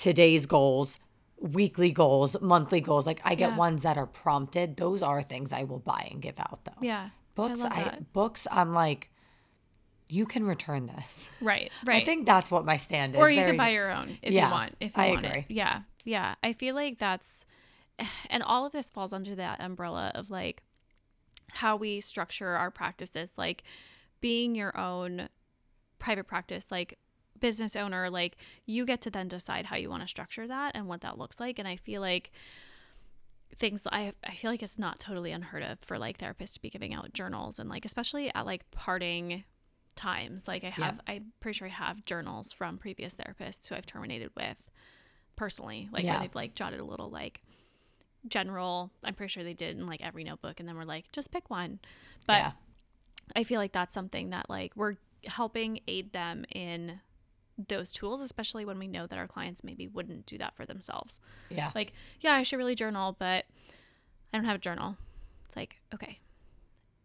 today's 0.00 0.46
goals, 0.46 0.98
weekly 1.38 1.92
goals, 1.92 2.36
monthly 2.40 2.80
goals. 2.80 3.06
Like 3.06 3.20
I 3.24 3.34
get 3.34 3.50
Yeah. 3.50 3.56
ones 3.56 3.82
that 3.82 3.96
are 3.98 4.06
prompted. 4.06 4.76
Those 4.76 5.02
are 5.02 5.22
things 5.22 5.52
I 5.52 5.64
will 5.64 5.78
buy 5.78 6.08
and 6.10 6.20
give 6.22 6.38
out 6.38 6.60
though. 6.64 6.80
yeah. 6.80 7.10
Books, 7.34 7.60
I 7.60 7.66
I, 7.68 7.98
books, 8.12 8.46
I'm 8.50 8.72
like, 8.74 9.10
you 10.08 10.26
can 10.26 10.44
return 10.44 10.86
this. 10.86 11.28
Right. 11.40 11.70
Right. 11.86 12.02
I 12.02 12.04
think 12.04 12.26
that's 12.26 12.50
what 12.50 12.64
my 12.64 12.76
stand 12.76 13.14
is. 13.14 13.20
or 13.20 13.30
you 13.30 13.36
There 13.40 13.48
can 13.48 13.56
buy 13.56 13.70
your 13.70 13.90
own 13.90 14.18
if 14.22 14.32
Yeah, 14.32 14.46
you 14.46 14.52
want 14.52 14.74
if 14.80 14.96
you 14.96 15.02
I 15.02 15.08
want 15.10 15.24
agree. 15.26 15.38
it 15.40 15.44
yeah 15.48 15.82
yeah 16.04 16.34
i 16.42 16.52
feel 16.54 16.74
like 16.74 16.98
that's 16.98 17.44
and 18.30 18.42
all 18.42 18.64
of 18.66 18.72
this 18.72 18.90
falls 18.90 19.12
under 19.12 19.34
that 19.34 19.60
umbrella 19.60 20.10
of 20.14 20.30
like 20.30 20.62
how 21.52 21.76
we 21.76 22.00
structure 22.00 22.48
our 22.48 22.70
practices 22.70 23.32
like 23.36 23.62
being 24.20 24.54
your 24.54 24.76
own 24.78 25.28
private 25.98 26.24
practice 26.26 26.70
like 26.70 26.98
business 27.40 27.74
owner 27.76 28.10
like 28.10 28.36
you 28.66 28.84
get 28.86 29.00
to 29.00 29.10
then 29.10 29.28
decide 29.28 29.66
how 29.66 29.76
you 29.76 29.88
want 29.90 30.02
to 30.02 30.08
structure 30.08 30.46
that 30.46 30.72
and 30.74 30.86
what 30.88 31.00
that 31.00 31.18
looks 31.18 31.40
like 31.40 31.58
and 31.58 31.66
i 31.66 31.76
feel 31.76 32.00
like 32.00 32.30
things 33.56 33.82
I 33.90 34.12
I 34.24 34.36
feel 34.36 34.50
like 34.50 34.62
it's 34.62 34.78
not 34.78 34.98
totally 35.00 35.32
unheard 35.32 35.62
of 35.62 35.78
for 35.82 35.98
like 35.98 36.18
therapists 36.18 36.54
to 36.54 36.62
be 36.62 36.70
giving 36.70 36.94
out 36.94 37.12
journals 37.12 37.58
and 37.58 37.68
like 37.68 37.84
especially 37.84 38.32
at 38.34 38.46
like 38.46 38.70
parting 38.70 39.44
times. 39.96 40.48
Like 40.48 40.64
I 40.64 40.70
have 40.70 41.00
I'm 41.06 41.32
pretty 41.40 41.58
sure 41.58 41.68
I 41.68 41.70
have 41.72 42.04
journals 42.06 42.52
from 42.52 42.78
previous 42.78 43.14
therapists 43.16 43.68
who 43.68 43.74
I've 43.74 43.84
terminated 43.86 44.30
with 44.36 44.56
personally. 45.36 45.88
Like 45.92 46.04
Yeah. 46.04 46.12
where 46.12 46.20
they've 46.20 46.34
like 46.34 46.54
jotted 46.54 46.80
a 46.80 46.84
little 46.84 47.10
like 47.10 47.42
general 48.28 48.90
I'm 49.02 49.14
pretty 49.14 49.30
sure 49.30 49.44
they 49.44 49.52
did 49.52 49.76
in 49.76 49.86
like 49.86 50.00
every 50.02 50.24
notebook 50.24 50.60
and 50.60 50.68
then 50.68 50.76
we're 50.76 50.84
like, 50.84 51.10
just 51.12 51.30
pick 51.32 51.50
one. 51.50 51.80
But 52.26 52.38
Yeah. 52.38 52.52
I 53.36 53.44
feel 53.44 53.60
like 53.60 53.72
that's 53.72 53.92
something 53.92 54.30
that 54.30 54.48
like 54.48 54.72
we're 54.76 54.94
helping 55.26 55.80
aid 55.86 56.12
them 56.12 56.44
in 56.54 57.00
those 57.68 57.92
tools, 57.92 58.20
especially 58.22 58.64
when 58.64 58.78
we 58.78 58.86
know 58.88 59.06
that 59.06 59.18
our 59.18 59.26
clients 59.26 59.62
maybe 59.64 59.86
wouldn't 59.86 60.26
do 60.26 60.38
that 60.38 60.54
for 60.56 60.64
themselves 60.66 61.20
Yeah. 61.50 61.70
like, 61.74 61.92
yeah, 62.20 62.32
I 62.34 62.42
should 62.42 62.56
really 62.58 62.74
journal, 62.74 63.16
but 63.18 63.44
I 64.32 64.36
don't 64.38 64.44
have 64.44 64.56
a 64.56 64.60
journal. 64.60 64.96
It's 65.46 65.56
like, 65.56 65.80
okay. 65.94 66.18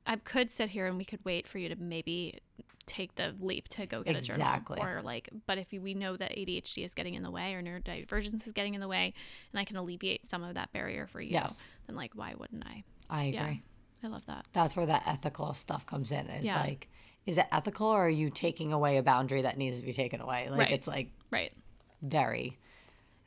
I 0.07 0.15
could 0.17 0.51
sit 0.51 0.69
here 0.69 0.85
and 0.85 0.97
we 0.97 1.05
could 1.05 1.23
wait 1.25 1.47
for 1.47 1.57
you 1.57 1.67
to 1.69 1.75
maybe 1.75 2.39
take 2.85 3.15
the 3.15 3.33
leap 3.39 3.67
to 3.69 3.87
go 3.87 4.03
get 4.03 4.15
Exactly. 4.15 4.77
a 4.77 4.79
journal 4.79 4.97
or 4.99 5.01
like 5.01 5.27
but 5.47 5.57
if 5.57 5.71
we 5.71 5.95
know 5.95 6.15
that 6.15 6.29
ADHD 6.37 6.85
is 6.85 6.93
getting 6.93 7.15
in 7.15 7.23
the 7.23 7.31
way 7.31 7.55
or 7.55 7.63
neurodivergence 7.63 8.45
is 8.45 8.51
getting 8.53 8.75
in 8.75 8.81
the 8.81 8.87
way 8.87 9.11
and 9.51 9.59
I 9.59 9.63
can 9.65 9.75
alleviate 9.75 10.27
some 10.27 10.43
of 10.43 10.53
that 10.53 10.71
barrier 10.71 11.07
for 11.07 11.19
you 11.19 11.31
Yes. 11.31 11.65
then 11.87 11.95
like 11.95 12.11
why 12.13 12.35
wouldn't 12.37 12.63
I? 12.63 12.83
I 13.09 13.21
agree. 13.23 13.33
Yeah. 13.33 13.53
I 14.03 14.07
love 14.09 14.23
that. 14.27 14.45
That's 14.53 14.75
where 14.77 14.85
that 14.85 15.01
ethical 15.07 15.51
stuff 15.53 15.87
comes 15.87 16.11
in. 16.11 16.27
Is 16.27 16.45
Yeah. 16.45 16.59
like, 16.61 16.87
is 17.25 17.37
it 17.37 17.45
ethical 17.51 17.87
or 17.87 18.05
are 18.05 18.09
you 18.09 18.29
taking 18.29 18.71
away 18.73 18.97
a 18.97 19.03
boundary 19.03 19.41
that 19.43 19.57
needs 19.57 19.79
to 19.79 19.85
be 19.85 19.93
taken 19.93 20.21
away? 20.21 20.47
Like 20.49 20.59
Right. 20.59 20.71
it's 20.71 20.87
like 20.87 21.11
Right. 21.31 21.51
very. 22.01 22.57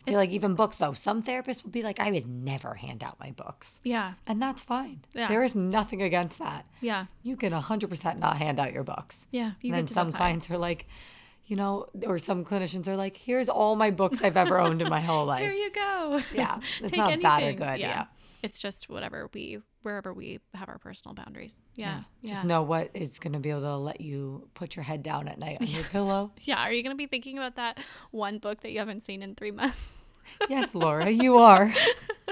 I 0.06 0.10
feel 0.12 0.18
like 0.20 0.30
even 0.30 0.54
books 0.54 0.78
though, 0.78 0.94
some 0.94 1.22
therapists 1.22 1.62
will 1.64 1.70
be 1.70 1.82
like, 1.82 2.00
I 2.00 2.10
would 2.10 2.26
never 2.26 2.74
hand 2.74 3.02
out 3.04 3.20
my 3.20 3.30
books. 3.32 3.78
Yeah. 3.84 4.14
And 4.26 4.40
that's 4.40 4.64
fine. 4.64 5.00
Yeah. 5.12 5.26
There 5.28 5.42
is 5.44 5.54
nothing 5.54 6.00
against 6.00 6.38
that. 6.38 6.64
Yeah. 6.80 7.06
You 7.22 7.36
can 7.36 7.52
100% 7.52 8.18
not 8.18 8.38
hand 8.38 8.58
out 8.58 8.72
your 8.72 8.84
books. 8.84 9.26
Yeah. 9.30 9.52
You 9.60 9.74
and 9.74 9.86
then 9.88 9.94
some 9.94 10.10
clients 10.12 10.48
are 10.50 10.56
like, 10.56 10.86
you 11.44 11.56
know, 11.56 11.86
or 12.06 12.18
some 12.18 12.44
clinicians 12.44 12.88
are 12.88 12.96
like, 12.96 13.16
here's 13.18 13.48
all 13.50 13.74
my 13.76 13.90
books 13.90 14.22
I've 14.22 14.36
ever 14.36 14.58
owned 14.60 14.80
in 14.80 14.88
my 14.88 15.00
whole 15.00 15.26
life. 15.34 15.42
Here 15.42 15.52
you 15.52 15.70
go. 15.72 16.22
Yeah, 16.34 16.58
it's 16.80 16.90
Take 16.92 16.98
not 16.98 17.20
bad 17.20 17.42
or 17.42 17.46
anything. 17.46 17.66
good, 17.68 17.80
yeah. 17.80 18.06
It's 18.42 18.58
just 18.58 18.88
whatever 18.88 19.28
we 19.32 19.58
wherever 19.82 20.12
we 20.12 20.40
have 20.54 20.68
our 20.68 20.78
personal 20.78 21.14
boundaries. 21.14 21.56
Yeah. 21.74 22.02
Yeah. 22.20 22.30
Just 22.30 22.44
know 22.44 22.62
what 22.62 22.90
is 22.94 23.18
going 23.18 23.32
to 23.32 23.38
be 23.38 23.50
able 23.50 23.62
to 23.62 23.76
let 23.76 24.00
you 24.00 24.48
put 24.54 24.76
your 24.76 24.82
head 24.82 25.02
down 25.02 25.28
at 25.28 25.38
night 25.38 25.58
on 25.60 25.66
your 25.66 25.84
pillow. 25.84 26.32
Yeah, 26.42 26.58
are 26.58 26.72
you 26.72 26.82
going 26.82 26.94
to 26.94 26.98
be 26.98 27.06
thinking 27.06 27.38
about 27.38 27.56
that 27.56 27.78
one 28.10 28.38
book 28.38 28.60
that 28.62 28.70
you 28.72 28.78
haven't 28.80 29.04
seen 29.04 29.22
in 29.22 29.34
three 29.34 29.50
months? 29.52 29.78
Yes, 30.50 30.74
Laura, 30.74 31.08
you 31.08 31.38
are. 31.38 31.72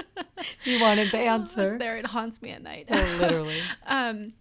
you 0.65 0.79
wanted 0.79 1.11
the 1.11 1.17
It's 1.17 1.27
answer. 1.27 1.77
there. 1.79 1.97
It 1.97 2.05
haunts 2.05 2.43
me 2.43 2.51
at 2.51 2.61
night. 2.61 2.85
Oh, 2.91 3.17
literally. 3.19 3.59
um, 3.87 4.33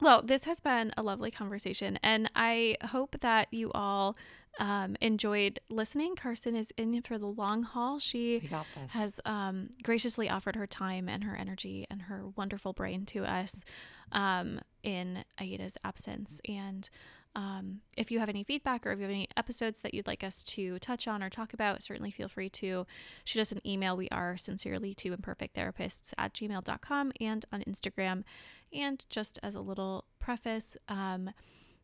well, 0.00 0.20
this 0.20 0.44
has 0.44 0.60
been 0.60 0.92
a 0.94 1.02
lovely 1.02 1.30
conversation, 1.30 1.98
and 2.02 2.30
I 2.36 2.76
hope 2.84 3.16
that 3.22 3.48
you 3.50 3.72
all 3.72 4.14
um, 4.58 4.96
enjoyed 5.00 5.60
listening. 5.68 6.14
Carsin 6.16 6.56
is 6.56 6.72
in 6.76 7.00
for 7.02 7.18
the 7.18 7.26
long 7.26 7.62
haul. 7.62 7.98
She 7.98 8.40
We 8.42 8.48
got 8.48 8.66
this. 8.74 8.92
has 8.92 9.20
um, 9.24 9.70
graciously 9.82 10.28
offered 10.28 10.56
her 10.56 10.66
time 10.66 11.08
and 11.08 11.24
her 11.24 11.36
energy 11.36 11.86
and 11.90 12.02
her 12.02 12.24
wonderful 12.36 12.72
brain 12.72 13.06
to 13.06 13.24
us 13.24 13.64
um, 14.12 14.60
in 14.82 15.24
Aida's 15.40 15.76
absence. 15.84 16.40
And 16.48 16.88
Um, 17.36 17.82
if 17.96 18.10
you 18.10 18.18
have 18.20 18.30
any 18.30 18.42
feedback 18.42 18.84
or 18.84 18.90
if 18.90 18.98
you 18.98 19.02
have 19.04 19.12
any 19.12 19.28
episodes 19.36 19.80
that 19.80 19.92
you'd 19.94 20.06
like 20.08 20.24
us 20.24 20.42
to 20.44 20.78
touch 20.80 21.06
on 21.06 21.22
or 21.22 21.30
talk 21.30 21.52
about, 21.52 21.84
certainly 21.84 22.10
feel 22.10 22.26
free 22.26 22.48
to 22.62 22.84
shoot 23.22 23.40
us 23.40 23.52
an 23.52 23.60
email. 23.64 23.96
We 23.96 24.08
are 24.08 24.36
sincerely 24.36 24.92
to 24.94 25.12
imperfect 25.12 25.54
therapists 25.54 26.12
at 26.16 26.32
gmail.com 26.32 27.12
and 27.20 27.44
on 27.52 27.60
Instagram. 27.62 28.24
And 28.72 29.04
just 29.10 29.38
as 29.42 29.54
a 29.54 29.60
little 29.60 30.04
preface, 30.18 30.76
um, 30.88 31.30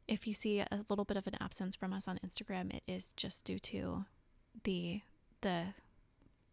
if 0.06 0.26
you 0.26 0.34
see 0.34 0.60
a 0.60 0.84
little 0.88 1.04
bit 1.04 1.16
of 1.16 1.26
an 1.26 1.34
absence 1.40 1.74
from 1.76 1.92
us 1.92 2.06
on 2.08 2.18
Instagram, 2.26 2.74
it 2.74 2.82
is 2.86 3.12
just 3.16 3.44
due 3.44 3.58
to 3.60 4.04
the 4.64 5.00
the 5.40 5.64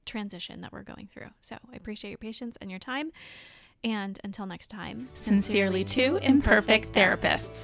transition 0.06 0.62
that 0.62 0.74
we're 0.74 0.84
going 0.84 1.08
through. 1.12 1.30
So 1.42 1.58
I 1.72 1.76
appreciate 1.76 2.12
your 2.12 2.18
patience 2.18 2.58
and 2.60 2.70
your 2.70 2.80
time. 2.80 3.12
And 3.84 4.20
until 4.24 4.46
next 4.46 4.68
time, 4.68 5.10
Sincerely, 5.14 5.84
two 5.84 6.18
imperfect 6.18 6.94
therapists. 6.94 7.64